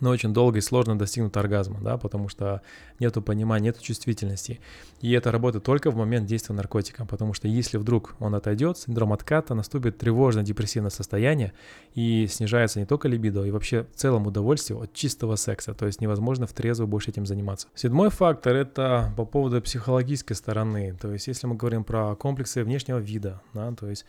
но 0.00 0.10
очень 0.10 0.34
долго 0.34 0.58
и 0.58 0.60
сложно 0.60 0.98
достигнут 0.98 1.36
оргазма, 1.36 1.80
да, 1.80 1.96
потому 1.96 2.28
что 2.28 2.62
нету 2.98 3.22
понимания, 3.22 3.66
нету 3.66 3.82
чувствительности. 3.82 4.60
И 5.00 5.12
это 5.12 5.32
работает 5.32 5.64
только 5.64 5.90
в 5.90 5.96
момент 5.96 6.26
действия 6.26 6.54
наркотика, 6.54 7.06
потому 7.06 7.32
что 7.32 7.48
если 7.48 7.78
вдруг 7.78 8.14
он 8.18 8.34
отойдет, 8.34 8.78
синдром 8.78 9.12
отката, 9.12 9.54
наступит 9.54 9.98
тревожное 9.98 10.44
депрессивное 10.44 10.90
состояние 10.90 11.52
и 11.94 12.26
снижается 12.26 12.78
не 12.78 12.86
только 12.86 13.08
либидо, 13.08 13.44
и 13.44 13.50
вообще 13.50 13.86
в 13.92 13.96
целом 13.96 14.26
удовольствие 14.26 14.78
от 14.78 14.92
чистого 14.92 15.36
секса, 15.36 15.74
то 15.74 15.86
есть 15.86 16.00
невозможно 16.00 16.46
в 16.46 16.52
трезвую 16.52 16.88
больше 16.88 17.10
этим 17.10 17.26
заниматься. 17.26 17.68
Седьмой 17.74 18.10
фактор— 18.10 18.54
это 18.56 19.12
по 19.16 19.24
поводу 19.24 19.60
психологической 19.62 20.36
стороны, 20.36 20.94
то 21.00 21.12
есть 21.12 21.26
если 21.26 21.46
мы 21.46 21.54
говорим 21.54 21.84
про 21.84 22.14
комплексы 22.16 22.62
внешнего 22.64 22.98
вида, 22.98 23.40
да, 23.54 23.72
то 23.72 23.88
есть 23.88 24.04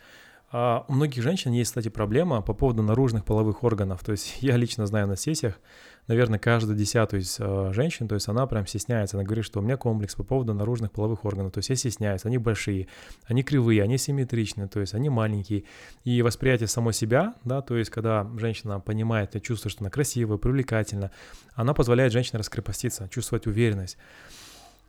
а 0.50 0.86
у 0.88 0.94
многих 0.94 1.22
женщин 1.22 1.52
есть, 1.52 1.70
кстати, 1.70 1.88
проблема 1.88 2.40
по 2.40 2.54
поводу 2.54 2.82
наружных 2.82 3.24
половых 3.26 3.64
органов. 3.64 4.02
То 4.02 4.12
есть 4.12 4.38
я 4.40 4.56
лично 4.56 4.86
знаю 4.86 5.06
на 5.06 5.16
сессиях, 5.16 5.60
наверное, 6.06 6.38
каждую 6.38 6.76
десятую 6.76 7.20
из 7.20 7.36
э, 7.38 7.72
женщин, 7.74 8.08
то 8.08 8.14
есть 8.14 8.28
она 8.28 8.46
прям 8.46 8.66
стесняется, 8.66 9.18
она 9.18 9.24
говорит, 9.24 9.44
что 9.44 9.60
у 9.60 9.62
меня 9.62 9.76
комплекс 9.76 10.14
по 10.14 10.24
поводу 10.24 10.54
наружных 10.54 10.90
половых 10.90 11.26
органов, 11.26 11.52
то 11.52 11.58
есть 11.58 11.68
я 11.68 11.76
стесняюсь, 11.76 12.24
они 12.24 12.38
большие, 12.38 12.88
они 13.26 13.42
кривые, 13.42 13.82
они 13.82 13.98
симметричны, 13.98 14.68
то 14.68 14.80
есть 14.80 14.94
они 14.94 15.10
маленькие. 15.10 15.64
И 16.04 16.22
восприятие 16.22 16.68
самой 16.68 16.94
себя, 16.94 17.34
да, 17.44 17.60
то 17.60 17.76
есть 17.76 17.90
когда 17.90 18.26
женщина 18.38 18.80
понимает 18.80 19.36
и 19.36 19.42
чувствует, 19.42 19.72
что 19.72 19.82
она 19.82 19.90
красивая, 19.90 20.38
привлекательна, 20.38 21.10
она 21.54 21.74
позволяет 21.74 22.12
женщине 22.12 22.38
раскрепоститься, 22.38 23.06
чувствовать 23.10 23.46
уверенность. 23.46 23.98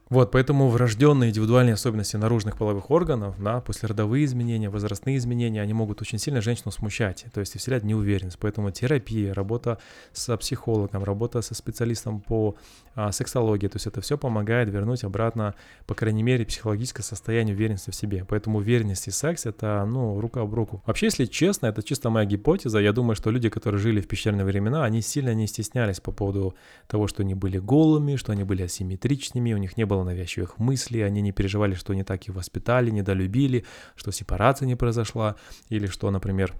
Вот, 0.10 0.32
поэтому 0.32 0.70
врожденные 0.70 1.30
индивидуальные 1.30 1.76
особенности 1.76 2.16
наружных 2.16 2.58
половых 2.58 2.90
органов, 2.90 3.36
да, 3.40 3.62
послеродовые 3.62 4.26
изменения, 4.26 4.68
возрастные 4.68 5.18
изменения, 5.18 5.62
они 5.62 5.74
могут 5.74 6.02
очень 6.02 6.18
сильно 6.18 6.42
женщину 6.42 6.72
смущать, 6.72 7.28
то 7.32 7.40
есть 7.40 7.56
вселять 7.56 7.84
неуверенность. 7.84 8.40
Поэтому 8.40 8.72
терапия, 8.72 9.36
работа 9.36 9.78
с 10.12 10.36
психологом, 10.38 11.04
работа 11.04 11.44
со 11.44 11.54
специалистом 11.54 12.22
по 12.22 12.56
а, 12.96 13.12
сексологии, 13.12 13.68
то 13.68 13.76
есть 13.76 13.86
это 13.86 14.02
все 14.02 14.18
помогает 14.18 14.70
вернуть 14.70 15.04
обратно, 15.04 15.54
по 15.86 15.94
крайней 15.94 16.24
мере, 16.24 16.44
психологическое 16.44 17.04
состояние 17.04 17.56
уверенности 17.56 17.92
в 17.92 17.96
себе. 17.96 18.26
Поэтому 18.28 18.58
уверенность 18.58 19.08
и 19.08 19.12
секс— 19.12 19.46
это, 19.46 19.86
ну, 19.86 20.20
рука 20.20 20.42
об 20.42 20.56
руку. 20.56 20.82
Вообще, 20.88 21.06
если 21.06 21.26
честно, 21.26 21.68
это 21.68 21.84
чисто 21.84 22.10
моя 22.10 22.26
гипотеза. 22.26 22.80
Я 22.80 22.94
думаю, 22.94 23.16
что 23.16 23.30
люди, 23.30 23.50
которые 23.50 23.80
жили 23.80 24.02
в 24.02 24.08
пещерные 24.08 24.44
времена, 24.44 24.84
они 24.86 25.02
сильно 25.02 25.36
не 25.36 25.46
стеснялись 25.46 26.00
по 26.00 26.12
поводу 26.12 26.56
того, 26.88 27.06
что 27.06 27.22
они 27.22 27.36
были 27.36 27.60
голыми, 27.60 28.16
что 28.16 28.32
они 28.32 28.44
были 28.44 28.64
асимметричными, 28.64 29.54
у 29.54 29.58
них 29.58 29.78
не 29.78 29.86
было 29.86 29.99
было 30.00 30.04
навязчивых 30.06 30.60
мыслей, 30.60 31.02
они 31.02 31.22
не 31.22 31.32
переживали, 31.32 31.76
что 31.76 31.94
не 31.94 32.04
так 32.04 32.28
их 32.28 32.36
воспитали, 32.36 32.90
недолюбили, 32.90 33.66
что 33.96 34.12
сепарация 34.12 34.66
не 34.66 34.76
произошла, 34.76 35.36
или 35.70 35.88
что, 35.88 36.10
например, 36.12 36.54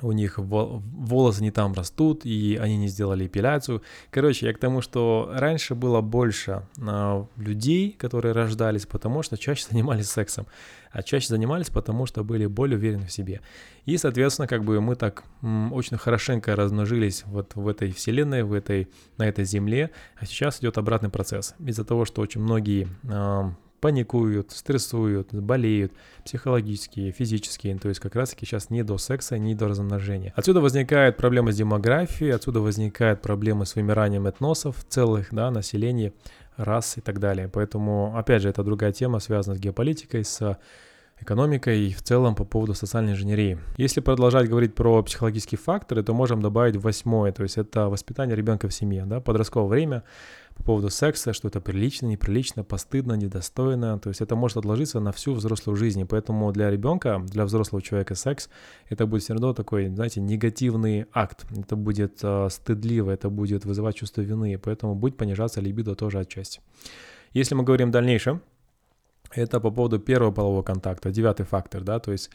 у 0.00 0.12
них 0.12 0.38
волосы 0.38 1.42
не 1.42 1.50
там 1.50 1.72
растут, 1.74 2.24
и 2.24 2.58
они 2.60 2.76
не 2.76 2.88
сделали 2.88 3.26
эпиляцию. 3.26 3.82
Короче, 4.10 4.46
я 4.46 4.52
к 4.52 4.58
тому, 4.58 4.80
что 4.80 5.30
раньше 5.32 5.74
было 5.74 6.00
больше 6.00 6.66
э, 6.78 7.24
людей, 7.36 7.92
которые 7.92 8.32
рождались, 8.32 8.86
потому 8.86 9.22
что 9.22 9.36
чаще 9.36 9.66
занимались 9.70 10.10
сексом, 10.10 10.46
а 10.90 11.02
чаще 11.02 11.28
занимались, 11.28 11.70
потому 11.70 12.06
что 12.06 12.24
были 12.24 12.46
более 12.46 12.78
уверены 12.78 13.06
в 13.06 13.12
себе. 13.12 13.40
И, 13.84 13.96
соответственно, 13.96 14.46
как 14.46 14.64
бы 14.64 14.80
мы 14.80 14.94
так 14.96 15.24
очень 15.42 15.96
хорошенько 15.96 16.54
размножились 16.54 17.24
вот 17.26 17.54
в 17.54 17.66
этой 17.66 17.92
вселенной, 17.92 18.42
в 18.42 18.52
этой, 18.52 18.88
на 19.18 19.26
этой 19.26 19.44
земле, 19.44 19.90
а 20.16 20.26
сейчас 20.26 20.60
идет 20.60 20.78
обратный 20.78 21.10
процесс. 21.10 21.54
Из-за 21.58 21.84
того, 21.84 22.04
что 22.04 22.22
очень 22.22 22.40
многие 22.40 22.88
паникуют, 23.82 24.52
стрессуют, 24.52 25.34
болеют 25.34 25.92
психологически, 26.24 27.10
физически, 27.10 27.76
то 27.82 27.88
есть 27.88 28.00
как 28.00 28.14
раз-таки 28.14 28.46
сейчас 28.46 28.70
не 28.70 28.84
до 28.84 28.96
секса, 28.96 29.36
не 29.38 29.56
до 29.56 29.66
размножения. 29.66 30.32
Отсюда 30.36 30.60
возникает 30.60 31.16
проблема 31.16 31.50
с 31.50 31.56
демографией, 31.56 32.32
отсюда 32.32 32.60
возникает 32.60 33.22
проблема 33.22 33.64
с 33.64 33.74
вымиранием 33.74 34.28
этносов 34.28 34.76
целых, 34.88 35.28
да, 35.32 35.50
населения, 35.50 36.12
рас 36.56 36.96
и 36.96 37.00
так 37.00 37.18
далее. 37.18 37.48
Поэтому, 37.48 38.16
опять 38.16 38.42
же, 38.42 38.50
это 38.50 38.62
другая 38.62 38.92
тема, 38.92 39.18
связана 39.18 39.56
с 39.56 39.58
геополитикой, 39.58 40.24
с 40.24 40.56
экономикой 41.22 41.88
и 41.88 41.92
в 41.92 42.02
целом 42.02 42.34
по 42.34 42.44
поводу 42.44 42.74
социальной 42.74 43.12
инженерии. 43.12 43.58
Если 43.76 44.00
продолжать 44.00 44.48
говорить 44.48 44.74
про 44.74 45.02
психологические 45.02 45.58
факторы, 45.58 46.02
то 46.02 46.12
можем 46.14 46.42
добавить 46.42 46.76
восьмое, 46.76 47.32
то 47.32 47.42
есть 47.42 47.58
это 47.58 47.88
воспитание 47.88 48.36
ребенка 48.36 48.68
в 48.68 48.74
семье, 48.74 49.04
да, 49.06 49.20
подростковое 49.20 49.68
время, 49.68 50.02
по 50.54 50.62
поводу 50.62 50.90
секса, 50.90 51.32
что 51.32 51.48
это 51.48 51.60
прилично, 51.60 52.06
неприлично, 52.06 52.64
постыдно, 52.64 53.14
недостойно. 53.14 53.98
То 53.98 54.10
есть 54.10 54.20
это 54.20 54.36
может 54.36 54.58
отложиться 54.58 55.00
на 55.00 55.12
всю 55.12 55.34
взрослую 55.34 55.76
жизнь. 55.76 56.00
И 56.00 56.04
поэтому 56.04 56.52
для 56.52 56.70
ребенка, 56.70 57.22
для 57.26 57.44
взрослого 57.44 57.82
человека 57.82 58.14
секс, 58.14 58.48
это 58.88 59.06
будет 59.06 59.22
все 59.22 59.32
равно 59.32 59.54
такой, 59.54 59.88
знаете, 59.88 60.20
негативный 60.20 61.06
акт. 61.12 61.46
Это 61.56 61.76
будет 61.76 62.18
э, 62.22 62.48
стыдливо, 62.50 63.10
это 63.10 63.30
будет 63.30 63.64
вызывать 63.64 63.96
чувство 63.96 64.20
вины. 64.20 64.54
И 64.54 64.56
поэтому 64.56 64.94
будет 64.94 65.16
понижаться 65.16 65.60
либидо 65.60 65.94
тоже 65.94 66.20
отчасти. 66.20 66.60
Если 67.32 67.54
мы 67.54 67.64
говорим 67.64 67.88
в 67.88 67.92
дальнейшем, 67.92 68.42
это 69.34 69.60
по 69.60 69.70
поводу 69.70 69.98
первого 69.98 70.32
полового 70.32 70.62
контакта, 70.62 71.10
девятый 71.10 71.46
фактор, 71.46 71.82
да, 71.82 71.98
то 71.98 72.12
есть 72.12 72.30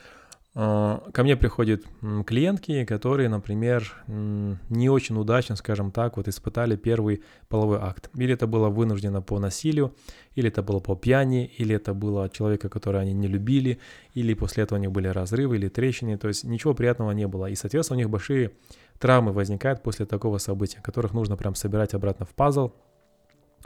А, 0.60 1.04
ко 1.14 1.22
мне 1.22 1.38
приходят 1.38 1.84
клиентки, 2.26 2.84
которые, 2.84 3.30
например, 3.30 3.94
не 4.08 4.90
очень 4.90 5.16
удачно, 5.16 5.56
скажем 5.56 5.92
так, 5.92 6.18
вот 6.18 6.28
испытали 6.28 6.76
первый 6.76 7.22
половой 7.48 7.78
акт. 7.78 8.10
Или 8.16 8.34
это 8.34 8.48
было 8.48 8.70
вынуждено 8.70 9.22
по 9.22 9.38
насилию, 9.38 9.94
или 10.34 10.48
это 10.48 10.64
было 10.64 10.80
по 10.80 10.96
пьяни, 10.96 11.46
или 11.46 11.76
это 11.76 11.94
было 11.94 12.28
человека, 12.30 12.70
которого 12.70 13.04
они 13.04 13.14
не 13.14 13.28
любили, 13.28 13.78
или 14.16 14.34
после 14.34 14.64
этого 14.64 14.80
у 14.80 14.82
них 14.82 14.92
были 14.92 15.08
разрывы 15.10 15.58
или 15.58 15.68
трещины, 15.68 16.18
то 16.18 16.28
есть 16.28 16.44
ничего 16.44 16.74
приятного 16.74 17.12
не 17.12 17.28
было. 17.28 17.46
И, 17.52 17.56
соответственно, 17.56 17.98
у 17.98 18.00
них 18.00 18.10
большие 18.10 18.50
травмы 18.98 19.34
возникают 19.34 19.84
после 19.84 20.08
такого 20.08 20.40
события, 20.40 20.82
которых 20.82 21.14
нужно 21.14 21.38
прям 21.38 21.54
собирать 21.54 21.94
обратно 21.94 22.26
в 22.26 22.34
пазл, 22.34 22.72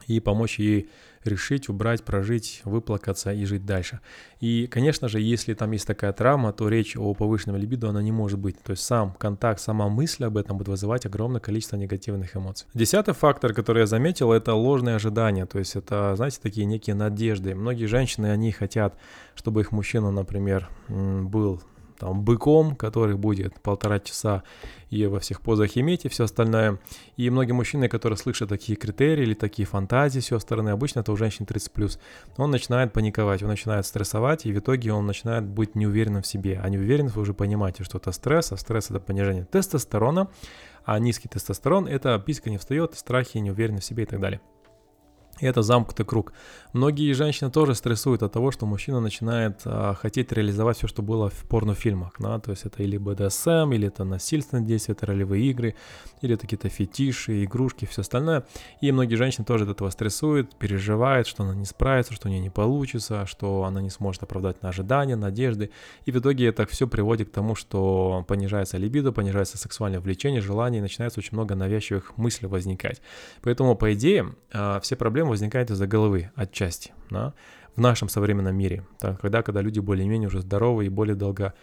и 0.08 0.20
помочь 0.20 0.60
ей 0.60 0.90
решить, 1.24 1.70
убрать, 1.70 2.04
прожить, 2.04 2.62
выплакаться 2.66 3.32
и 3.32 3.46
жить 3.46 3.66
дальше. 3.66 4.00
И, 4.40 4.68
конечно 4.68 5.08
же, 5.08 5.20
если 5.20 5.54
там 5.54 5.72
есть 5.72 5.86
такая 5.86 6.14
травма, 6.14 6.52
то 6.52 6.68
речь 6.68 6.98
о 6.98 7.14
повышенном 7.14 7.58
либидо, 7.58 7.90
она 7.90 8.02
не 8.02 8.12
может 8.12 8.40
быть. 8.40 8.60
То 8.64 8.72
есть 8.72 8.84
сам 8.84 9.14
контакт, 9.14 9.62
сама 9.62 9.88
мысль 9.88 10.26
об 10.26 10.38
этом 10.38 10.58
будет 10.58 10.70
вызывать 10.70 11.06
огромное 11.06 11.40
количество 11.40 11.76
негативных 11.76 12.36
эмоций. 12.36 12.68
Десятый 12.74 13.14
фактор, 13.14 13.54
который 13.54 13.82
я 13.82 13.86
заметил, 13.86 14.32
это 14.32 14.56
ложные 14.56 14.96
ожидания. 14.96 15.46
То 15.46 15.60
есть 15.60 15.76
это, 15.76 16.16
знаете, 16.16 16.40
такие 16.42 16.66
некие 16.66 16.96
надежды. 16.96 17.54
Многие 17.54 17.86
женщины, 17.86 18.28
они 18.28 18.52
хотят, 18.52 18.98
чтобы 19.36 19.62
их 19.62 19.72
мужчина, 19.72 20.12
например, 20.12 20.70
был 20.90 21.62
там 22.02 22.24
быком, 22.24 22.76
который 22.76 23.16
будет 23.16 23.62
полтора 23.62 24.00
часа 24.00 24.42
и 24.90 25.06
во 25.06 25.20
всех 25.20 25.42
позах 25.42 25.78
иметь 25.78 26.04
и 26.06 26.10
все 26.10 26.24
остальное. 26.24 26.80
И 27.16 27.30
многие 27.30 27.52
мужчины, 27.52 27.88
которые 27.88 28.18
слышат 28.18 28.50
такие 28.50 28.76
критерии 28.76 29.22
или 29.22 29.36
такие 29.36 29.68
фантазии 29.68 30.20
с 30.20 30.32
его 30.32 30.40
стороны, 30.40 30.70
обычно 30.72 31.02
это 31.02 31.12
у 31.12 31.16
женщин 31.16 31.46
30+, 31.46 32.00
он 32.38 32.50
начинает 32.50 32.92
паниковать, 32.92 33.44
он 33.44 33.50
начинает 33.50 33.86
стрессовать, 33.86 34.48
и 34.48 34.52
в 34.52 34.58
итоге 34.58 34.92
он 34.94 35.06
начинает 35.06 35.46
быть 35.46 35.76
неуверенным 35.76 36.24
в 36.24 36.28
себе. 36.28 36.60
А 36.62 36.70
неуверенность 36.70 37.16
вы 37.16 37.22
уже 37.22 37.36
понимаете, 37.36 37.84
что 37.84 38.00
это 38.00 38.12
стресс, 38.12 38.52
а 38.52 38.58
стресс 38.58 38.90
это 38.90 39.00
понижение 39.00 39.46
тестостерона, 39.46 40.28
а 40.84 40.98
низкий 40.98 41.28
тестостерон 41.28 41.88
это 41.88 42.18
писька 42.18 42.50
не 42.50 42.58
встает, 42.58 42.96
страхи, 42.96 43.38
неуверенность 43.38 43.86
в 43.86 43.90
себе 43.90 44.04
и 44.04 44.08
так 44.08 44.20
далее. 44.20 44.42
И 45.42 45.46
это 45.46 45.64
замкнутый 45.64 46.06
круг. 46.06 46.34
Многие 46.72 47.12
женщины 47.14 47.52
тоже 47.52 47.76
стрессуют 47.76 48.24
от 48.24 48.32
того, 48.32 48.52
что 48.52 48.66
мужчина 48.66 49.02
начинает 49.02 49.62
а, 49.66 49.94
хотеть 49.96 50.32
реализовать 50.32 50.78
все, 50.78 50.88
что 50.88 51.02
было 51.02 51.30
в 51.30 51.44
порнофильмах. 51.50 52.14
Да? 52.20 52.40
То 52.40 52.52
есть 52.52 52.66
это 52.66 52.84
или 52.84 52.98
БДСМ, 52.98 53.74
или 53.74 53.88
это 53.88 54.04
насильственные 54.04 54.66
действия, 54.66 54.94
это 54.94 55.08
ролевые 55.08 55.44
игры, 55.50 55.76
или 56.22 56.36
это 56.36 56.44
какие-то 56.44 56.70
фетиши, 56.70 57.44
игрушки, 57.44 57.86
все 57.86 58.02
остальное. 58.02 58.46
И 58.80 58.92
многие 58.92 59.16
женщины 59.16 59.44
тоже 59.44 59.66
от 59.66 59.72
этого 59.72 59.90
стрессуют, 59.90 60.56
переживают, 60.56 61.28
что 61.28 61.44
она 61.44 61.56
не 61.56 61.66
справится, 61.66 62.14
что 62.14 62.28
у 62.28 62.32
нее 62.32 62.40
не 62.40 62.52
получится, 62.52 63.26
что 63.26 63.64
она 63.64 63.82
не 63.82 63.90
сможет 63.90 64.24
оправдать 64.24 64.62
на 64.62 64.70
ожидания, 64.70 65.16
надежды. 65.16 65.72
И 66.06 66.12
в 66.12 66.20
итоге 66.20 66.48
это 66.48 66.66
все 66.68 66.88
приводит 66.88 67.30
к 67.30 67.32
тому, 67.32 67.56
что 67.56 68.24
понижается 68.28 68.78
либидо, 68.78 69.12
понижается 69.12 69.58
сексуальное 69.58 70.00
влечение, 70.00 70.40
желание, 70.40 70.80
и 70.80 70.82
начинается 70.82 71.20
очень 71.20 71.34
много 71.34 71.56
навязчивых 71.56 72.16
мыслей 72.18 72.48
возникать. 72.48 73.02
Поэтому, 73.42 73.76
по 73.76 73.94
идее, 73.94 74.36
а, 74.54 74.80
все 74.80 74.96
проблемы 74.96 75.31
возникает 75.32 75.72
из-за 75.72 75.88
головы 75.88 76.30
отчасти, 76.36 76.94
да, 77.10 77.34
в 77.76 77.80
нашем 77.80 78.10
современном 78.10 78.56
мире, 78.56 78.86
так, 79.00 79.20
когда, 79.22 79.42
когда 79.42 79.62
люди 79.62 79.80
более-менее 79.80 80.28
уже 80.28 80.42
здоровы 80.42 80.86
и 80.86 80.90
более 80.90 81.16
долго, 81.16 81.54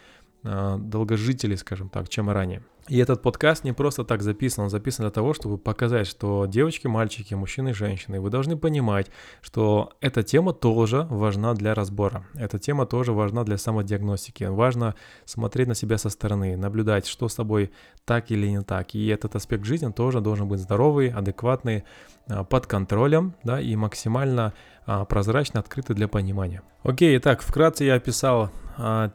э, 0.44 0.76
долгожители, 0.78 1.54
скажем 1.56 1.88
так, 1.88 2.08
чем 2.08 2.30
ранее. 2.30 2.62
И 2.88 2.96
этот 2.96 3.20
подкаст 3.20 3.64
не 3.64 3.72
просто 3.72 4.02
так 4.02 4.22
записан, 4.22 4.64
он 4.64 4.70
записан 4.70 5.04
для 5.04 5.10
того, 5.10 5.34
чтобы 5.34 5.58
показать, 5.58 6.06
что 6.06 6.46
девочки, 6.46 6.86
мальчики, 6.86 7.34
мужчины, 7.34 7.74
женщины, 7.74 8.18
вы 8.18 8.30
должны 8.30 8.56
понимать, 8.56 9.10
что 9.42 9.92
эта 10.00 10.22
тема 10.22 10.54
тоже 10.54 11.06
важна 11.10 11.52
для 11.52 11.74
разбора. 11.74 12.26
Эта 12.34 12.58
тема 12.58 12.86
тоже 12.86 13.12
важна 13.12 13.44
для 13.44 13.58
самодиагностики. 13.58 14.44
Важно 14.44 14.94
смотреть 15.26 15.68
на 15.68 15.74
себя 15.74 15.98
со 15.98 16.08
стороны, 16.08 16.56
наблюдать, 16.56 17.06
что 17.06 17.28
с 17.28 17.34
тобой 17.34 17.72
так 18.06 18.30
или 18.30 18.46
не 18.46 18.62
так. 18.62 18.94
И 18.94 19.06
этот 19.08 19.36
аспект 19.36 19.64
жизни 19.64 19.92
тоже 19.92 20.22
должен 20.22 20.48
быть 20.48 20.60
здоровый, 20.60 21.10
адекватный, 21.10 21.84
а, 22.28 22.44
под 22.44 22.66
контролем, 22.66 23.34
да, 23.44 23.60
и 23.60 23.76
максимально 23.76 24.54
а, 24.86 25.04
прозрачно, 25.04 25.60
открытый 25.60 25.94
для 25.94 26.08
понимания. 26.08 26.62
Окей, 26.82 27.18
итак, 27.18 27.42
вкратце 27.42 27.84
я 27.84 27.94
описал 27.94 28.50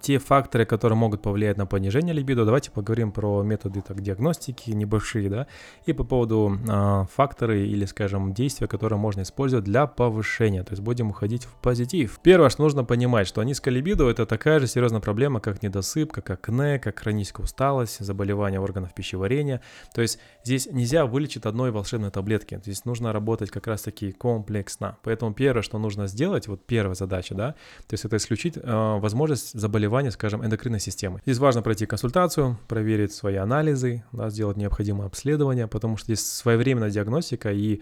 те 0.01 0.17
факторы, 0.19 0.65
которые 0.65 0.97
могут 0.97 1.21
повлиять 1.21 1.57
на 1.57 1.65
понижение 1.65 2.13
либидо. 2.13 2.45
Давайте 2.45 2.71
поговорим 2.71 3.11
про 3.11 3.43
методы 3.43 3.81
так, 3.81 4.01
диагностики 4.01 4.71
небольшие, 4.71 5.29
да, 5.29 5.47
и 5.85 5.93
по 5.93 6.03
поводу 6.03 6.57
а, 6.67 7.05
факторы 7.05 7.65
или, 7.65 7.85
скажем, 7.85 8.33
действия, 8.33 8.67
которые 8.67 8.99
можно 8.99 9.21
использовать 9.21 9.65
для 9.65 9.87
повышения. 9.87 10.63
То 10.63 10.71
есть 10.73 10.81
будем 10.81 11.09
уходить 11.09 11.45
в 11.45 11.53
позитив. 11.55 12.19
Первое, 12.21 12.49
что 12.49 12.63
нужно 12.63 12.83
понимать, 12.83 13.27
что 13.27 13.41
низкая 13.43 13.73
либидо 13.73 14.09
это 14.09 14.25
такая 14.25 14.59
же 14.59 14.67
серьезная 14.67 15.01
проблема, 15.01 15.39
как 15.39 15.63
недосып, 15.63 16.11
как 16.11 16.29
акне, 16.29 16.79
как 16.79 16.99
хроническая 16.99 17.43
усталость, 17.45 17.99
заболевания 17.99 18.59
органов 18.59 18.93
пищеварения. 18.93 19.61
То 19.93 20.01
есть 20.01 20.19
здесь 20.43 20.67
нельзя 20.71 21.05
вылечить 21.05 21.45
одной 21.45 21.71
волшебной 21.71 22.11
таблетки. 22.11 22.59
Здесь 22.63 22.85
нужно 22.85 23.13
работать 23.13 23.49
как 23.49 23.67
раз-таки 23.67 24.11
комплексно. 24.11 24.97
Поэтому 25.03 25.33
первое, 25.33 25.61
что 25.61 25.77
нужно 25.79 26.07
сделать, 26.07 26.47
вот 26.47 26.65
первая 26.65 26.95
задача, 26.95 27.35
да, 27.35 27.51
то 27.87 27.93
есть 27.93 28.05
это 28.05 28.17
исключить 28.17 28.57
э, 28.57 28.99
возможность 28.99 29.52
заболевания, 29.53 30.11
скажем, 30.11 30.45
эндокринной 30.45 30.79
системы. 30.79 31.21
Здесь 31.25 31.37
важно 31.37 31.61
пройти 31.61 31.85
консультацию, 31.85 32.57
проверить 32.67 33.13
свои 33.13 33.35
анализы, 33.35 34.03
да, 34.11 34.29
сделать 34.29 34.57
необходимое 34.57 35.07
обследование, 35.07 35.67
потому 35.67 35.97
что 35.97 36.05
здесь 36.05 36.25
своевременная 36.25 36.89
диагностика 36.89 37.51
и 37.51 37.81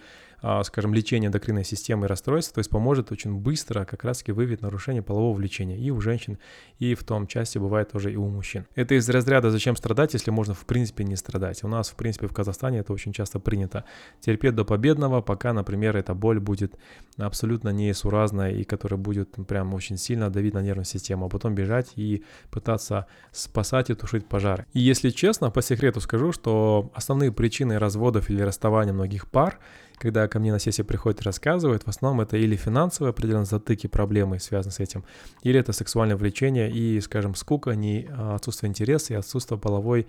скажем, 0.64 0.94
лечение 0.94 1.28
эндокринной 1.28 1.64
системы 1.64 2.06
и 2.06 2.10
расстройства, 2.10 2.56
то 2.56 2.60
есть 2.60 2.70
поможет 2.70 3.12
очень 3.12 3.36
быстро 3.36 3.86
как 3.86 4.04
раз-таки 4.04 4.32
выявить 4.32 4.62
нарушение 4.62 5.04
полового 5.04 5.36
влечения 5.36 5.78
и 5.78 5.92
у 5.92 6.02
женщин, 6.02 6.38
и 6.80 6.96
в 6.96 7.04
том 7.04 7.28
части 7.28 7.58
бывает 7.58 7.92
тоже 7.92 8.12
и 8.12 8.16
у 8.16 8.28
мужчин. 8.28 8.66
Это 8.76 8.96
из 8.96 9.08
разряда 9.10 9.52
«зачем 9.52 9.76
страдать, 9.76 10.14
если 10.14 10.32
можно 10.32 10.54
в 10.54 10.66
принципе 10.66 11.04
не 11.04 11.16
страдать?». 11.16 11.64
У 11.64 11.68
нас 11.68 11.90
в 11.90 11.96
принципе 11.96 12.28
в 12.28 12.34
Казахстане 12.34 12.80
это 12.80 12.94
очень 12.94 13.14
часто 13.14 13.40
принято. 13.40 13.86
Терпеть 14.20 14.56
до 14.56 14.66
победного, 14.66 15.22
пока, 15.22 15.54
например, 15.54 15.96
эта 15.96 16.14
боль 16.14 16.40
будет 16.40 16.76
абсолютно 17.18 17.70
несуразная 17.70 18.52
и 18.52 18.64
которая 18.64 19.00
будет 19.00 19.36
прям 19.48 19.74
очень 19.74 19.98
сильно 19.98 20.30
давить 20.30 20.54
на 20.54 20.62
нервную 20.62 20.86
систему, 20.86 21.26
а 21.26 21.30
потом 21.30 21.56
бежать 21.56 21.92
и 21.96 22.24
пытаться 22.50 23.08
спасать 23.32 23.90
и 23.90 23.94
тушить 23.94 24.28
пожары. 24.28 24.66
И 24.74 24.80
если 24.80 25.10
честно, 25.10 25.52
по 25.52 25.62
секрету 25.62 26.02
скажу, 26.02 26.32
что 26.32 26.92
основные 26.94 27.32
причины 27.32 27.78
разводов 27.78 28.30
или 28.30 28.42
расставания 28.42 28.94
многих 28.94 29.30
пар 29.30 29.60
когда 30.02 30.28
ко 30.28 30.40
мне 30.40 30.52
на 30.52 30.60
сессию 30.60 30.86
приходят 30.86 31.22
и 31.22 31.24
рассказывают, 31.24 31.84
в 31.84 31.88
основном 31.88 32.22
это 32.22 32.36
или 32.36 32.56
финансовые 32.56 33.12
определенные 33.12 33.46
затыки, 33.46 33.86
проблемы 33.86 34.40
связаны 34.40 34.72
с 34.72 34.80
этим, 34.80 35.04
или 35.44 35.60
это 35.60 35.74
сексуальное 35.74 36.18
влечение 36.18 36.72
и, 36.72 37.00
скажем, 37.02 37.36
скука, 37.36 37.72
не 37.72 38.08
а, 38.10 38.36
отсутствие 38.36 38.70
интереса 38.70 39.14
и 39.14 39.16
отсутствие 39.16 39.60
половой, 39.60 40.08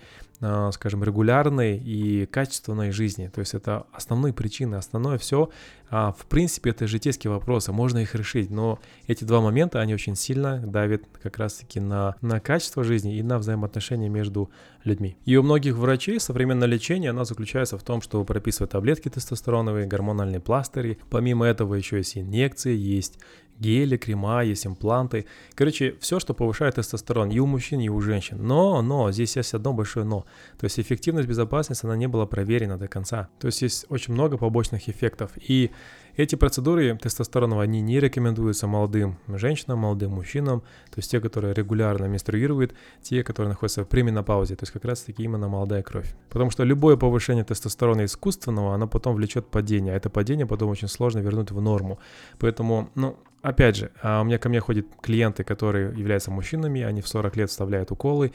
скажем, 0.72 1.04
регулярной 1.04 1.76
и 1.78 2.26
качественной 2.26 2.90
жизни. 2.90 3.28
То 3.28 3.40
есть 3.40 3.54
это 3.54 3.86
основные 3.92 4.32
причины, 4.32 4.74
основное 4.74 5.16
все. 5.16 5.50
А, 5.88 6.12
в 6.12 6.24
принципе, 6.26 6.70
это 6.70 6.86
житейские 6.86 7.30
вопросы, 7.30 7.70
можно 7.70 7.98
их 7.98 8.14
решить, 8.14 8.50
но 8.50 8.78
эти 9.06 9.24
два 9.24 9.40
момента, 9.40 9.80
они 9.80 9.94
очень 9.94 10.16
сильно 10.16 10.58
давят 10.58 11.02
как 11.22 11.38
раз-таки 11.38 11.80
на, 11.80 12.16
на 12.22 12.40
качество 12.40 12.82
жизни 12.82 13.16
и 13.16 13.22
на 13.22 13.38
взаимоотношения 13.38 14.08
между 14.08 14.50
людьми. 14.84 15.16
И 15.26 15.36
у 15.36 15.42
многих 15.42 15.76
врачей 15.76 16.18
современное 16.18 16.66
лечение, 16.66 17.10
оно 17.10 17.24
заключается 17.24 17.78
в 17.78 17.82
том, 17.82 18.00
что 18.00 18.24
прописывают 18.24 18.72
таблетки 18.72 19.10
тестостероновые, 19.10 19.86
гормональные 19.86 20.40
пластыри. 20.40 20.98
Помимо 21.10 21.46
этого 21.46 21.74
еще 21.74 21.98
есть 21.98 22.16
инъекции, 22.16 22.74
есть 22.74 23.18
гели, 23.58 23.96
крема, 23.96 24.42
есть 24.42 24.66
импланты. 24.66 25.26
Короче, 25.54 25.96
все, 26.00 26.20
что 26.20 26.34
повышает 26.34 26.74
тестостерон 26.76 27.30
и 27.30 27.38
у 27.38 27.46
мужчин, 27.46 27.80
и 27.80 27.88
у 27.88 28.00
женщин. 28.00 28.38
Но, 28.40 28.82
но, 28.82 29.12
здесь 29.12 29.36
есть 29.36 29.54
одно 29.54 29.72
большое 29.72 30.04
но. 30.04 30.24
То 30.58 30.64
есть 30.64 30.78
эффективность, 30.80 31.28
безопасности, 31.28 31.86
она 31.86 31.96
не 31.96 32.08
была 32.08 32.26
проверена 32.26 32.78
до 32.78 32.88
конца. 32.88 33.28
То 33.38 33.46
есть 33.46 33.62
есть 33.62 33.86
очень 33.88 34.14
много 34.14 34.36
побочных 34.36 34.88
эффектов. 34.88 35.30
И 35.36 35.70
эти 36.16 36.34
процедуры 36.34 36.98
тестостероновые, 36.98 37.64
они 37.64 37.80
не 37.80 37.98
рекомендуются 37.98 38.66
молодым 38.66 39.16
женщинам, 39.28 39.78
молодым 39.78 40.12
мужчинам, 40.12 40.60
то 40.60 40.98
есть 40.98 41.10
те, 41.10 41.20
которые 41.20 41.54
регулярно 41.54 42.04
менструируют, 42.04 42.74
те, 43.00 43.24
которые 43.24 43.50
находятся 43.50 43.84
в 43.84 43.88
пременопаузе, 43.88 44.54
то 44.56 44.64
есть 44.64 44.72
как 44.72 44.84
раз-таки 44.84 45.22
именно 45.22 45.48
молодая 45.48 45.82
кровь. 45.82 46.14
Потому 46.28 46.50
что 46.50 46.64
любое 46.64 46.96
повышение 46.96 47.44
тестостерона 47.44 48.04
искусственного, 48.04 48.74
оно 48.74 48.88
потом 48.88 49.14
влечет 49.14 49.46
падение, 49.46 49.94
а 49.94 49.96
это 49.96 50.10
падение 50.10 50.46
потом 50.46 50.68
очень 50.68 50.88
сложно 50.88 51.20
вернуть 51.20 51.50
в 51.50 51.60
норму. 51.62 51.98
Поэтому, 52.38 52.90
ну, 52.94 53.16
Опять 53.42 53.74
же, 53.74 53.90
а 54.00 54.20
у 54.20 54.24
меня 54.24 54.38
ко 54.38 54.48
мне 54.48 54.60
ходят 54.60 54.86
клиенты, 55.00 55.42
которые 55.42 55.86
являются 55.98 56.30
мужчинами, 56.30 56.82
они 56.82 57.02
в 57.02 57.08
40 57.08 57.36
лет 57.36 57.50
вставляют 57.50 57.90
уколы, 57.90 58.32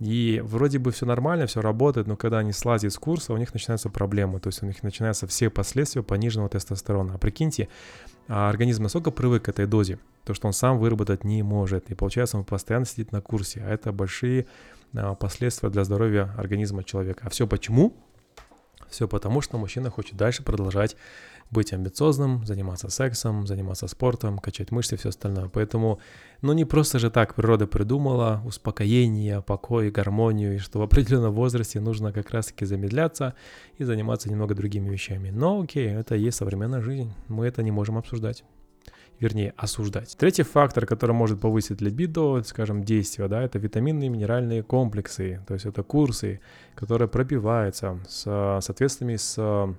и 0.00 0.42
вроде 0.44 0.78
бы 0.78 0.92
все 0.92 1.06
нормально, 1.06 1.46
все 1.46 1.62
работает, 1.62 2.06
но 2.06 2.16
когда 2.16 2.38
они 2.38 2.52
слазят 2.52 2.92
с 2.92 2.98
курса, 2.98 3.32
у 3.32 3.38
них 3.38 3.54
начинаются 3.54 3.88
проблемы, 3.88 4.38
то 4.38 4.48
есть 4.48 4.62
у 4.62 4.66
них 4.66 4.82
начинаются 4.82 5.26
все 5.26 5.48
последствия 5.48 6.02
пониженного 6.02 6.50
тестостерона. 6.50 7.14
А 7.14 7.18
прикиньте, 7.18 7.68
а 8.28 8.50
организм 8.50 8.82
настолько 8.82 9.10
привык 9.10 9.44
к 9.44 9.48
этой 9.48 9.66
дозе, 9.66 9.98
то 10.24 10.34
что 10.34 10.46
он 10.46 10.52
сам 10.52 10.78
выработать 10.78 11.24
не 11.24 11.42
может, 11.42 11.90
и 11.90 11.94
получается 11.94 12.36
он 12.36 12.44
постоянно 12.44 12.84
сидит 12.84 13.12
на 13.12 13.22
курсе, 13.22 13.62
а 13.66 13.70
это 13.70 13.92
большие 13.92 14.46
а, 14.94 15.14
последствия 15.14 15.70
для 15.70 15.84
здоровья 15.84 16.34
организма 16.36 16.84
человека. 16.84 17.22
А 17.24 17.30
все 17.30 17.46
почему? 17.46 17.94
Все 18.90 19.08
потому, 19.08 19.40
что 19.40 19.58
мужчина 19.58 19.90
хочет 19.90 20.16
дальше 20.16 20.42
продолжать 20.42 20.96
быть 21.50 21.72
амбициозным, 21.72 22.44
заниматься 22.46 22.90
сексом, 22.90 23.46
заниматься 23.46 23.88
спортом, 23.88 24.38
качать 24.38 24.70
мышцы 24.70 24.94
и 24.94 24.98
все 24.98 25.08
остальное. 25.08 25.48
Поэтому, 25.48 25.98
ну 26.42 26.52
не 26.52 26.64
просто 26.64 26.98
же 26.98 27.10
так 27.10 27.34
природа 27.34 27.66
придумала 27.66 28.40
успокоение, 28.44 29.42
покой, 29.42 29.90
гармонию, 29.90 30.54
и 30.54 30.58
что 30.58 30.78
в 30.78 30.82
определенном 30.82 31.34
возрасте 31.34 31.80
нужно 31.80 32.12
как 32.12 32.30
раз-таки 32.30 32.64
замедляться 32.64 33.34
и 33.78 33.84
заниматься 33.84 34.30
немного 34.30 34.54
другими 34.54 34.88
вещами. 34.88 35.30
Но 35.30 35.60
окей, 35.60 35.88
это 35.88 36.14
и 36.14 36.20
есть 36.22 36.36
современная 36.36 36.80
жизнь, 36.80 37.12
мы 37.28 37.46
это 37.46 37.62
не 37.62 37.72
можем 37.72 37.98
обсуждать 37.98 38.44
вернее, 39.20 39.54
осуждать. 39.56 40.16
Третий 40.18 40.42
фактор, 40.42 40.86
который 40.86 41.12
может 41.12 41.40
повысить 41.40 41.80
либидо, 41.80 42.42
скажем, 42.42 42.82
действия, 42.82 43.28
да, 43.28 43.42
это 43.42 43.58
витаминные 43.58 44.06
и 44.06 44.10
минеральные 44.10 44.62
комплексы, 44.62 45.40
то 45.46 45.54
есть 45.54 45.66
это 45.66 45.82
курсы, 45.82 46.40
которые 46.74 47.08
пробиваются 47.08 48.00
с 48.08 48.60
соответствиями 48.62 49.16
с 49.16 49.76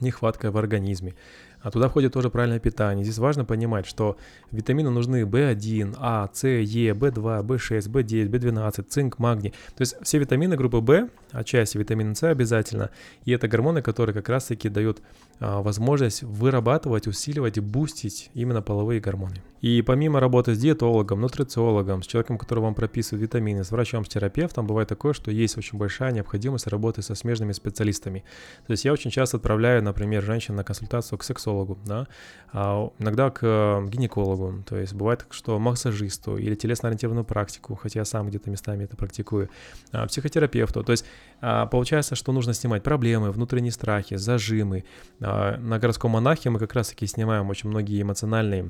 нехваткой 0.00 0.50
в 0.50 0.58
организме. 0.58 1.14
А 1.62 1.70
туда 1.70 1.88
входит 1.88 2.12
тоже 2.12 2.28
правильное 2.28 2.58
питание. 2.58 3.04
Здесь 3.04 3.18
важно 3.18 3.44
понимать, 3.44 3.86
что 3.86 4.16
витамины 4.50 4.90
нужны 4.90 5.22
В1, 5.22 5.94
А, 5.98 6.28
С, 6.32 6.46
Е, 6.46 6.90
В2, 6.90 7.46
В6, 7.46 7.88
В9, 7.88 8.28
В12, 8.28 8.82
цинк, 8.88 9.18
магний. 9.20 9.50
То 9.76 9.82
есть 9.82 9.94
все 10.02 10.18
витамины 10.18 10.56
группы 10.56 10.78
В, 10.78 11.08
отчасти 11.30 11.78
витамин 11.78 12.16
С 12.16 12.24
обязательно. 12.24 12.90
И 13.24 13.30
это 13.30 13.46
гормоны, 13.46 13.80
которые 13.80 14.12
как 14.12 14.28
раз-таки 14.28 14.68
дают 14.68 15.02
а, 15.31 15.31
возможность 15.42 16.22
вырабатывать, 16.22 17.06
усиливать 17.06 17.56
и 17.56 17.60
бустить 17.60 18.30
именно 18.34 18.62
половые 18.62 19.00
гормоны. 19.00 19.42
И 19.62 19.80
помимо 19.80 20.18
работы 20.18 20.54
с 20.54 20.58
диетологом, 20.58 21.20
нутрициологом, 21.20 22.02
с 22.02 22.06
человеком, 22.06 22.36
который 22.36 22.58
вам 22.60 22.74
прописывает 22.74 23.22
витамины, 23.22 23.62
с 23.62 23.70
врачом, 23.70 24.04
с 24.04 24.08
терапевтом, 24.08 24.66
бывает 24.66 24.88
такое, 24.88 25.12
что 25.12 25.30
есть 25.30 25.56
очень 25.56 25.78
большая 25.78 26.10
необходимость 26.10 26.66
работы 26.66 27.00
со 27.00 27.14
смежными 27.14 27.52
специалистами. 27.52 28.24
То 28.66 28.72
есть 28.72 28.84
я 28.84 28.92
очень 28.92 29.12
часто 29.12 29.36
отправляю, 29.36 29.80
например, 29.84 30.24
женщин 30.24 30.56
на 30.56 30.64
консультацию 30.64 31.16
к 31.16 31.22
сексологу, 31.22 31.78
да, 31.86 32.08
а 32.52 32.90
иногда 32.98 33.30
к 33.30 33.38
э, 33.42 33.86
гинекологу, 33.88 34.64
то 34.68 34.76
есть 34.76 34.94
бывает, 34.94 35.26
что 35.30 35.58
массажисту 35.60 36.36
или 36.36 36.56
телесно-ориентированную 36.56 37.24
практику, 37.24 37.76
хотя 37.76 38.00
я 38.00 38.04
сам 38.04 38.28
где-то 38.28 38.50
местами 38.50 38.84
это 38.84 38.96
практикую, 38.96 39.48
а, 39.92 40.08
психотерапевту. 40.08 40.82
То 40.82 40.90
есть 40.90 41.04
а, 41.40 41.66
получается, 41.66 42.16
что 42.16 42.32
нужно 42.32 42.52
снимать 42.52 42.82
проблемы, 42.82 43.30
внутренние 43.30 43.72
страхи, 43.72 44.16
зажимы. 44.16 44.84
А, 45.20 45.31
на 45.58 45.78
городском 45.78 46.12
монахе 46.12 46.50
мы 46.50 46.58
как 46.58 46.74
раз-таки 46.74 47.06
снимаем 47.06 47.48
очень 47.50 47.68
многие 47.68 48.02
эмоциональные 48.02 48.64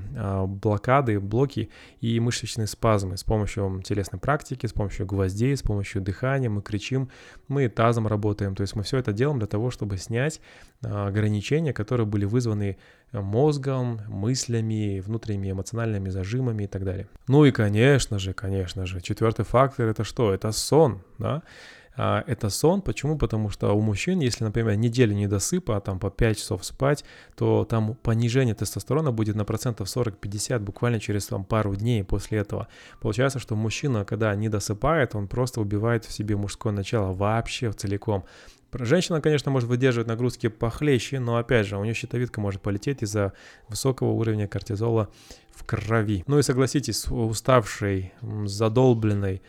блокады 0.47 0.83
блокады, 0.93 1.21
блоки 1.21 1.71
и 2.01 2.21
мышечные 2.21 2.67
спазмы 2.67 3.17
с 3.17 3.25
помощью 3.25 3.83
телесной 3.85 4.21
практики, 4.21 4.67
с 4.67 4.73
помощью 4.73 5.07
гвоздей, 5.07 5.57
с 5.57 5.63
помощью 5.63 6.03
дыхания, 6.03 6.51
мы 6.51 6.63
кричим, 6.63 7.09
мы 7.49 7.69
тазом 7.69 8.07
работаем, 8.07 8.55
то 8.55 8.63
есть 8.63 8.77
мы 8.77 8.83
все 8.83 8.99
это 8.99 9.13
делаем 9.13 9.39
для 9.39 9.47
того, 9.47 9.71
чтобы 9.71 9.97
снять 9.99 10.41
а, 10.85 11.09
ограничения, 11.09 11.73
которые 11.73 12.07
были 12.07 12.25
вызваны 12.25 12.77
мозгом, 13.13 14.01
мыслями, 14.09 15.01
внутренними 15.01 15.51
эмоциональными 15.51 16.09
зажимами 16.11 16.65
и 16.65 16.67
так 16.67 16.85
далее. 16.85 17.09
Ну 17.29 17.45
и, 17.45 17.51
конечно 17.51 18.19
же, 18.19 18.33
конечно 18.33 18.87
же, 18.87 19.01
четвертый 19.01 19.45
фактор 19.45 19.89
это 19.89 20.05
что? 20.05 20.33
Это 20.33 20.53
сон, 20.53 21.03
да? 21.19 21.43
А, 21.97 22.25
это 22.27 22.51
сон. 22.51 22.83
Почему? 22.83 23.19
Потому 23.19 23.51
что 23.51 23.73
у 23.73 23.81
мужчин, 23.81 24.21
если, 24.21 24.45
например, 24.45 24.77
неделю 24.77 25.15
недосыпа, 25.15 25.77
а 25.77 25.81
там 25.81 25.99
по 25.99 26.11
5 26.11 26.39
часов 26.39 26.65
спать, 26.65 27.05
то 27.37 27.65
там 27.65 27.95
понижение 27.95 28.55
тестостерона 28.55 29.13
будет 29.13 29.37
на 29.37 29.45
процентов 29.45 29.89
40-50 29.89 30.59
буквально 30.61 31.01
через 31.01 31.27
там, 31.27 31.45
пару 31.45 31.75
дней 31.75 32.05
после 32.05 32.39
этого. 32.39 32.69
Получается, 33.01 33.39
что 33.39 33.57
мужчина, 33.57 34.05
когда 34.05 34.35
не 34.35 34.49
досыпает, 34.49 35.15
он 35.15 35.29
просто 35.29 35.61
убивает 35.61 36.05
в 36.05 36.13
себе 36.13 36.37
мужское 36.37 36.73
начало 36.73 37.13
вообще 37.13 37.73
целиком. 37.73 38.25
Женщина, 38.75 39.21
конечно, 39.21 39.51
может 39.51 39.69
выдерживать 39.69 40.09
нагрузки 40.09 40.49
похлеще, 40.49 41.21
но 41.21 41.37
опять 41.37 41.67
же, 41.67 41.77
у 41.77 41.85
нее 41.85 41.93
щитовидка 41.93 42.41
может 42.41 42.63
полететь 42.63 43.03
из-за 43.03 43.35
высокого 43.69 44.13
уровня 44.13 44.49
кортизола 44.49 45.11
в 45.51 45.65
крови. 45.65 46.25
Ну 46.27 46.39
и 46.39 46.43
согласитесь, 46.43 47.07
уставший, 47.11 48.15
задолбленный, 48.47 49.43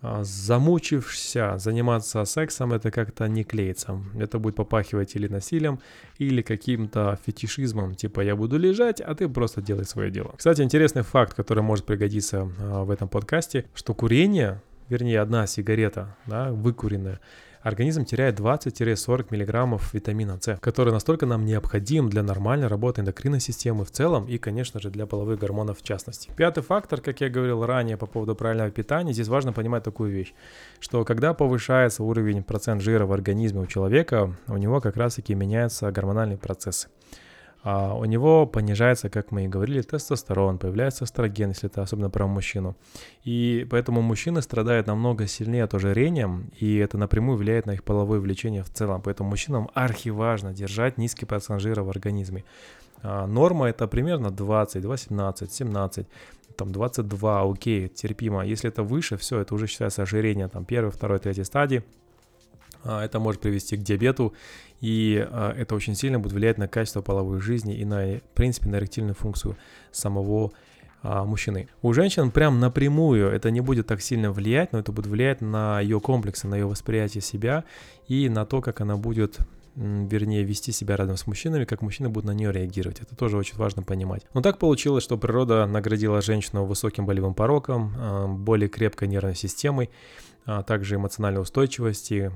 а, 0.00 0.22
замучившись 0.22 1.36
заниматься 1.56 2.24
сексом, 2.24 2.72
это 2.72 2.90
как-то 2.90 3.26
не 3.26 3.42
клеится. 3.42 4.00
Это 4.18 4.38
будет 4.38 4.54
попахивать 4.54 5.16
или 5.16 5.26
насилием, 5.26 5.80
или 6.18 6.40
каким-то 6.42 7.18
фетишизмом, 7.26 7.94
типа 7.94 8.20
я 8.20 8.36
буду 8.36 8.58
лежать, 8.58 9.00
а 9.00 9.14
ты 9.14 9.28
просто 9.28 9.60
делай 9.60 9.84
свое 9.84 10.10
дело. 10.10 10.34
Кстати, 10.36 10.62
интересный 10.62 11.02
факт, 11.02 11.34
который 11.34 11.62
может 11.62 11.84
пригодиться 11.84 12.48
а, 12.60 12.84
в 12.84 12.90
этом 12.90 13.08
подкасте, 13.08 13.64
что 13.74 13.92
курение, 13.92 14.62
вернее 14.88 15.20
одна 15.20 15.46
сигарета, 15.46 16.16
да, 16.26 16.52
выкуренная, 16.52 17.20
организм 17.62 18.04
теряет 18.04 18.38
20-40 18.38 19.26
мг 19.30 19.82
витамина 19.92 20.38
С, 20.40 20.56
который 20.60 20.92
настолько 20.92 21.26
нам 21.26 21.44
необходим 21.44 22.08
для 22.08 22.22
нормальной 22.22 22.66
работы 22.66 23.00
эндокринной 23.00 23.40
системы 23.40 23.84
в 23.84 23.90
целом 23.90 24.26
и, 24.26 24.38
конечно 24.38 24.80
же, 24.80 24.90
для 24.90 25.06
половых 25.06 25.38
гормонов 25.38 25.78
в 25.78 25.82
частности. 25.82 26.30
Пятый 26.36 26.62
фактор, 26.62 27.00
как 27.00 27.20
я 27.20 27.28
говорил 27.28 27.64
ранее 27.64 27.96
по 27.96 28.06
поводу 28.06 28.34
правильного 28.34 28.70
питания, 28.70 29.12
здесь 29.12 29.28
важно 29.28 29.52
понимать 29.52 29.82
такую 29.82 30.10
вещь, 30.10 30.34
что 30.80 31.04
когда 31.04 31.34
повышается 31.34 32.02
уровень 32.02 32.42
процент 32.42 32.82
жира 32.82 33.06
в 33.06 33.12
организме 33.12 33.60
у 33.60 33.66
человека, 33.66 34.34
у 34.46 34.56
него 34.56 34.80
как 34.80 34.96
раз-таки 34.96 35.34
меняются 35.34 35.90
гормональные 35.90 36.38
процессы 36.38 36.88
а 37.62 37.94
у 37.94 38.04
него 38.04 38.46
понижается, 38.46 39.10
как 39.10 39.32
мы 39.32 39.44
и 39.44 39.48
говорили, 39.48 39.82
тестостерон, 39.82 40.58
появляется 40.58 41.04
эстроген, 41.04 41.50
если 41.50 41.68
это 41.68 41.82
особенно 41.82 42.08
про 42.08 42.26
мужчину. 42.26 42.76
И 43.24 43.66
поэтому 43.70 44.00
мужчины 44.00 44.42
страдают 44.42 44.86
намного 44.86 45.26
сильнее 45.26 45.64
от 45.64 45.74
ожирения, 45.74 46.30
и 46.58 46.76
это 46.76 46.98
напрямую 46.98 47.36
влияет 47.36 47.66
на 47.66 47.72
их 47.72 47.82
половое 47.82 48.20
влечение 48.20 48.62
в 48.62 48.70
целом. 48.70 49.02
Поэтому 49.02 49.30
мужчинам 49.30 49.68
архиважно 49.74 50.52
держать 50.52 50.98
низкий 50.98 51.26
процент 51.26 51.60
жира 51.60 51.82
в 51.82 51.90
организме. 51.90 52.44
А 53.02 53.26
норма 53.26 53.68
это 53.68 53.86
примерно 53.86 54.30
20, 54.30 54.84
18, 54.84 55.52
17 55.52 56.06
там 56.56 56.72
22, 56.72 57.52
окей, 57.52 57.88
терпимо. 57.88 58.44
Если 58.44 58.68
это 58.68 58.82
выше, 58.82 59.16
все, 59.16 59.40
это 59.40 59.54
уже 59.54 59.68
считается 59.68 60.02
ожирение, 60.02 60.48
там 60.48 60.64
первой, 60.64 60.90
второй, 60.90 61.20
третьей 61.20 61.44
стадии. 61.44 61.84
А, 62.82 63.04
это 63.04 63.18
может 63.20 63.40
привести 63.40 63.76
к 63.76 63.82
диабету, 63.82 64.34
и 64.80 65.26
а, 65.30 65.52
это 65.56 65.74
очень 65.74 65.94
сильно 65.94 66.18
будет 66.18 66.32
влиять 66.32 66.58
на 66.58 66.68
качество 66.68 67.02
половой 67.02 67.40
жизни 67.40 67.74
и 67.74 67.84
на, 67.84 68.18
в 68.18 68.34
принципе, 68.34 68.68
на 68.68 68.76
эректильную 68.76 69.14
функцию 69.14 69.56
самого 69.90 70.52
а, 71.02 71.24
мужчины. 71.24 71.68
У 71.82 71.92
женщин 71.92 72.30
прям 72.30 72.60
напрямую 72.60 73.28
это 73.28 73.50
не 73.50 73.60
будет 73.60 73.86
так 73.86 74.00
сильно 74.00 74.32
влиять, 74.32 74.72
но 74.72 74.78
это 74.78 74.92
будет 74.92 75.06
влиять 75.06 75.40
на 75.40 75.80
ее 75.80 76.00
комплексы, 76.00 76.46
на 76.46 76.56
ее 76.56 76.66
восприятие 76.66 77.22
себя 77.22 77.64
и 78.06 78.28
на 78.28 78.44
то, 78.46 78.60
как 78.60 78.80
она 78.80 78.96
будет 78.96 79.38
вернее, 79.78 80.42
вести 80.42 80.72
себя 80.72 80.96
рядом 80.96 81.16
с 81.16 81.28
мужчинами, 81.28 81.64
как 81.64 81.82
мужчины 81.82 82.08
будут 82.08 82.26
на 82.26 82.32
нее 82.32 82.50
реагировать. 82.50 83.00
Это 83.00 83.14
тоже 83.14 83.36
очень 83.36 83.56
важно 83.56 83.84
понимать. 83.84 84.26
Но 84.34 84.42
так 84.42 84.58
получилось, 84.58 85.04
что 85.04 85.16
природа 85.16 85.66
наградила 85.66 86.20
женщину 86.20 86.64
высоким 86.64 87.06
болевым 87.06 87.32
пороком, 87.32 88.42
более 88.44 88.68
крепкой 88.68 89.06
нервной 89.06 89.36
системой, 89.36 89.90
а 90.50 90.62
также 90.62 90.94
эмоциональной 90.94 91.42
устойчивости, 91.42 92.32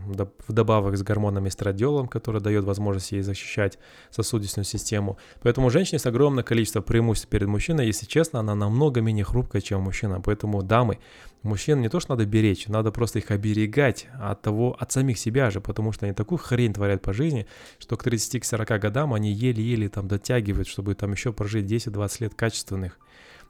вдобавок 0.46 0.98
с 0.98 1.02
гормоном 1.02 1.48
эстрадиолом, 1.48 2.08
который 2.08 2.42
дает 2.42 2.62
возможность 2.62 3.10
ей 3.12 3.22
защищать 3.22 3.78
сосудистую 4.10 4.64
систему. 4.64 5.16
Поэтому 5.40 5.68
у 5.68 5.70
женщины 5.70 5.98
с 5.98 6.04
огромное 6.04 6.44
количество 6.44 6.82
преимуществ 6.82 7.30
перед 7.30 7.48
мужчиной, 7.48 7.86
если 7.86 8.04
честно, 8.04 8.40
она 8.40 8.54
намного 8.54 9.00
менее 9.00 9.24
хрупкая, 9.24 9.62
чем 9.62 9.80
мужчина. 9.80 10.20
Поэтому, 10.20 10.62
дамы, 10.62 10.98
мужчин 11.42 11.80
не 11.80 11.88
то, 11.88 12.00
что 12.00 12.12
надо 12.12 12.26
беречь, 12.26 12.68
надо 12.68 12.92
просто 12.92 13.18
их 13.18 13.30
оберегать 13.30 14.08
от 14.20 14.42
того, 14.42 14.76
от 14.78 14.92
самих 14.92 15.16
себя 15.16 15.50
же, 15.50 15.62
потому 15.62 15.92
что 15.92 16.04
они 16.04 16.14
такую 16.14 16.38
хрень 16.38 16.74
творят 16.74 17.00
по 17.00 17.14
жизни, 17.14 17.46
что 17.78 17.96
к 17.96 18.06
30-40 18.06 18.78
годам 18.78 19.14
они 19.14 19.32
еле-еле 19.32 19.88
там 19.88 20.06
дотягивают, 20.06 20.68
чтобы 20.68 20.94
там 20.94 21.12
еще 21.12 21.32
прожить 21.32 21.64
10-20 21.64 22.16
лет 22.24 22.34
качественных. 22.34 22.98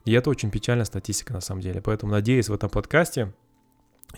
И 0.05 0.13
это 0.13 0.31
очень 0.31 0.53
печальная 0.53 0.85
статистика 0.85 1.33
на 1.33 1.41
самом 1.41 1.63
деле. 1.63 1.81
Поэтому 1.81 2.13
надеюсь 2.13 2.49
в 2.49 2.53
этом 2.53 2.71
подкасте 2.71 3.33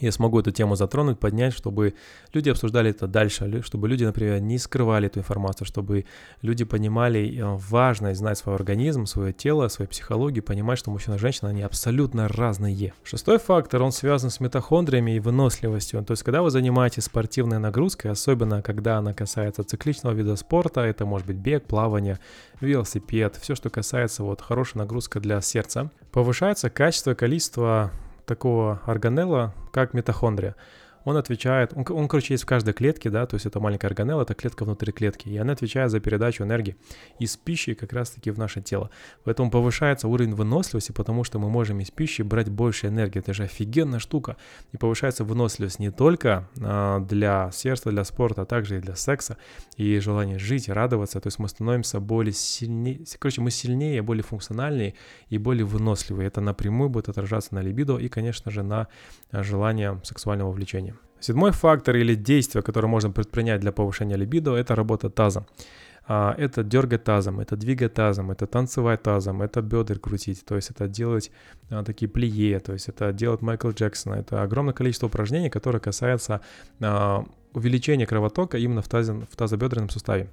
я 0.00 0.12
смогу 0.12 0.40
эту 0.40 0.50
тему 0.50 0.76
затронуть, 0.76 1.18
поднять, 1.18 1.54
чтобы 1.54 1.94
люди 2.32 2.50
обсуждали 2.50 2.90
это 2.90 3.06
дальше, 3.06 3.62
чтобы 3.62 3.88
люди, 3.88 4.04
например, 4.04 4.40
не 4.40 4.58
скрывали 4.58 5.06
эту 5.06 5.20
информацию, 5.20 5.66
чтобы 5.66 6.04
люди 6.42 6.64
понимали 6.64 7.38
э, 7.38 7.58
важность 7.68 8.18
знать 8.18 8.38
свой 8.38 8.56
организм, 8.56 9.06
свое 9.06 9.32
тело, 9.32 9.68
свою 9.68 9.88
психологию, 9.88 10.42
понимать, 10.42 10.78
что 10.78 10.90
мужчина 10.90 11.14
и 11.14 11.18
женщина, 11.18 11.50
они 11.50 11.62
абсолютно 11.62 12.28
разные. 12.28 12.92
Шестой 13.04 13.38
фактор, 13.38 13.82
он 13.82 13.92
связан 13.92 14.30
с 14.30 14.40
митохондриями 14.40 15.16
и 15.16 15.20
выносливостью. 15.20 16.02
То 16.04 16.12
есть, 16.12 16.22
когда 16.22 16.42
вы 16.42 16.50
занимаетесь 16.50 17.04
спортивной 17.04 17.58
нагрузкой, 17.58 18.10
особенно 18.10 18.62
когда 18.62 18.98
она 18.98 19.14
касается 19.14 19.64
цикличного 19.64 20.14
вида 20.14 20.36
спорта, 20.36 20.80
это 20.80 21.04
может 21.04 21.26
быть 21.26 21.36
бег, 21.36 21.64
плавание, 21.64 22.18
велосипед, 22.60 23.38
все, 23.40 23.54
что 23.54 23.70
касается 23.70 24.24
вот 24.24 24.40
хорошей 24.40 24.78
нагрузки 24.78 25.18
для 25.18 25.40
сердца, 25.40 25.90
повышается 26.10 26.70
качество 26.70 27.12
и 27.12 27.14
количество 27.14 27.92
такого 28.26 28.80
органелла, 28.86 29.52
как 29.72 29.94
митохондрия. 29.94 30.54
Он 31.04 31.16
отвечает, 31.16 31.72
он, 31.74 31.84
он, 31.90 32.08
короче, 32.08 32.34
есть 32.34 32.44
в 32.44 32.46
каждой 32.46 32.74
клетке, 32.74 33.10
да, 33.10 33.26
то 33.26 33.34
есть 33.34 33.46
это 33.46 33.60
маленькая 33.60 33.88
органелла, 33.88 34.22
это 34.22 34.34
клетка 34.34 34.64
внутри 34.64 34.92
клетки, 34.92 35.28
и 35.28 35.36
она 35.36 35.52
отвечает 35.52 35.90
за 35.90 36.00
передачу 36.00 36.44
энергии 36.44 36.76
из 37.18 37.36
пищи 37.36 37.74
как 37.74 37.92
раз-таки 37.92 38.30
в 38.30 38.38
наше 38.38 38.62
тело. 38.62 38.90
Поэтому 39.24 39.50
повышается 39.50 40.08
уровень 40.08 40.34
выносливости, 40.34 40.92
потому 40.92 41.24
что 41.24 41.38
мы 41.38 41.50
можем 41.50 41.80
из 41.80 41.90
пищи 41.90 42.22
брать 42.22 42.48
больше 42.50 42.88
энергии, 42.88 43.18
это 43.18 43.34
же 43.34 43.44
офигенная 43.44 43.98
штука. 43.98 44.36
И 44.72 44.76
повышается 44.76 45.24
выносливость 45.24 45.78
не 45.78 45.90
только 45.90 46.48
а, 46.60 47.00
для 47.00 47.50
сердца, 47.52 47.90
для 47.90 48.04
спорта, 48.04 48.42
а 48.42 48.46
также 48.46 48.78
и 48.78 48.80
для 48.80 48.96
секса, 48.96 49.36
и 49.76 49.98
желания 49.98 50.38
жить, 50.38 50.68
радоваться, 50.68 51.20
то 51.20 51.26
есть 51.26 51.38
мы 51.38 51.48
становимся 51.48 52.00
более 52.00 52.32
сильнее, 52.32 53.00
короче, 53.18 53.40
мы 53.40 53.50
сильнее, 53.50 54.02
более 54.02 54.22
функциональнее 54.22 54.94
и 55.28 55.38
более 55.38 55.64
выносливые. 55.64 56.28
Это 56.28 56.40
напрямую 56.40 56.88
будет 56.88 57.08
отражаться 57.08 57.54
на 57.54 57.60
либидо 57.60 57.98
и, 57.98 58.08
конечно 58.08 58.50
же, 58.50 58.62
на 58.62 58.88
желание 59.32 60.00
сексуального 60.04 60.50
влечения. 60.50 60.93
Седьмой 61.24 61.52
фактор 61.52 61.96
или 61.96 62.14
действие, 62.14 62.62
которое 62.62 62.88
можно 62.88 63.10
предпринять 63.10 63.60
для 63.60 63.72
повышения 63.72 64.16
либидо, 64.16 64.54
это 64.56 64.74
работа 64.74 65.08
таза. 65.08 65.46
А, 66.06 66.34
это 66.36 66.62
дергать 66.62 67.04
тазом, 67.04 67.40
это 67.40 67.56
двигать 67.56 67.94
тазом, 67.94 68.30
это 68.30 68.46
танцевать 68.46 69.02
тазом, 69.02 69.40
это 69.40 69.62
бедер 69.62 69.98
крутить, 69.98 70.44
то 70.44 70.54
есть 70.54 70.68
это 70.68 70.86
делать 70.86 71.30
а, 71.70 71.82
такие 71.82 72.10
плие, 72.10 72.60
то 72.60 72.74
есть 72.74 72.90
это 72.90 73.10
делать 73.14 73.40
Майкл 73.40 73.70
Джексон. 73.70 74.12
Это 74.12 74.42
огромное 74.42 74.74
количество 74.74 75.06
упражнений, 75.06 75.48
которые 75.48 75.80
касаются 75.80 76.42
а, 76.82 77.24
увеличения 77.54 78.06
кровотока 78.06 78.58
именно 78.58 78.82
в, 78.82 78.88
тазе, 78.88 79.14
в 79.14 79.34
тазобедренном 79.34 79.88
суставе 79.88 80.28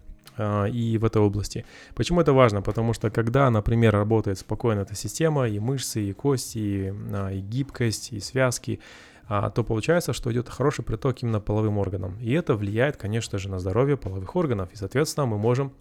и 0.73 0.97
в 0.99 1.05
этой 1.05 1.21
области. 1.21 1.65
Почему 1.93 2.21
это 2.21 2.33
важно? 2.33 2.61
Потому 2.61 2.93
что 2.93 3.09
когда, 3.09 3.49
например, 3.49 3.93
работает 3.93 4.39
спокойно 4.39 4.81
эта 4.81 4.95
система, 4.95 5.47
и 5.47 5.59
мышцы, 5.59 6.01
и 6.01 6.13
кости, 6.13 6.93
и, 7.33 7.39
гибкость, 7.41 8.13
и 8.13 8.19
связки, 8.19 8.79
то 9.27 9.63
получается, 9.63 10.13
что 10.13 10.31
идет 10.31 10.49
хороший 10.49 10.83
приток 10.83 11.23
именно 11.23 11.39
половым 11.39 11.77
органам. 11.77 12.17
И 12.19 12.31
это 12.31 12.55
влияет, 12.55 12.97
конечно 12.97 13.37
же, 13.37 13.49
на 13.49 13.59
здоровье 13.59 13.97
половых 13.97 14.35
органов. 14.35 14.71
И, 14.73 14.75
соответственно, 14.75 15.25
мы 15.25 15.37
можем 15.37 15.71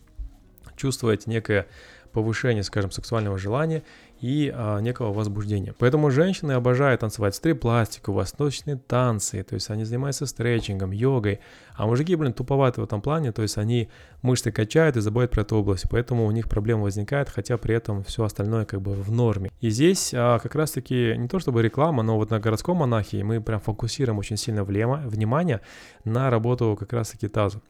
чувствовать 0.76 1.26
некое 1.26 1.66
повышение, 2.12 2.62
скажем, 2.62 2.90
сексуального 2.90 3.38
желания 3.38 3.82
и 4.20 4.52
а, 4.54 4.80
некого 4.80 5.12
возбуждения. 5.12 5.74
Поэтому 5.78 6.10
женщины 6.10 6.52
обожают 6.52 7.00
танцевать 7.00 7.34
стрип-пластику, 7.34 8.12
восточные 8.12 8.76
танцы, 8.76 9.42
то 9.42 9.54
есть 9.54 9.70
они 9.70 9.84
занимаются 9.84 10.26
стретчингом, 10.26 10.90
йогой, 10.90 11.40
а 11.74 11.86
мужики, 11.86 12.14
блин, 12.14 12.32
туповаты 12.32 12.80
в 12.80 12.84
этом 12.84 13.00
плане, 13.00 13.32
то 13.32 13.42
есть 13.42 13.56
они 13.56 13.88
мышцы 14.22 14.52
качают 14.52 14.96
и 14.96 15.00
забывают 15.00 15.30
про 15.30 15.42
эту 15.42 15.56
область, 15.56 15.86
поэтому 15.90 16.26
у 16.26 16.30
них 16.30 16.48
проблема 16.48 16.82
возникает, 16.82 17.30
хотя 17.30 17.56
при 17.56 17.74
этом 17.74 18.04
все 18.04 18.24
остальное 18.24 18.66
как 18.66 18.82
бы 18.82 18.92
в 18.92 19.10
норме. 19.10 19.50
И 19.60 19.70
здесь 19.70 20.12
а, 20.14 20.38
как 20.38 20.54
раз-таки 20.54 21.14
не 21.16 21.28
то 21.28 21.38
чтобы 21.38 21.62
реклама, 21.62 22.02
но 22.02 22.16
вот 22.16 22.30
на 22.30 22.40
городском 22.40 22.76
монахе 22.78 23.24
мы 23.24 23.40
прям 23.40 23.60
фокусируем 23.60 24.18
очень 24.18 24.36
сильно 24.36 24.64
внимание 24.64 25.60
на 26.04 26.28
работу 26.30 26.76
как 26.78 26.92
раз-таки 26.92 27.28
таза. 27.28 27.60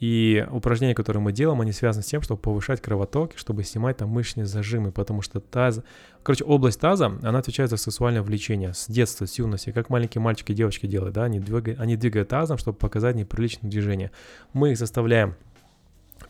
И 0.00 0.46
упражнения, 0.50 0.94
которые 0.94 1.22
мы 1.22 1.30
делаем, 1.30 1.60
они 1.60 1.72
связаны 1.72 2.02
с 2.02 2.06
тем, 2.06 2.22
чтобы 2.22 2.40
повышать 2.40 2.80
кровоток, 2.80 3.32
чтобы 3.36 3.64
снимать 3.64 3.98
там 3.98 4.08
мышечные 4.08 4.46
зажимы, 4.46 4.92
потому 4.92 5.20
что 5.20 5.40
таз, 5.40 5.82
короче, 6.22 6.42
область 6.44 6.80
таза, 6.80 7.18
она 7.22 7.38
отвечает 7.38 7.68
за 7.68 7.76
сексуальное 7.76 8.22
влечение 8.22 8.72
с 8.72 8.86
детства, 8.86 9.26
с 9.26 9.38
юности, 9.38 9.72
как 9.72 9.90
маленькие 9.90 10.22
мальчики 10.22 10.52
и 10.52 10.54
девочки 10.54 10.86
делают, 10.86 11.14
да, 11.14 11.24
они 11.24 11.38
двигают, 11.38 11.78
они 11.78 11.96
двигают 11.96 12.30
тазом, 12.30 12.56
чтобы 12.56 12.78
показать 12.78 13.14
неприличное 13.14 13.70
движение. 13.70 14.10
Мы 14.54 14.72
их 14.72 14.78
заставляем 14.78 15.36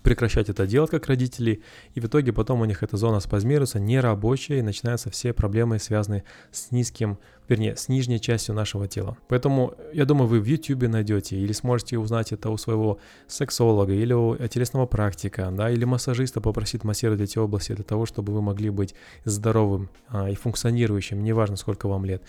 прекращать 0.03 0.49
это 0.49 0.67
делать 0.67 0.91
как 0.91 1.07
родители, 1.07 1.63
и 1.95 2.01
в 2.01 2.07
итоге 2.07 2.33
потом 2.33 2.61
у 2.61 2.65
них 2.65 2.83
эта 2.83 2.97
зона 2.97 3.21
спазмируется, 3.21 3.79
нерабочая, 3.79 4.59
и 4.59 4.63
начинаются 4.63 5.11
все 5.11 5.33
проблемы, 5.33 5.79
связанные 5.79 6.25
с 6.51 6.73
низким, 6.73 7.19
вернее, 7.51 7.77
с 7.77 7.89
нижней 7.89 8.21
частью 8.21 8.55
нашего 8.55 8.87
тела. 8.87 9.19
Поэтому, 9.29 9.75
я 9.93 10.05
думаю, 10.05 10.29
вы 10.29 10.41
в 10.41 10.45
YouTube 10.45 10.89
найдете 10.89 11.37
или 11.37 11.53
сможете 11.53 11.99
узнать 11.99 12.33
это 12.33 12.49
у 12.49 12.57
своего 12.57 12.99
сексолога 13.27 13.93
или 13.93 14.13
у 14.13 14.37
телесного 14.49 14.87
практика, 14.87 15.53
да, 15.53 15.71
или 15.71 15.85
массажиста 15.85 16.41
попросить 16.41 16.85
массировать 16.85 17.21
эти 17.21 17.39
области 17.39 17.73
для 17.73 17.85
того, 17.85 18.07
чтобы 18.07 18.33
вы 18.33 18.41
могли 18.41 18.71
быть 18.71 18.95
здоровым 19.25 19.91
а, 20.09 20.31
и 20.31 20.35
функционирующим, 20.35 21.23
неважно 21.23 21.57
сколько 21.57 21.89
вам 21.89 22.05
лет. 22.05 22.23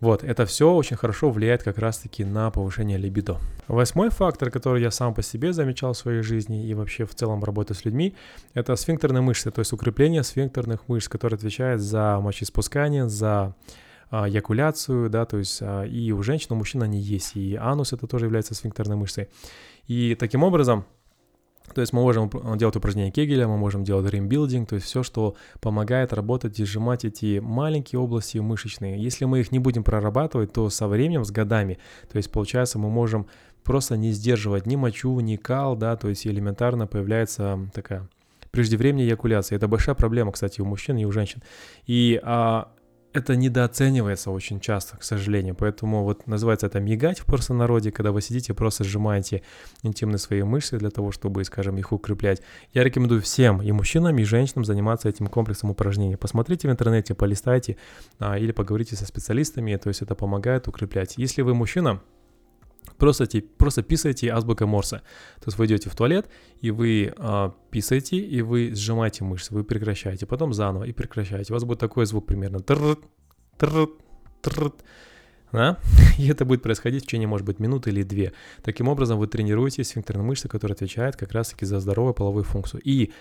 Вот, 0.00 0.22
это 0.22 0.46
все 0.46 0.72
очень 0.72 0.96
хорошо 0.96 1.30
влияет 1.30 1.64
как 1.64 1.78
раз-таки 1.78 2.24
на 2.24 2.50
повышение 2.52 2.98
либидо. 2.98 3.38
Восьмой 3.66 4.10
фактор, 4.10 4.50
который 4.50 4.80
я 4.80 4.92
сам 4.92 5.12
по 5.12 5.22
себе 5.22 5.52
замечал 5.52 5.92
в 5.92 5.96
своей 5.96 6.22
жизни 6.22 6.68
и 6.68 6.74
вообще 6.74 7.04
в 7.04 7.14
целом 7.14 7.42
работы 7.42 7.74
с 7.74 7.84
людьми, 7.84 8.14
это 8.54 8.76
сфинктерные 8.76 9.22
мышцы, 9.22 9.50
то 9.50 9.58
есть 9.58 9.72
укрепление 9.72 10.22
сфинктерных 10.22 10.86
мышц, 10.86 11.08
которые 11.08 11.38
отвечают 11.38 11.80
за 11.80 12.20
мочеиспускание, 12.20 13.08
за 13.08 13.56
а, 14.10 14.28
эякуляцию, 14.28 15.10
да, 15.10 15.24
то 15.24 15.38
есть 15.38 15.58
а, 15.62 15.84
и 15.84 16.12
у 16.12 16.22
женщин, 16.22 16.48
у 16.50 16.54
мужчин 16.56 16.82
они 16.82 17.00
есть, 17.00 17.36
и 17.36 17.56
анус 17.56 17.92
это 17.92 18.06
тоже 18.06 18.26
является 18.26 18.54
сфинктерной 18.54 18.96
мышцей. 18.96 19.28
И 19.86 20.14
таким 20.18 20.42
образом, 20.42 20.84
то 21.74 21.80
есть 21.80 21.92
мы 21.92 22.00
можем 22.00 22.30
делать 22.56 22.76
упражнения 22.76 23.10
Кегеля, 23.10 23.46
мы 23.46 23.58
можем 23.58 23.84
делать 23.84 24.10
римбилдинг, 24.10 24.68
то 24.68 24.76
есть 24.76 24.86
все, 24.86 25.02
что 25.02 25.36
помогает 25.60 26.12
работать 26.12 26.58
и 26.60 26.64
сжимать 26.64 27.04
эти 27.04 27.38
маленькие 27.38 28.00
области 28.00 28.38
мышечные. 28.38 29.02
Если 29.02 29.24
мы 29.24 29.40
их 29.40 29.52
не 29.52 29.58
будем 29.58 29.84
прорабатывать, 29.84 30.52
то 30.52 30.70
со 30.70 30.88
временем, 30.88 31.24
с 31.24 31.30
годами, 31.30 31.78
то 32.10 32.16
есть 32.16 32.32
получается 32.32 32.78
мы 32.78 32.88
можем 32.88 33.26
просто 33.64 33.96
не 33.96 34.12
сдерживать 34.12 34.66
ни 34.66 34.76
мочу, 34.76 35.20
ни 35.20 35.36
кал, 35.36 35.76
да, 35.76 35.96
то 35.96 36.08
есть 36.08 36.26
элементарно 36.26 36.86
появляется 36.86 37.70
такая 37.74 38.08
преждевременная 38.50 39.04
эякуляция. 39.04 39.56
Это 39.56 39.68
большая 39.68 39.94
проблема, 39.94 40.32
кстати, 40.32 40.60
у 40.62 40.64
мужчин 40.64 40.96
и 40.96 41.04
у 41.04 41.12
женщин. 41.12 41.42
И 41.86 42.18
а, 42.22 42.72
это 43.18 43.36
недооценивается 43.36 44.30
очень 44.30 44.60
часто, 44.60 44.96
к 44.96 45.02
сожалению. 45.02 45.54
Поэтому 45.54 46.04
вот 46.04 46.26
называется 46.26 46.66
это 46.66 46.80
мигать 46.80 47.20
в 47.20 47.26
простонародье, 47.26 47.92
когда 47.92 48.12
вы 48.12 48.22
сидите 48.22 48.54
просто 48.54 48.84
сжимаете 48.84 49.42
интимные 49.82 50.18
свои 50.18 50.42
мышцы 50.42 50.78
для 50.78 50.90
того, 50.90 51.12
чтобы, 51.12 51.44
скажем, 51.44 51.76
их 51.76 51.92
укреплять. 51.92 52.40
Я 52.72 52.84
рекомендую 52.84 53.20
всем, 53.20 53.62
и 53.62 53.70
мужчинам, 53.72 54.18
и 54.18 54.24
женщинам 54.24 54.64
заниматься 54.64 55.08
этим 55.08 55.26
комплексом 55.26 55.70
упражнений. 55.70 56.16
Посмотрите 56.16 56.68
в 56.68 56.70
интернете, 56.70 57.14
полистайте 57.14 57.76
а, 58.18 58.38
или 58.38 58.52
поговорите 58.52 58.96
со 58.96 59.06
специалистами, 59.06 59.76
то 59.76 59.88
есть 59.88 60.02
это 60.02 60.14
помогает 60.14 60.68
укреплять. 60.68 61.14
Если 61.16 61.42
вы 61.42 61.54
мужчина, 61.54 62.00
Просто, 62.98 63.26
просто 63.56 63.82
писайте 63.82 64.30
азбука 64.30 64.66
Морса. 64.66 65.02
То 65.36 65.44
есть 65.46 65.58
вы 65.58 65.66
идете 65.66 65.88
в 65.88 65.94
туалет, 65.94 66.28
и 66.60 66.70
вы 66.70 67.14
э, 67.16 67.50
писаете, 67.70 68.16
и 68.16 68.42
вы 68.42 68.72
сжимаете 68.74 69.24
мышцы, 69.24 69.54
вы 69.54 69.64
прекращаете, 69.64 70.26
потом 70.26 70.52
заново 70.52 70.84
и 70.84 70.92
прекращаете. 70.92 71.52
У 71.52 71.56
вас 71.56 71.64
будет 71.64 71.78
такой 71.78 72.06
звук 72.06 72.26
примерно. 72.26 72.60
Да? 75.52 75.78
И 76.18 76.28
это 76.28 76.44
будет 76.44 76.62
происходить 76.62 77.04
в 77.04 77.06
течение, 77.06 77.28
может 77.28 77.46
быть, 77.46 77.58
минуты 77.58 77.90
или 77.90 78.02
две. 78.02 78.32
Таким 78.62 78.88
образом, 78.88 79.18
вы 79.18 79.26
тренируете 79.28 79.82
сфинктерные 79.82 80.24
мышцы, 80.24 80.48
которые 80.48 80.74
отвечают 80.74 81.16
как 81.16 81.32
раз-таки 81.32 81.64
за 81.64 81.80
здоровую 81.80 82.14
половую 82.14 82.44
функцию. 82.44 82.82
И 82.84 83.12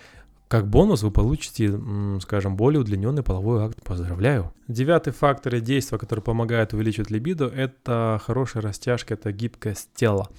как 0.48 0.68
бонус 0.68 1.04
вы 1.04 1.12
получите, 1.12 1.80
скажем, 2.22 2.56
более 2.56 2.82
удлиненный 2.82 3.24
половой 3.24 3.66
акт. 3.66 3.82
Поздравляю. 3.84 4.54
Девятый 4.68 5.14
фактор 5.14 5.56
и 5.56 5.60
действие, 5.60 6.00
который 6.00 6.22
помогает 6.22 6.74
увеличить 6.74 7.12
либидо, 7.12 7.48
это 7.48 8.22
хорошая 8.24 8.64
растяжка, 8.64 9.16
это 9.16 9.32
гибкость 9.32 9.90
тела. 9.94 10.30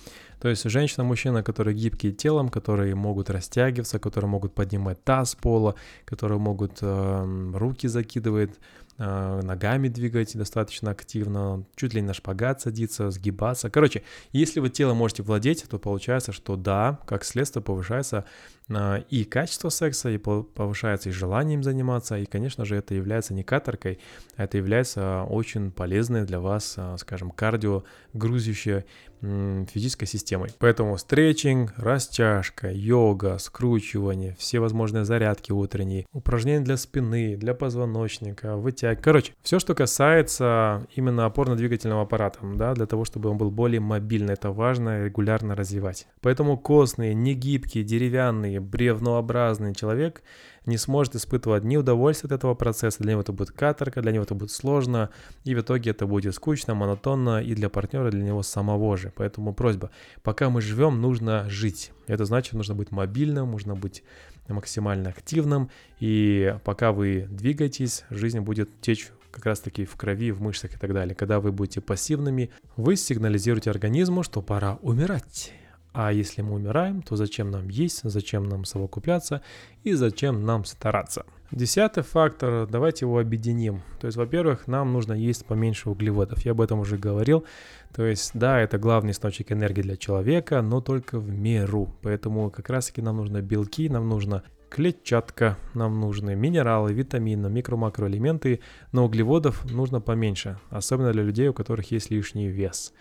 То 0.40 0.48
есть 0.48 0.68
женщина, 0.70 1.04
мужчина, 1.04 1.42
которые 1.42 1.74
гибкие 1.74 2.12
телом, 2.12 2.48
которые 2.48 2.94
могут 2.94 3.28
растягиваться, 3.28 3.98
которые 3.98 4.30
могут 4.30 4.54
поднимать 4.54 5.02
таз 5.02 5.34
пола, 5.34 5.74
которые 6.04 6.38
могут 6.38 6.78
э, 6.80 7.52
руки 7.54 7.88
закидывать, 7.88 8.52
ногами 8.98 9.88
двигать 9.88 10.36
достаточно 10.36 10.90
активно, 10.90 11.64
чуть 11.76 11.94
ли 11.94 12.00
не 12.00 12.08
на 12.08 12.14
шпагат 12.14 12.60
садиться, 12.60 13.10
сгибаться. 13.10 13.70
Короче, 13.70 14.02
если 14.32 14.60
вы 14.60 14.70
телом 14.70 14.96
можете 14.96 15.22
владеть, 15.22 15.64
то 15.68 15.78
получается, 15.78 16.32
что 16.32 16.56
да, 16.56 16.98
как 17.06 17.24
следствие 17.24 17.62
повышается 17.62 18.24
э, 18.68 19.02
и 19.08 19.24
качество 19.24 19.68
секса, 19.68 20.10
и 20.10 20.18
повышается 20.18 21.10
и 21.10 21.12
желание 21.12 21.54
им 21.54 21.62
заниматься, 21.62 22.18
и, 22.18 22.26
конечно 22.26 22.64
же, 22.64 22.76
это 22.76 22.94
является 22.94 23.34
не 23.34 23.44
каторкой, 23.44 24.00
а 24.36 24.44
это 24.44 24.58
является 24.58 25.22
очень 25.22 25.70
полезной 25.70 26.24
для 26.24 26.40
вас, 26.40 26.74
э, 26.76 26.96
скажем, 26.98 27.30
кардио 27.30 27.84
грузящей 28.14 28.84
физической 29.20 30.06
системой. 30.06 30.50
Поэтому 30.58 30.96
стретчинг, 30.98 31.74
растяжка, 31.76 32.70
йога, 32.70 33.38
скручивание, 33.38 34.36
все 34.38 34.60
возможные 34.60 35.04
зарядки 35.04 35.52
утренние, 35.52 36.06
упражнения 36.12 36.60
для 36.60 36.76
спины, 36.76 37.36
для 37.36 37.54
позвоночника, 37.54 38.56
вытяг. 38.56 39.00
Короче, 39.00 39.32
все, 39.42 39.58
что 39.58 39.74
касается 39.74 40.86
именно 40.94 41.26
опорно-двигательного 41.26 42.02
аппарата, 42.02 42.38
да, 42.42 42.74
для 42.74 42.86
того, 42.86 43.04
чтобы 43.04 43.30
он 43.30 43.38
был 43.38 43.50
более 43.50 43.80
мобильный, 43.80 44.34
это 44.34 44.50
важно 44.50 45.04
регулярно 45.04 45.54
развивать. 45.54 46.06
Поэтому 46.20 46.56
костный, 46.58 47.14
негибкий, 47.14 47.82
деревянный, 47.82 48.58
бревнообразный 48.58 49.74
человек 49.74 50.22
не 50.68 50.76
сможет 50.76 51.16
испытывать 51.16 51.64
ни 51.64 51.76
удовольствия 51.76 52.28
от 52.28 52.32
этого 52.32 52.54
процесса, 52.54 53.02
для 53.02 53.12
него 53.12 53.22
это 53.22 53.32
будет 53.32 53.50
каторга, 53.50 54.00
для 54.00 54.12
него 54.12 54.22
это 54.22 54.34
будет 54.34 54.52
сложно, 54.52 55.10
и 55.44 55.54
в 55.54 55.60
итоге 55.60 55.90
это 55.90 56.06
будет 56.06 56.34
скучно, 56.34 56.74
монотонно 56.74 57.42
и 57.42 57.54
для 57.54 57.68
партнера, 57.68 58.08
и 58.08 58.12
для 58.12 58.22
него 58.22 58.42
самого 58.42 58.96
же. 58.96 59.12
Поэтому 59.16 59.54
просьба, 59.54 59.90
пока 60.22 60.50
мы 60.50 60.60
живем, 60.60 61.00
нужно 61.00 61.48
жить. 61.48 61.90
Это 62.06 62.24
значит, 62.24 62.52
нужно 62.52 62.74
быть 62.74 62.92
мобильным, 62.92 63.50
нужно 63.50 63.74
быть 63.74 64.04
максимально 64.46 65.10
активным, 65.10 65.70
и 66.00 66.56
пока 66.64 66.92
вы 66.92 67.26
двигаетесь, 67.30 68.04
жизнь 68.10 68.40
будет 68.40 68.70
течь 68.80 69.10
как 69.30 69.46
раз 69.46 69.60
таки 69.60 69.84
в 69.84 69.94
крови, 69.96 70.30
в 70.32 70.40
мышцах 70.40 70.74
и 70.74 70.78
так 70.78 70.92
далее. 70.92 71.14
Когда 71.14 71.40
вы 71.40 71.52
будете 71.52 71.80
пассивными, 71.80 72.50
вы 72.76 72.96
сигнализируете 72.96 73.70
организму, 73.70 74.22
что 74.22 74.42
пора 74.42 74.78
умирать. 74.82 75.52
А 76.00 76.12
если 76.12 76.42
мы 76.42 76.54
умираем, 76.54 77.02
то 77.02 77.16
зачем 77.16 77.50
нам 77.50 77.68
есть, 77.68 78.02
зачем 78.04 78.44
нам 78.44 78.64
совокупляться 78.64 79.42
и 79.82 79.94
зачем 79.94 80.44
нам 80.44 80.64
стараться? 80.64 81.26
Десятый 81.50 82.04
фактор, 82.04 82.68
давайте 82.68 83.04
его 83.04 83.18
объединим. 83.18 83.82
То 84.00 84.06
есть, 84.06 84.16
во-первых, 84.16 84.68
нам 84.68 84.92
нужно 84.92 85.14
есть 85.14 85.44
поменьше 85.44 85.90
углеводов. 85.90 86.44
Я 86.44 86.52
об 86.52 86.60
этом 86.60 86.78
уже 86.78 86.98
говорил. 86.98 87.44
То 87.92 88.04
есть, 88.04 88.30
да, 88.34 88.60
это 88.60 88.78
главный 88.78 89.10
источник 89.10 89.50
энергии 89.50 89.82
для 89.82 89.96
человека, 89.96 90.62
но 90.62 90.80
только 90.80 91.18
в 91.18 91.30
меру. 91.30 91.88
Поэтому 92.02 92.48
как 92.52 92.70
раз-таки 92.70 93.02
нам 93.02 93.16
нужно 93.16 93.42
белки, 93.42 93.88
нам 93.88 94.08
нужно 94.08 94.44
клетчатка, 94.70 95.56
нам 95.74 95.98
нужны 95.98 96.36
минералы, 96.36 96.92
витамины, 96.92 97.48
микро-макроэлементы, 97.48 98.60
но 98.92 99.04
углеводов 99.04 99.64
нужно 99.64 100.00
поменьше, 100.00 100.60
особенно 100.70 101.12
для 101.12 101.24
людей, 101.24 101.48
у 101.48 101.54
которых 101.54 101.90
есть 101.90 102.10
лишний 102.10 102.46
вес. 102.46 102.92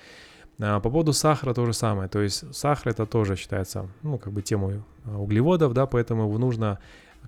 А 0.59 0.79
по 0.79 0.89
поводу 0.89 1.13
сахара 1.13 1.53
то 1.53 1.65
же 1.65 1.73
самое, 1.73 2.09
то 2.09 2.19
есть 2.19 2.55
сахар 2.55 2.89
это 2.89 3.05
тоже 3.05 3.35
считается, 3.35 3.87
ну, 4.01 4.17
как 4.17 4.33
бы 4.33 4.41
темой 4.41 4.81
а, 5.05 5.19
углеводов, 5.19 5.73
да, 5.73 5.85
поэтому 5.85 6.23
его 6.23 6.37
нужно 6.39 6.79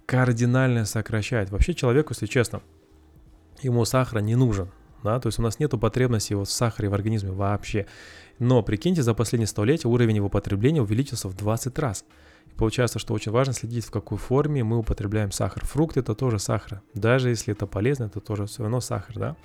кардинально 0.07 0.85
сокращать. 0.85 1.51
Вообще 1.51 1.75
человеку, 1.75 2.13
если 2.13 2.25
честно, 2.25 2.61
ему 3.61 3.85
сахара 3.85 4.19
не 4.19 4.35
нужен, 4.35 4.69
да, 5.03 5.19
то 5.19 5.27
есть 5.27 5.37
у 5.37 5.43
нас 5.43 5.59
нет 5.59 5.71
потребности 5.79 6.33
вот 6.33 6.47
в 6.47 6.51
сахаре 6.51 6.89
в 6.89 6.93
организме 6.95 7.31
вообще. 7.31 7.85
Но 8.39 8.63
прикиньте, 8.63 9.03
за 9.03 9.13
последние 9.13 9.47
столетия 9.47 9.87
уровень 9.87 10.15
его 10.15 10.29
потребления 10.29 10.81
увеличился 10.81 11.27
в 11.27 11.35
20 11.35 11.77
раз. 11.77 12.05
Получается, 12.59 12.99
что 12.99 13.13
очень 13.13 13.31
важно 13.31 13.53
следить, 13.53 13.85
в 13.85 13.89
какой 13.89 14.17
форме 14.17 14.65
мы 14.65 14.79
употребляем 14.79 15.31
сахар. 15.31 15.63
Фрукты 15.65 16.01
это 16.01 16.13
тоже 16.13 16.39
сахар. 16.39 16.81
Даже 16.93 17.29
если 17.29 17.53
это 17.53 17.65
полезно, 17.65 18.03
это 18.03 18.19
тоже 18.19 18.47
все 18.47 18.63
равно 18.63 18.81
сахар, 18.81 19.17
да. 19.17 19.35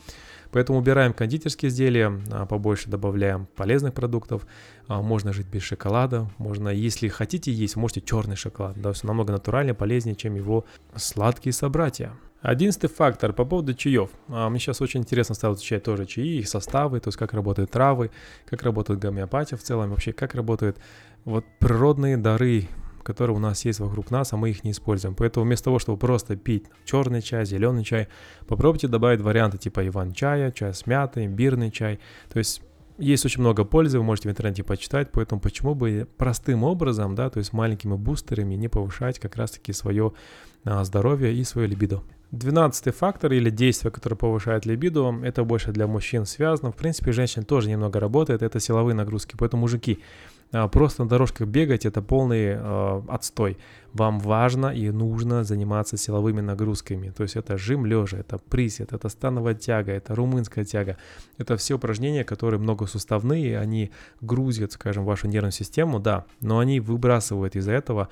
Поэтому 0.51 0.81
убираем 0.81 1.13
кондитерские 1.13 1.69
изделия, 1.69 2.21
а, 2.33 2.45
побольше 2.45 2.91
добавляем 2.91 3.47
полезных 3.55 3.95
продуктов. 3.95 4.45
А, 4.89 5.01
можно 5.01 5.33
жить 5.33 5.47
без 5.47 5.63
шоколада, 5.63 6.29
можно, 6.39 6.71
если 6.71 7.07
хотите 7.07 7.53
есть, 7.53 7.77
можете 7.77 8.01
черный 8.01 8.35
шоколад. 8.35 8.81
Да, 8.83 8.93
все 8.93 9.07
намного 9.07 9.33
натуральнее, 9.33 9.75
полезнее, 9.75 10.17
чем 10.17 10.35
его 10.35 10.65
сладкие 10.97 11.53
собратья. 11.53 12.15
Одиннадцатый 12.43 12.91
фактор 12.91 13.33
по 13.33 13.45
поводу 13.45 13.75
чаев. 13.75 14.11
А, 14.27 14.51
мне 14.51 14.59
сейчас 14.59 14.81
очень 14.81 15.03
интересно 15.03 15.37
стало 15.37 15.55
изучать 15.55 15.85
тоже 15.85 16.05
чаи, 16.07 16.39
их 16.39 16.49
составы, 16.49 16.99
то 16.99 17.11
есть 17.11 17.17
как 17.17 17.33
работают 17.33 17.71
травы, 17.71 18.11
как 18.45 18.65
работает 18.65 18.99
гомеопатия 18.99 19.57
в 19.57 19.63
целом, 19.63 19.91
вообще 19.91 20.13
как 20.13 20.35
работают 20.35 20.79
вот 21.25 21.45
природные 21.61 22.17
дары 22.17 22.69
которые 23.05 23.37
у 23.37 23.41
нас 23.41 23.65
есть 23.65 23.79
вокруг 23.79 24.11
нас, 24.11 24.33
а 24.33 24.37
мы 24.37 24.51
их 24.51 24.65
не 24.65 24.73
используем. 24.73 25.15
Поэтому 25.15 25.47
вместо 25.47 25.67
того, 25.67 25.79
чтобы 25.79 25.99
просто 25.99 26.37
пить 26.37 26.65
черный 26.85 27.23
чай, 27.23 27.45
зеленый 27.45 27.85
чай, 27.85 28.09
попробуйте 28.49 28.89
добавить 28.89 29.21
варианты 29.21 29.59
типа 29.59 29.87
иван-чая, 29.87 30.51
чай 30.51 30.75
с 30.75 30.87
мятой, 30.87 31.27
имбирный 31.27 31.71
чай. 31.71 32.01
То 32.33 32.39
есть 32.39 32.63
есть 32.99 33.25
очень 33.25 33.41
много 33.41 33.65
пользы, 33.65 33.99
вы 33.99 34.05
можете 34.05 34.29
в 34.29 34.33
интернете 34.33 34.63
почитать, 34.63 35.11
поэтому 35.13 35.41
почему 35.41 35.75
бы 35.75 36.07
простым 36.17 36.63
образом, 36.65 37.15
да, 37.15 37.29
то 37.29 37.39
есть 37.39 37.53
маленькими 37.53 37.95
бустерами 37.95 38.55
не 38.55 38.69
повышать 38.69 39.19
как 39.19 39.37
раз-таки 39.37 39.73
свое 39.73 40.13
а, 40.65 40.85
здоровье 40.85 41.35
и 41.35 41.43
свое 41.45 41.67
либидо. 41.67 42.03
Двенадцатый 42.31 42.93
фактор 42.93 43.33
или 43.33 43.51
действие, 43.51 43.93
которое 43.93 44.17
повышает 44.17 44.67
либидо, 44.67 45.15
это 45.23 45.45
больше 45.45 45.71
для 45.73 45.87
мужчин 45.87 46.27
связано. 46.27 46.73
В 46.73 46.77
принципе, 46.77 47.13
женщин 47.13 47.45
тоже 47.45 47.71
немного 47.71 48.01
работает, 48.01 48.43
это 48.43 48.59
силовые 48.59 48.95
нагрузки. 48.95 49.37
Поэтому, 49.39 49.63
мужики, 49.63 50.01
просто 50.73 51.03
на 51.03 51.09
дорожках 51.09 51.49
бегать 51.49 51.87
это 51.87 52.01
полный 52.03 52.55
э, 52.57 53.03
отстой. 53.09 53.59
Вам 53.93 54.19
важно 54.21 54.67
и 54.67 54.91
нужно 54.91 55.45
заниматься 55.45 55.97
силовыми 55.97 56.41
нагрузками. 56.41 57.11
То 57.11 57.23
есть 57.23 57.37
это 57.37 57.57
жим 57.57 57.87
лежа, 57.87 58.19
это 58.19 58.39
присед, 58.39 58.93
это 58.93 59.09
становая 59.09 59.55
тяга, 59.55 59.93
это 59.93 60.15
румынская 60.15 60.65
тяга. 60.65 60.97
Это 61.39 61.57
все 61.57 61.75
упражнения, 61.75 62.25
которые 62.25 62.61
многосуставные, 62.61 63.59
они 63.59 63.91
грузят, 64.21 64.73
скажем, 64.73 65.05
вашу 65.05 65.29
нервную 65.29 65.53
систему, 65.53 66.01
да, 66.01 66.25
но 66.41 66.59
они 66.59 66.81
выбрасывают 66.81 67.57
из-за 67.57 67.73
этого 67.73 68.09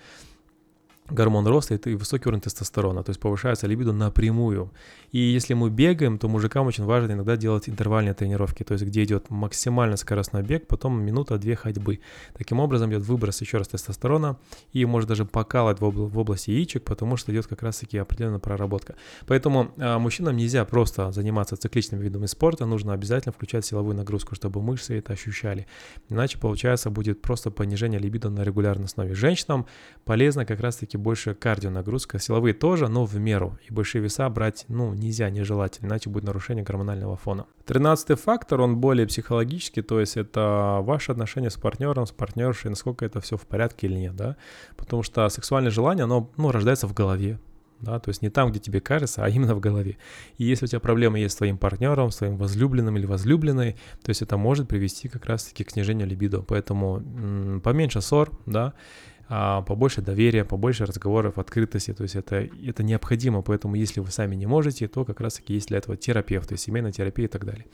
гормон 1.13 1.47
роста 1.47 1.75
и 1.75 1.95
высокий 1.95 2.29
уровень 2.29 2.43
тестостерона, 2.43 3.03
то 3.03 3.11
есть 3.11 3.21
повышается 3.21 3.67
либидо 3.67 3.93
напрямую. 3.93 4.71
И 5.13 5.19
если 5.19 5.55
мы 5.55 5.71
бегаем, 5.71 6.19
то 6.19 6.29
мужикам 6.29 6.67
очень 6.67 6.85
важно 6.85 7.13
иногда 7.13 7.37
делать 7.37 7.69
интервальные 7.69 8.15
тренировки, 8.15 8.63
то 8.63 8.75
есть 8.75 8.85
где 8.85 9.05
идет 9.05 9.31
максимально 9.31 9.97
скоростной 9.97 10.43
бег, 10.43 10.67
потом 10.67 11.03
минута-две 11.03 11.55
ходьбы. 11.55 12.01
Таким 12.37 12.61
образом 12.61 12.91
идет 12.91 13.03
выброс 13.03 13.41
еще 13.41 13.59
раз 13.59 13.69
тестостерона 13.69 14.39
и 14.73 14.85
может 14.85 15.09
даже 15.09 15.25
покалывать 15.25 15.81
в, 15.81 15.85
обла- 15.85 16.09
в 16.09 16.19
области 16.19 16.51
яичек, 16.51 16.85
потому 16.85 17.17
что 17.17 17.33
идет 17.33 17.47
как 17.47 17.63
раз-таки 17.63 17.99
определенная 17.99 18.39
проработка. 18.39 18.95
Поэтому 19.27 19.73
а, 19.79 19.99
мужчинам 19.99 20.37
нельзя 20.37 20.65
просто 20.65 21.13
заниматься 21.13 21.57
цикличными 21.57 22.03
видами 22.03 22.27
спорта, 22.27 22.67
нужно 22.67 22.93
обязательно 22.93 23.33
включать 23.33 23.67
силовую 23.67 23.97
нагрузку, 23.97 24.35
чтобы 24.35 24.63
мышцы 24.63 24.99
это 24.99 25.13
ощущали. 25.13 25.67
Иначе, 26.09 26.39
получается, 26.39 26.91
будет 26.91 27.21
просто 27.21 27.51
понижение 27.51 28.01
либидо 28.01 28.31
на 28.31 28.43
регулярной 28.45 28.87
основе. 28.87 29.15
Женщинам 29.15 29.67
полезно 30.05 30.47
как 30.47 30.61
раз-таки 30.61 30.97
больше 31.03 31.35
кардио 31.35 31.71
нагрузка, 31.71 32.19
силовые 32.19 32.55
тоже, 32.55 32.89
но 32.89 33.05
в 33.05 33.15
меру. 33.17 33.59
И 33.69 33.73
большие 33.73 34.03
веса 34.03 34.29
брать, 34.31 34.65
ну, 34.69 34.95
нельзя, 34.95 35.29
нежелательно, 35.31 35.89
иначе 35.89 36.09
будет 36.11 36.25
нарушение 36.25 36.65
гормонального 36.65 37.17
фона. 37.17 37.47
Тринадцатый 37.67 38.17
фактор, 38.17 38.61
он 38.61 38.79
более 38.79 39.07
психологический, 39.07 39.83
то 39.83 40.01
есть 40.01 40.17
это 40.17 40.79
ваши 40.83 41.13
отношения 41.13 41.51
с 41.51 41.57
партнером, 41.57 42.07
с 42.07 42.13
партнершей, 42.13 42.71
насколько 42.71 43.05
это 43.05 43.21
все 43.21 43.37
в 43.37 43.43
порядке 43.43 43.87
или 43.87 43.97
нет, 43.97 44.17
да. 44.17 44.37
Потому 44.77 45.03
что 45.03 45.29
сексуальное 45.29 45.71
желание, 45.71 46.05
оно, 46.05 46.31
ну, 46.37 46.51
рождается 46.51 46.87
в 46.87 46.95
голове, 46.95 47.39
да, 47.83 47.99
то 47.99 48.11
есть 48.11 48.23
не 48.23 48.31
там, 48.31 48.51
где 48.51 48.61
тебе 48.61 48.81
кажется, 48.81 49.25
а 49.25 49.29
именно 49.29 49.55
в 49.55 49.61
голове. 49.61 49.97
И 50.39 50.45
если 50.45 50.67
у 50.67 50.69
тебя 50.69 50.81
проблемы 50.81 51.19
есть 51.19 51.35
с 51.35 51.37
твоим 51.37 51.59
партнером, 51.59 52.11
с 52.11 52.17
твоим 52.17 52.37
возлюбленным 52.37 52.97
или 52.97 53.07
возлюбленной, 53.07 53.73
то 54.03 54.11
есть 54.11 54.23
это 54.23 54.37
может 54.37 54.69
привести 54.69 55.09
как 55.09 55.27
раз-таки 55.27 55.65
к 55.65 55.71
снижению 55.71 56.07
либидо. 56.07 56.43
Поэтому 56.43 56.99
м- 56.99 57.61
поменьше 57.61 58.01
ссор, 58.01 58.31
да, 58.47 58.75
побольше 59.29 60.03
доверия, 60.03 60.45
побольше 60.45 60.85
разговоров, 60.85 61.39
открытости. 61.39 61.93
То 61.95 62.03
есть 62.03 62.17
это, 62.17 62.49
это 62.67 62.83
необходимо, 62.83 63.43
поэтому 63.43 63.75
если 63.75 64.01
вы 64.01 64.11
сами 64.11 64.35
не 64.35 64.47
можете, 64.47 64.89
то 64.89 65.05
как 65.05 65.21
раз-таки 65.21 65.55
есть 65.55 65.69
для 65.69 65.79
этого 65.79 65.97
терапевты, 65.97 66.57
семейная 66.57 66.93
терапия 66.93 67.27
и 67.27 67.29
так 67.29 67.45
далее. 67.45 67.67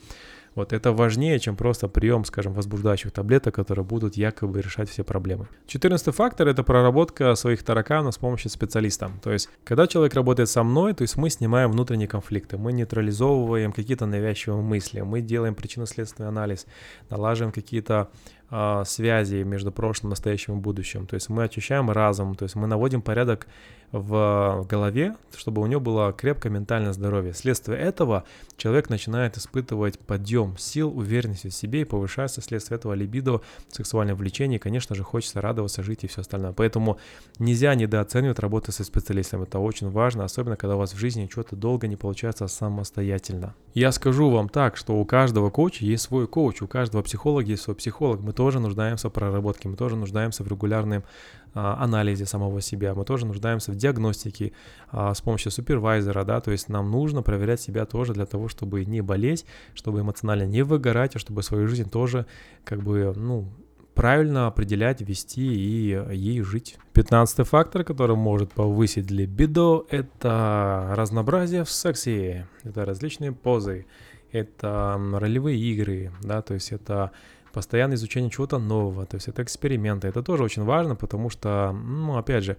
Вот 0.55 0.73
это 0.73 0.91
важнее, 0.91 1.39
чем 1.39 1.55
просто 1.55 1.87
прием, 1.87 2.25
скажем, 2.25 2.53
возбуждающих 2.53 3.11
таблеток, 3.11 3.53
которые 3.53 3.85
будут 3.85 4.17
якобы 4.17 4.61
решать 4.61 4.89
все 4.89 5.03
проблемы. 5.03 5.47
Четырнадцатый 5.67 6.11
фактор– 6.11 6.47
это 6.49 6.63
проработка 6.63 7.35
своих 7.35 7.61
тараканов 7.63 8.15
с 8.15 8.17
помощью 8.17 8.49
специалиста. 8.49 9.11
То 9.21 9.31
есть, 9.31 9.47
когда 9.63 9.85
человек 9.85 10.15
работает 10.15 10.49
со 10.49 10.63
мной, 10.63 10.93
то 10.95 11.03
есть 11.03 11.17
мы 11.17 11.29
снимаем 11.29 11.71
внутренние 11.71 12.07
конфликты, 12.07 12.57
мы 12.57 12.73
нейтрализовываем 12.73 13.71
какие-то 13.71 14.07
навязчивые 14.07 14.61
мысли, 14.61 15.01
мы 15.01 15.21
делаем 15.21 15.53
причинно-следственный 15.53 16.29
анализ, 16.29 16.65
налаживаем 17.11 17.53
какие-то 17.53 18.09
а, 18.51 18.83
связи 18.85 19.43
между 19.43 19.71
прошлым, 19.71 20.09
настоящим 20.09 20.57
и 20.57 20.61
будущим. 20.61 21.05
То 21.05 21.15
есть 21.15 21.29
мы 21.29 21.43
очищаем 21.43 21.91
разум, 21.91 22.35
то 22.35 22.43
есть 22.43 22.55
мы 22.55 22.67
наводим 22.67 23.01
порядок 23.01 23.47
в 23.91 24.67
голове, 24.69 25.15
чтобы 25.35 25.61
у 25.61 25.65
него 25.65 25.81
было 25.81 26.13
крепкое 26.13 26.51
ментальное 26.51 26.93
здоровье. 26.93 27.33
Вследствие 27.33 27.79
этого 27.79 28.23
человек 28.55 28.89
начинает 28.89 29.37
испытывать 29.37 29.97
подъем 29.99 30.57
сил, 30.57 30.95
уверенности 30.95 31.47
в 31.47 31.53
себе 31.53 31.81
и 31.81 31.85
повышается 31.85 32.41
вследствие 32.41 32.77
этого 32.77 32.93
либидо, 32.93 33.41
сексуальное 33.69 34.15
влечение, 34.15 34.57
и, 34.57 34.61
конечно 34.61 34.95
же, 34.95 35.03
хочется 35.03 35.41
радоваться, 35.41 35.81
жить 35.81 36.03
и 36.03 36.07
все 36.07 36.21
остальное. 36.21 36.53
Поэтому 36.53 36.99
нельзя 37.39 37.73
недооценивать 37.73 38.39
работу 38.39 38.71
со 38.71 38.83
специалистом. 38.83 39.43
Это 39.43 39.59
очень 39.59 39.89
важно, 39.89 40.23
особенно 40.23 40.55
когда 40.55 40.75
у 40.75 40.79
вас 40.79 40.93
в 40.93 40.97
жизни 40.97 41.27
что-то 41.31 41.55
долго 41.55 41.87
не 41.87 41.95
получается 41.95 42.47
самостоятельно. 42.47 43.55
Я 43.73 43.91
скажу 43.91 44.29
вам 44.29 44.49
так, 44.49 44.77
что 44.77 44.95
у 44.95 45.05
каждого 45.05 45.49
коуча 45.49 45.85
есть 45.85 46.03
свой 46.03 46.27
коуч, 46.27 46.61
у 46.61 46.67
каждого 46.67 47.01
психолога 47.01 47.47
есть 47.47 47.63
свой 47.63 47.75
психолог. 47.75 48.21
Мы 48.21 48.33
тоже 48.39 48.61
нуждаемся 48.61 49.09
в 49.09 49.11
проработке, 49.11 49.67
мы 49.67 49.75
тоже 49.75 49.97
нуждаемся 49.97 50.43
в 50.45 50.47
регулярном 50.47 51.03
а, 51.53 51.83
анализе 51.83 52.25
самого 52.25 52.61
себя, 52.61 52.95
мы 52.95 53.03
тоже 53.03 53.25
нуждаемся 53.25 53.73
в 53.73 53.75
диагностике 53.75 54.53
а, 54.91 55.13
с 55.13 55.19
помощью 55.19 55.51
супервайзера, 55.51 56.23
да, 56.23 56.39
то 56.39 56.49
есть 56.49 56.69
нам 56.69 56.89
нужно 56.89 57.21
проверять 57.21 57.59
себя 57.59 57.85
тоже 57.85 58.13
для 58.13 58.25
того, 58.25 58.47
чтобы 58.47 58.85
не 58.85 59.01
болеть, 59.01 59.45
чтобы 59.73 59.99
эмоционально 59.99 60.45
не 60.45 60.61
выгорать, 60.61 61.17
а 61.17 61.19
чтобы 61.19 61.43
свою 61.43 61.67
жизнь 61.67 61.89
тоже 61.89 62.27
как 62.63 62.81
бы, 62.81 63.13
ну, 63.13 63.49
правильно 63.93 64.47
определять, 64.47 65.01
вести 65.01 65.41
и 65.41 66.01
ей 66.15 66.41
жить. 66.41 66.77
Пятнадцатый 66.93 67.43
фактор, 67.43 67.83
который 67.83 68.15
может 68.15 68.53
повысить 68.53 69.11
либидо, 69.11 69.83
это 69.89 70.93
разнообразие 70.95 71.65
в 71.65 71.69
сексе, 71.69 72.47
это 72.63 72.85
различные 72.85 73.33
позы, 73.33 73.85
это 74.31 74.97
ролевые 75.13 75.59
игры, 75.59 76.13
да, 76.21 76.41
то 76.41 76.53
есть 76.53 76.71
это 76.71 77.11
постоянное 77.59 77.97
изучение 77.97 78.31
чего-то 78.31 78.57
нового, 78.57 79.05
то 79.05 79.15
есть 79.15 79.27
это 79.27 79.43
эксперименты. 79.43 80.07
Это 80.07 80.23
тоже 80.23 80.43
очень 80.43 80.63
важно, 80.63 80.95
потому 80.95 81.29
что, 81.29 81.73
ну, 81.73 82.17
опять 82.17 82.45
же, 82.45 82.55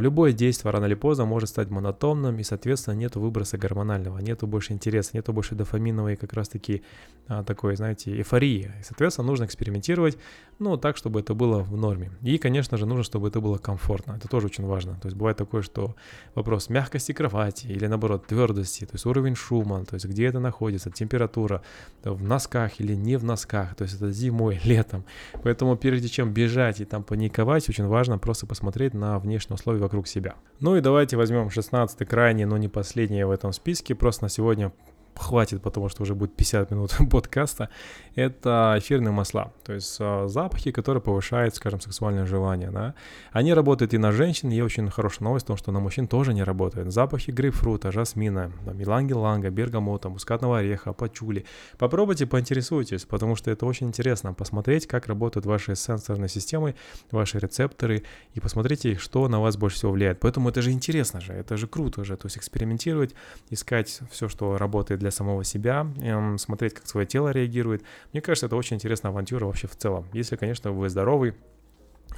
любое 0.00 0.32
действие 0.32 0.72
рано 0.72 0.86
или 0.86 0.94
поздно 0.94 1.24
может 1.24 1.48
стать 1.48 1.70
монотонным, 1.70 2.38
и, 2.38 2.42
соответственно, 2.42 2.94
нет 2.94 3.16
выброса 3.16 3.56
гормонального, 3.56 4.18
нету 4.18 4.46
больше 4.46 4.72
интереса, 4.72 5.10
нету 5.14 5.32
больше 5.32 5.54
дофаминовой 5.54 6.16
как 6.16 6.32
раз-таки 6.32 6.82
а, 7.26 7.44
такой, 7.44 7.76
знаете, 7.76 8.16
эйфории. 8.16 8.72
И, 8.80 8.82
соответственно, 8.82 9.26
нужно 9.28 9.44
экспериментировать, 9.44 10.18
ну, 10.58 10.76
так, 10.76 10.96
чтобы 10.96 11.20
это 11.20 11.34
было 11.34 11.62
в 11.62 11.76
норме. 11.76 12.10
И, 12.22 12.38
конечно 12.38 12.76
же, 12.76 12.86
нужно, 12.86 13.04
чтобы 13.04 13.28
это 13.28 13.40
было 13.40 13.58
комфортно. 13.58 14.12
Это 14.12 14.28
тоже 14.28 14.46
очень 14.46 14.66
важно. 14.66 14.98
То 15.00 15.06
есть 15.06 15.16
бывает 15.16 15.36
такое, 15.36 15.62
что 15.62 15.94
вопрос 16.34 16.68
мягкости 16.68 17.12
кровати 17.12 17.66
или, 17.66 17.86
наоборот, 17.86 18.26
твердости, 18.26 18.84
то 18.84 18.94
есть 18.94 19.06
уровень 19.06 19.36
шума, 19.36 19.84
то 19.84 19.94
есть 19.94 20.06
где 20.06 20.26
это 20.26 20.40
находится, 20.40 20.90
температура, 20.90 21.62
в 22.02 22.22
носках 22.22 22.80
или 22.80 22.94
не 22.94 23.16
в 23.16 23.24
носках, 23.24 23.74
то 23.76 23.84
есть 23.84 23.94
это 23.94 24.10
зимой, 24.10 24.60
летом. 24.64 25.04
Поэтому 25.42 25.76
прежде 25.76 26.08
чем 26.08 26.32
бежать 26.32 26.80
и 26.80 26.84
там 26.84 27.04
паниковать, 27.04 27.68
очень 27.68 27.86
важно 27.86 28.18
просто 28.18 28.46
посмотреть 28.46 28.94
на 28.94 29.18
внешние 29.18 29.54
условия 29.54 29.77
вокруг 29.78 30.06
себя. 30.06 30.34
Ну 30.60 30.76
и 30.76 30.80
давайте 30.80 31.16
возьмем 31.16 31.50
16 31.50 32.06
крайний, 32.08 32.44
но 32.44 32.56
не 32.56 32.68
последний 32.68 33.24
в 33.24 33.30
этом 33.30 33.52
списке. 33.52 33.94
Просто 33.94 34.24
на 34.24 34.28
сегодня 34.28 34.72
хватит, 35.18 35.62
потому 35.62 35.88
что 35.88 36.02
уже 36.02 36.14
будет 36.14 36.34
50 36.36 36.70
минут 36.70 36.96
подкаста, 37.10 37.68
это 38.14 38.74
эфирные 38.78 39.12
масла, 39.12 39.52
то 39.64 39.72
есть 39.72 39.96
э, 40.00 40.28
запахи, 40.28 40.70
которые 40.70 41.02
повышают, 41.02 41.54
скажем, 41.54 41.80
сексуальное 41.80 42.26
желание, 42.26 42.70
да. 42.70 42.94
Они 43.32 43.52
работают 43.54 43.94
и 43.94 43.98
на 43.98 44.12
женщин, 44.12 44.50
и 44.50 44.60
очень 44.60 44.90
хорошая 44.90 45.24
новость 45.24 45.44
в 45.44 45.48
том, 45.48 45.56
что 45.56 45.72
на 45.72 45.80
мужчин 45.80 46.06
тоже 46.06 46.34
не 46.34 46.42
работают. 46.42 46.92
Запахи 46.92 47.30
грейпфрута, 47.30 47.92
жасмина, 47.92 48.52
миланги-ланга, 48.72 49.50
бергамота, 49.50 50.08
мускатного 50.08 50.58
ореха, 50.58 50.92
пачули. 50.92 51.44
Попробуйте, 51.78 52.26
поинтересуйтесь, 52.26 53.04
потому 53.04 53.36
что 53.36 53.50
это 53.50 53.66
очень 53.66 53.88
интересно 53.88 54.32
посмотреть, 54.34 54.86
как 54.86 55.06
работают 55.06 55.46
ваши 55.46 55.74
сенсорные 55.76 56.28
системы, 56.28 56.74
ваши 57.10 57.38
рецепторы, 57.38 58.04
и 58.34 58.40
посмотрите, 58.40 58.96
что 58.96 59.28
на 59.28 59.40
вас 59.40 59.56
больше 59.56 59.76
всего 59.76 59.92
влияет. 59.92 60.20
Поэтому 60.20 60.48
это 60.48 60.62
же 60.62 60.72
интересно 60.72 61.20
же, 61.20 61.32
это 61.32 61.56
же 61.56 61.66
круто 61.66 62.04
же, 62.04 62.16
то 62.16 62.26
есть 62.26 62.36
экспериментировать, 62.38 63.14
искать 63.50 64.00
все, 64.10 64.28
что 64.28 64.58
работает 64.58 65.00
для 65.00 65.07
для 65.08 65.16
самого 65.16 65.42
себя, 65.44 65.86
эм, 66.02 66.38
смотреть, 66.38 66.74
как 66.74 66.86
свое 66.86 67.06
тело 67.06 67.30
реагирует. 67.30 67.82
Мне 68.12 68.20
кажется, 68.20 68.46
это 68.46 68.56
очень 68.56 68.76
интересная 68.76 69.10
авантюра 69.10 69.46
вообще 69.46 69.66
в 69.66 69.76
целом. 69.76 70.06
Если, 70.12 70.36
конечно, 70.36 70.70
вы 70.70 70.88
здоровый, 70.90 71.34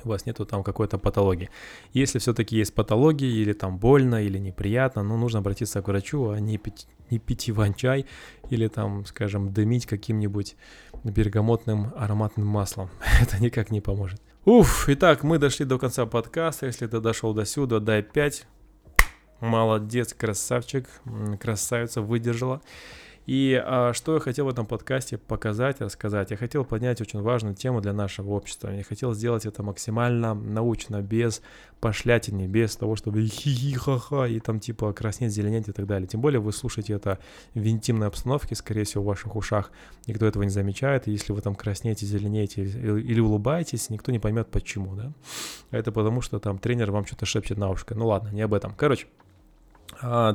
у 0.05 0.09
вас 0.09 0.27
нету 0.27 0.45
там 0.45 0.63
какой-то 0.63 0.99
патологии. 0.99 1.51
Если 1.93 2.19
все-таки 2.19 2.57
есть 2.57 2.75
патологии, 2.75 3.43
или 3.43 3.53
там 3.53 3.79
больно, 3.79 4.23
или 4.23 4.39
неприятно, 4.39 5.03
ну, 5.03 5.17
нужно 5.17 5.39
обратиться 5.39 5.83
к 5.83 5.89
врачу, 5.89 6.31
а 6.31 6.41
не 6.41 6.59
пить, 6.59 6.89
не 7.11 7.19
пить 7.19 7.51
иван-чай, 7.51 8.07
или 8.51 8.69
там, 8.69 9.05
скажем, 9.05 9.53
дымить 9.53 9.87
каким-нибудь 9.87 10.57
бергамотным 11.05 11.93
ароматным 11.97 12.47
маслом. 12.47 12.91
Это 13.23 13.41
никак 13.43 13.71
не 13.71 13.81
поможет. 13.81 14.21
Уф, 14.45 14.89
итак, 14.89 15.23
мы 15.23 15.39
дошли 15.39 15.67
до 15.67 15.79
конца 15.79 16.07
подкаста. 16.07 16.67
Если 16.67 16.87
ты 16.87 17.01
дошел 17.01 17.35
до 17.35 17.45
сюда, 17.45 17.79
дай 17.79 18.03
5. 18.03 18.47
Молодец, 19.41 20.13
красавчик, 20.15 20.87
красавица, 21.41 22.03
выдержала. 22.03 22.61
И 23.27 23.63
а, 23.65 23.93
что 23.93 24.15
я 24.15 24.21
хотел 24.21 24.47
в 24.47 24.49
этом 24.49 24.67
подкасте 24.67 25.17
показать, 25.17 25.81
рассказать? 25.81 26.33
Я 26.33 26.37
хотел 26.37 26.65
поднять 26.65 27.01
очень 27.01 27.21
важную 27.21 27.55
тему 27.55 27.81
для 27.81 27.93
нашего 27.93 28.31
общества. 28.31 28.71
Я 28.71 28.83
хотел 28.83 29.15
сделать 29.15 29.47
это 29.47 29.63
максимально 29.63 30.35
научно, 30.35 31.01
без 31.01 31.41
пошлятины, 31.81 32.47
без 32.47 32.75
того, 32.77 32.97
чтобы 32.97 33.25
хи-хи-ха-ха 33.25 34.27
и 34.27 34.41
там 34.41 34.59
типа 34.59 34.93
краснеть, 34.93 35.33
зеленеть 35.33 35.69
и 35.69 35.73
так 35.73 35.87
далее. 35.87 36.09
Тем 36.09 36.21
более 36.21 36.41
вы 36.41 36.53
слушаете 36.53 36.95
это 36.95 37.19
в 37.55 37.65
интимной 37.65 38.09
обстановке, 38.09 38.57
скорее 38.57 38.85
всего, 38.85 39.05
в 39.05 39.07
ваших 39.07 39.37
ушах. 39.37 39.71
Никто 40.07 40.27
этого 40.27 40.43
не 40.43 40.51
замечает. 40.51 41.07
И 41.07 41.13
если 41.13 41.33
вы 41.33 41.41
там 41.41 41.55
краснеете, 41.55 42.07
зеленеете 42.07 42.65
или 42.65 43.21
улыбаетесь, 43.21 43.91
никто 43.91 44.11
не 44.13 44.19
поймет 44.19 44.49
почему, 44.49 44.97
да? 44.97 45.13
Это 45.71 45.93
потому, 45.93 46.21
что 46.21 46.41
там 46.41 46.59
тренер 46.59 46.91
вам 46.91 47.07
что-то 47.07 47.27
шепчет 47.27 47.59
на 47.59 47.71
ушко. 47.71 47.95
Ну 47.95 48.09
ладно, 48.09 48.31
не 48.31 48.43
об 48.43 48.55
этом. 48.55 48.75
Короче, 48.75 49.07
а, 49.07 49.30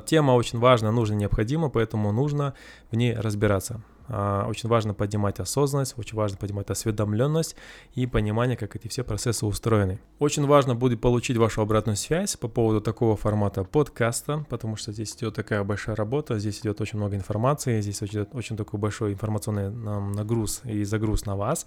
тема 0.05 0.31
очень 0.31 0.59
важна, 0.59 0.91
нужна, 0.91 1.15
необходима, 1.15 1.69
поэтому 1.69 2.11
нужно 2.11 2.53
в 2.91 2.95
ней 2.95 3.13
разбираться. 3.15 3.81
А, 4.07 4.45
очень 4.47 4.69
важно 4.69 4.93
поднимать 4.93 5.39
осознанность, 5.39 5.97
очень 5.97 6.15
важно 6.15 6.37
поднимать 6.37 6.69
осведомленность 6.69 7.55
и 7.93 8.05
понимание, 8.05 8.55
как 8.55 8.75
эти 8.75 8.87
все 8.87 9.03
процессы 9.03 9.45
устроены. 9.45 9.99
Очень 10.19 10.45
важно 10.45 10.75
будет 10.75 11.01
получить 11.01 11.37
вашу 11.37 11.61
обратную 11.61 11.95
связь 11.95 12.35
по 12.35 12.47
поводу 12.47 12.81
такого 12.81 13.15
формата 13.15 13.63
подкаста, 13.63 14.45
потому 14.49 14.75
что 14.75 14.91
здесь 14.91 15.15
идет 15.15 15.35
такая 15.35 15.63
большая 15.63 15.95
работа, 15.95 16.37
здесь 16.37 16.59
идет 16.59 16.81
очень 16.81 16.99
много 16.99 17.15
информации, 17.15 17.81
здесь 17.81 18.01
идет 18.03 18.29
очень 18.33 18.57
такой 18.57 18.79
большой 18.79 19.13
информационный 19.13 19.71
нагруз 19.71 20.61
и 20.65 20.83
загруз 20.83 21.25
на 21.25 21.35
вас. 21.35 21.65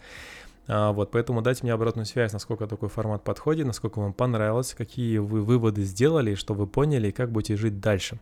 А, 0.68 0.92
вот, 0.92 1.10
поэтому 1.10 1.40
дайте 1.40 1.62
мне 1.62 1.72
обратную 1.72 2.04
связь, 2.04 2.32
насколько 2.32 2.66
такой 2.66 2.90
формат 2.90 3.24
подходит, 3.24 3.66
насколько 3.66 4.00
вам 4.00 4.12
понравилось, 4.12 4.74
какие 4.74 5.18
вы 5.18 5.42
выводы 5.42 5.82
сделали, 5.82 6.34
что 6.34 6.54
вы 6.54 6.66
поняли 6.66 7.08
и 7.08 7.12
как 7.12 7.32
будете 7.32 7.56
жить 7.56 7.80
дальше 7.80 8.20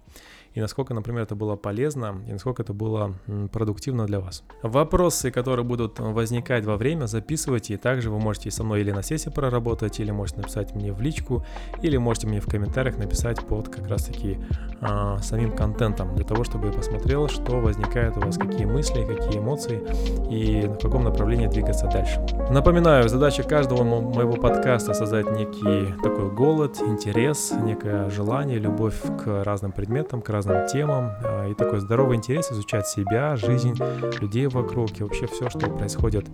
и 0.56 0.60
насколько, 0.60 0.94
например, 0.94 1.24
это 1.24 1.34
было 1.34 1.54
полезно, 1.54 2.16
и 2.26 2.32
насколько 2.32 2.62
это 2.62 2.72
было 2.72 3.12
продуктивно 3.52 4.06
для 4.06 4.20
вас. 4.20 4.42
Вопросы, 4.62 5.30
которые 5.30 5.66
будут 5.66 5.98
возникать 5.98 6.64
во 6.64 6.78
время, 6.78 7.04
записывайте, 7.06 7.74
и 7.74 7.76
также 7.76 8.10
вы 8.10 8.18
можете 8.18 8.50
со 8.50 8.64
мной 8.64 8.80
или 8.80 8.90
на 8.90 9.02
сессии 9.02 9.28
проработать, 9.28 10.00
или 10.00 10.10
можете 10.10 10.38
написать 10.38 10.74
мне 10.74 10.94
в 10.94 11.02
личку, 11.02 11.44
или 11.82 11.98
можете 11.98 12.26
мне 12.26 12.40
в 12.40 12.46
комментариях 12.46 12.96
написать 12.96 13.46
под 13.46 13.68
как 13.68 13.86
раз-таки 13.86 14.38
а, 14.80 15.18
самим 15.18 15.54
контентом, 15.54 16.14
для 16.16 16.24
того, 16.24 16.42
чтобы 16.42 16.68
я 16.68 16.72
посмотрел, 16.72 17.28
что 17.28 17.60
возникает 17.60 18.16
у 18.16 18.20
вас, 18.20 18.38
какие 18.38 18.64
мысли, 18.64 19.04
какие 19.04 19.38
эмоции, 19.38 19.82
и 20.30 20.68
в 20.68 20.78
каком 20.78 21.04
направлении 21.04 21.48
двигаться 21.48 21.86
дальше. 21.86 22.18
Напоминаю, 22.50 23.08
задача 23.08 23.42
каждого 23.42 23.82
моего 23.82 24.34
подкаста 24.34 24.94
создать 24.94 25.30
некий 25.32 25.92
такой 26.02 26.30
голод, 26.30 26.80
интерес, 26.80 27.52
некое 27.52 28.08
желание, 28.08 28.58
любовь 28.58 28.94
к 29.22 29.42
разным 29.42 29.72
предметам, 29.72 30.22
к 30.22 30.28
разным 30.28 30.66
темам 30.68 31.12
а, 31.24 31.48
и 31.48 31.54
такой 31.54 31.80
здоровый 31.80 32.16
интерес 32.16 32.52
изучать 32.52 32.86
себя, 32.86 33.34
жизнь 33.34 33.74
людей 34.20 34.46
вокруг 34.46 35.00
и 35.00 35.02
вообще 35.02 35.26
все, 35.26 35.50
что 35.50 35.68
происходит 35.68 36.26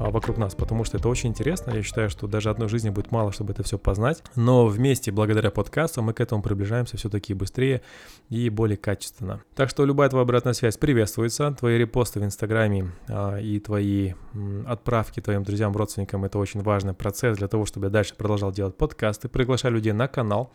а, 0.00 0.10
вокруг 0.10 0.38
нас, 0.38 0.54
потому 0.54 0.84
что 0.84 0.96
это 0.96 1.08
очень 1.08 1.28
интересно. 1.28 1.72
Я 1.72 1.82
считаю, 1.82 2.08
что 2.08 2.26
даже 2.26 2.48
одной 2.48 2.68
жизни 2.68 2.88
будет 2.88 3.12
мало, 3.12 3.30
чтобы 3.30 3.52
это 3.52 3.62
все 3.62 3.78
познать, 3.78 4.22
но 4.34 4.66
вместе, 4.66 5.12
благодаря 5.12 5.50
подкастам, 5.50 6.04
мы 6.04 6.14
к 6.14 6.20
этому 6.20 6.42
приближаемся 6.42 6.96
все-таки 6.96 7.34
быстрее 7.34 7.82
и 8.30 8.48
более 8.48 8.78
качественно. 8.78 9.42
Так 9.54 9.68
что 9.68 9.84
любая 9.84 10.08
твоя 10.08 10.22
обратная 10.22 10.54
связь 10.54 10.78
приветствуется, 10.78 11.52
твои 11.52 11.76
репосты 11.76 12.18
в 12.18 12.24
Инстаграме 12.24 12.92
а, 13.08 13.36
и 13.36 13.60
твои 13.60 14.14
отправки 14.66 15.20
твоим 15.20 15.39
друзьям, 15.44 15.76
родственникам, 15.76 16.24
это 16.24 16.38
очень 16.38 16.62
важный 16.62 16.94
процесс 16.94 17.38
для 17.38 17.48
того, 17.48 17.66
чтобы 17.66 17.86
я 17.86 17.90
дальше 17.90 18.14
продолжал 18.16 18.52
делать 18.52 18.76
подкасты, 18.76 19.28
приглашаю 19.28 19.74
людей 19.74 19.92
на 19.92 20.08
канал, 20.08 20.52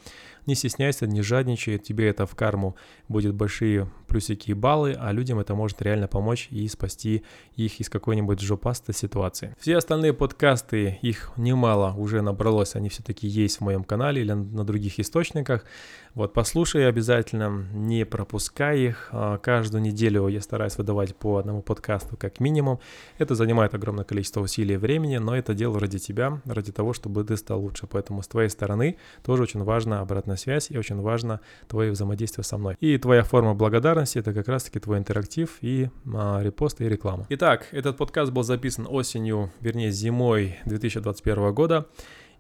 не 0.48 0.56
стесняйся, 0.56 1.08
не 1.08 1.22
жадничай, 1.22 1.78
тебе 1.78 2.10
это 2.10 2.26
в 2.26 2.36
карму 2.36 2.76
будет 3.08 3.34
большие 3.34 3.90
плюсики 4.08 4.52
и 4.52 4.54
баллы, 4.54 4.96
а 4.98 5.12
людям 5.12 5.40
это 5.40 5.56
может 5.56 5.82
реально 5.82 6.08
помочь 6.08 6.48
и 6.52 6.68
спасти 6.68 7.24
их 7.56 7.80
из 7.80 7.90
какой-нибудь 7.90 8.40
жопастой 8.40 8.96
ситуации. 8.96 9.56
Все 9.60 9.78
остальные 9.78 10.14
подкасты, 10.14 11.00
их 11.02 11.32
немало 11.38 11.94
уже 11.98 12.22
набралось, 12.22 12.76
они 12.76 12.90
все-таки 12.90 13.28
есть 13.28 13.58
в 13.58 13.62
моем 13.62 13.84
канале 13.84 14.22
или 14.22 14.34
на 14.34 14.64
других 14.64 15.00
источниках. 15.00 15.66
Вот, 16.14 16.32
послушай 16.32 16.88
обязательно, 16.88 17.66
не 17.74 18.06
пропускай 18.06 18.80
их. 18.80 19.10
А, 19.12 19.38
каждую 19.38 19.82
неделю 19.82 20.28
я 20.30 20.40
стараюсь 20.40 20.78
выдавать 20.78 21.14
по 21.14 21.38
одному 21.38 21.62
подкасту 21.62 22.16
как 22.16 22.40
минимум. 22.40 22.80
Это 23.18 23.36
занимает 23.36 23.74
огромное 23.74 24.06
количество 24.06 24.40
усилий 24.40 24.76
и 24.76 24.78
времени, 24.78 25.18
но 25.18 25.36
это 25.36 25.54
дело 25.54 25.78
ради 25.78 26.00
тебя, 26.00 26.42
ради 26.46 26.72
того, 26.72 26.94
чтобы 26.94 27.26
ты 27.26 27.36
стал 27.36 27.60
лучше. 27.60 27.86
Поэтому 27.88 28.24
с 28.24 28.28
твоей 28.28 28.50
стороны 28.50 28.96
тоже 29.26 29.44
очень 29.44 29.64
важна 29.64 30.00
обратная 30.00 30.35
связь 30.38 30.72
и 30.72 30.78
очень 30.78 31.00
важно 31.02 31.42
твое 31.68 31.92
взаимодействие 31.92 32.44
со 32.44 32.58
мной. 32.58 32.76
И 32.80 32.98
твоя 32.98 33.24
форма 33.24 33.54
благодарности— 33.54 34.18
это 34.20 34.34
как 34.34 34.48
раз-таки 34.48 34.80
твой 34.80 34.98
интерактив 34.98 35.58
и 35.62 35.90
а, 36.14 36.42
репост 36.42 36.82
и 36.82 36.90
реклама. 36.90 37.26
Итак, 37.30 37.68
этот 37.72 37.98
подкаст 37.98 38.32
был 38.32 38.44
записан 38.44 38.88
осенью, 38.90 39.52
вернее 39.62 39.92
зимой 39.92 40.58
2021 40.66 41.54
года. 41.54 41.88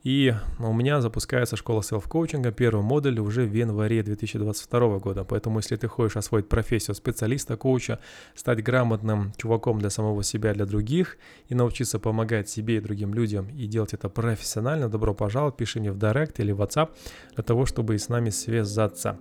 И 0.06 0.36
у 0.60 0.72
меня 0.72 1.02
запускается 1.02 1.56
школа 1.56 1.82
селф-коучинга, 1.82 2.52
первый 2.52 2.84
модуль 2.84 3.20
уже 3.20 3.44
в 3.44 3.54
январе 3.54 4.04
2022 4.04 5.00
года. 5.00 5.24
Поэтому 5.24 5.58
если 5.58 5.78
ты 5.78 5.88
хочешь 5.88 6.16
освоить 6.16 6.48
профессию 6.48 6.94
специалиста, 6.94 7.58
коуча, 7.58 7.98
стать 8.36 8.64
грамотным 8.64 9.34
чуваком 9.36 9.80
для 9.80 9.90
самого 9.90 10.24
себя, 10.24 10.54
для 10.54 10.68
других 10.68 11.18
и 11.50 11.56
научиться 11.56 11.98
помогать 11.98 12.48
себе 12.48 12.78
и 12.78 12.82
другим 12.82 13.16
людям 13.16 13.50
и 13.50 13.66
делать 13.66 13.96
это 13.96 14.08
профессионально, 14.08 14.90
добро 14.90 15.16
пожаловать, 15.16 15.58
пиши 15.58 15.80
мне 15.80 15.92
в 15.92 15.98
Директ 15.98 16.40
или 16.40 16.52
в 16.52 16.62
WhatsApp 16.62 16.92
для 17.34 17.44
того, 17.44 17.66
чтобы 17.66 17.98
с 17.98 18.08
нами 18.08 18.30
связаться. 18.30 19.18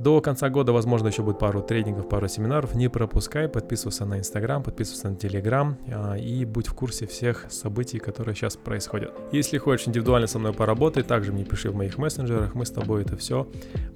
До 0.00 0.22
конца 0.22 0.48
года, 0.48 0.72
возможно, 0.72 1.08
еще 1.08 1.22
будет 1.22 1.38
пару 1.38 1.60
тренингов, 1.60 2.08
пару 2.08 2.26
семинаров. 2.26 2.74
Не 2.74 2.88
пропускай, 2.88 3.50
подписывайся 3.50 4.06
на 4.06 4.18
Инстаграм, 4.18 4.62
подписывайся 4.62 5.10
на 5.10 5.16
Телеграм 5.16 5.76
а, 5.88 6.14
и 6.14 6.46
будь 6.46 6.68
в 6.68 6.72
курсе 6.72 7.06
всех 7.06 7.44
событий, 7.50 7.98
которые 7.98 8.34
сейчас 8.34 8.56
происходят. 8.56 9.12
Если 9.30 9.58
хочешь 9.58 9.86
индивидуально 9.86 10.26
со 10.26 10.38
мной 10.38 10.54
поработать, 10.54 11.06
также 11.06 11.32
мне 11.32 11.44
пиши 11.44 11.70
в 11.70 11.74
моих 11.74 11.98
мессенджерах, 11.98 12.54
мы 12.54 12.64
с 12.64 12.70
тобой 12.70 13.02
это 13.02 13.18
все 13.18 13.46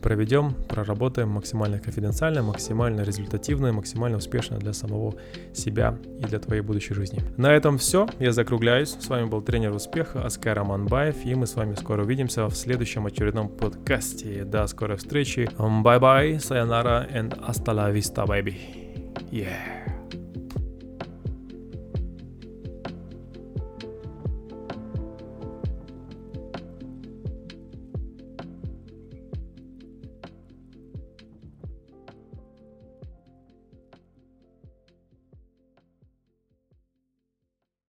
проведем, 0.03 0.53
проработаем 0.69 1.31
максимально 1.31 1.79
конфиденциально, 1.79 2.43
максимально 2.43 3.01
результативно, 3.01 3.73
максимально 3.73 4.19
успешно 4.19 4.59
для 4.59 4.75
самого 4.75 5.15
себя 5.55 5.97
и 6.21 6.25
для 6.25 6.39
твоей 6.39 6.61
будущей 6.61 6.93
жизни. 6.93 7.23
На 7.39 7.57
этом 7.57 7.79
все, 7.79 8.07
я 8.19 8.33
закругляюсь. 8.33 8.95
С 9.01 9.09
вами 9.09 9.25
был 9.25 9.41
тренер 9.41 9.73
успеха 9.73 10.23
Аскар 10.23 10.59
Аманбаев, 10.59 11.25
и 11.25 11.35
мы 11.35 11.47
с 11.47 11.55
вами 11.55 11.77
скоро 11.77 12.03
увидимся 12.05 12.47
в 12.47 12.55
следующем 12.55 13.07
очередном 13.07 13.49
подкасте. 13.49 14.45
До 14.45 14.67
скорой 14.67 14.99
встречи. 14.99 15.49
Bye 15.95 16.01
bye, 16.01 16.41
sayonara, 16.41 17.07
and 17.15 17.35
hasta 17.47 17.73
la 17.73 17.89
vista, 17.91 18.27
baby. 18.27 18.57
Yeah. 19.31 19.84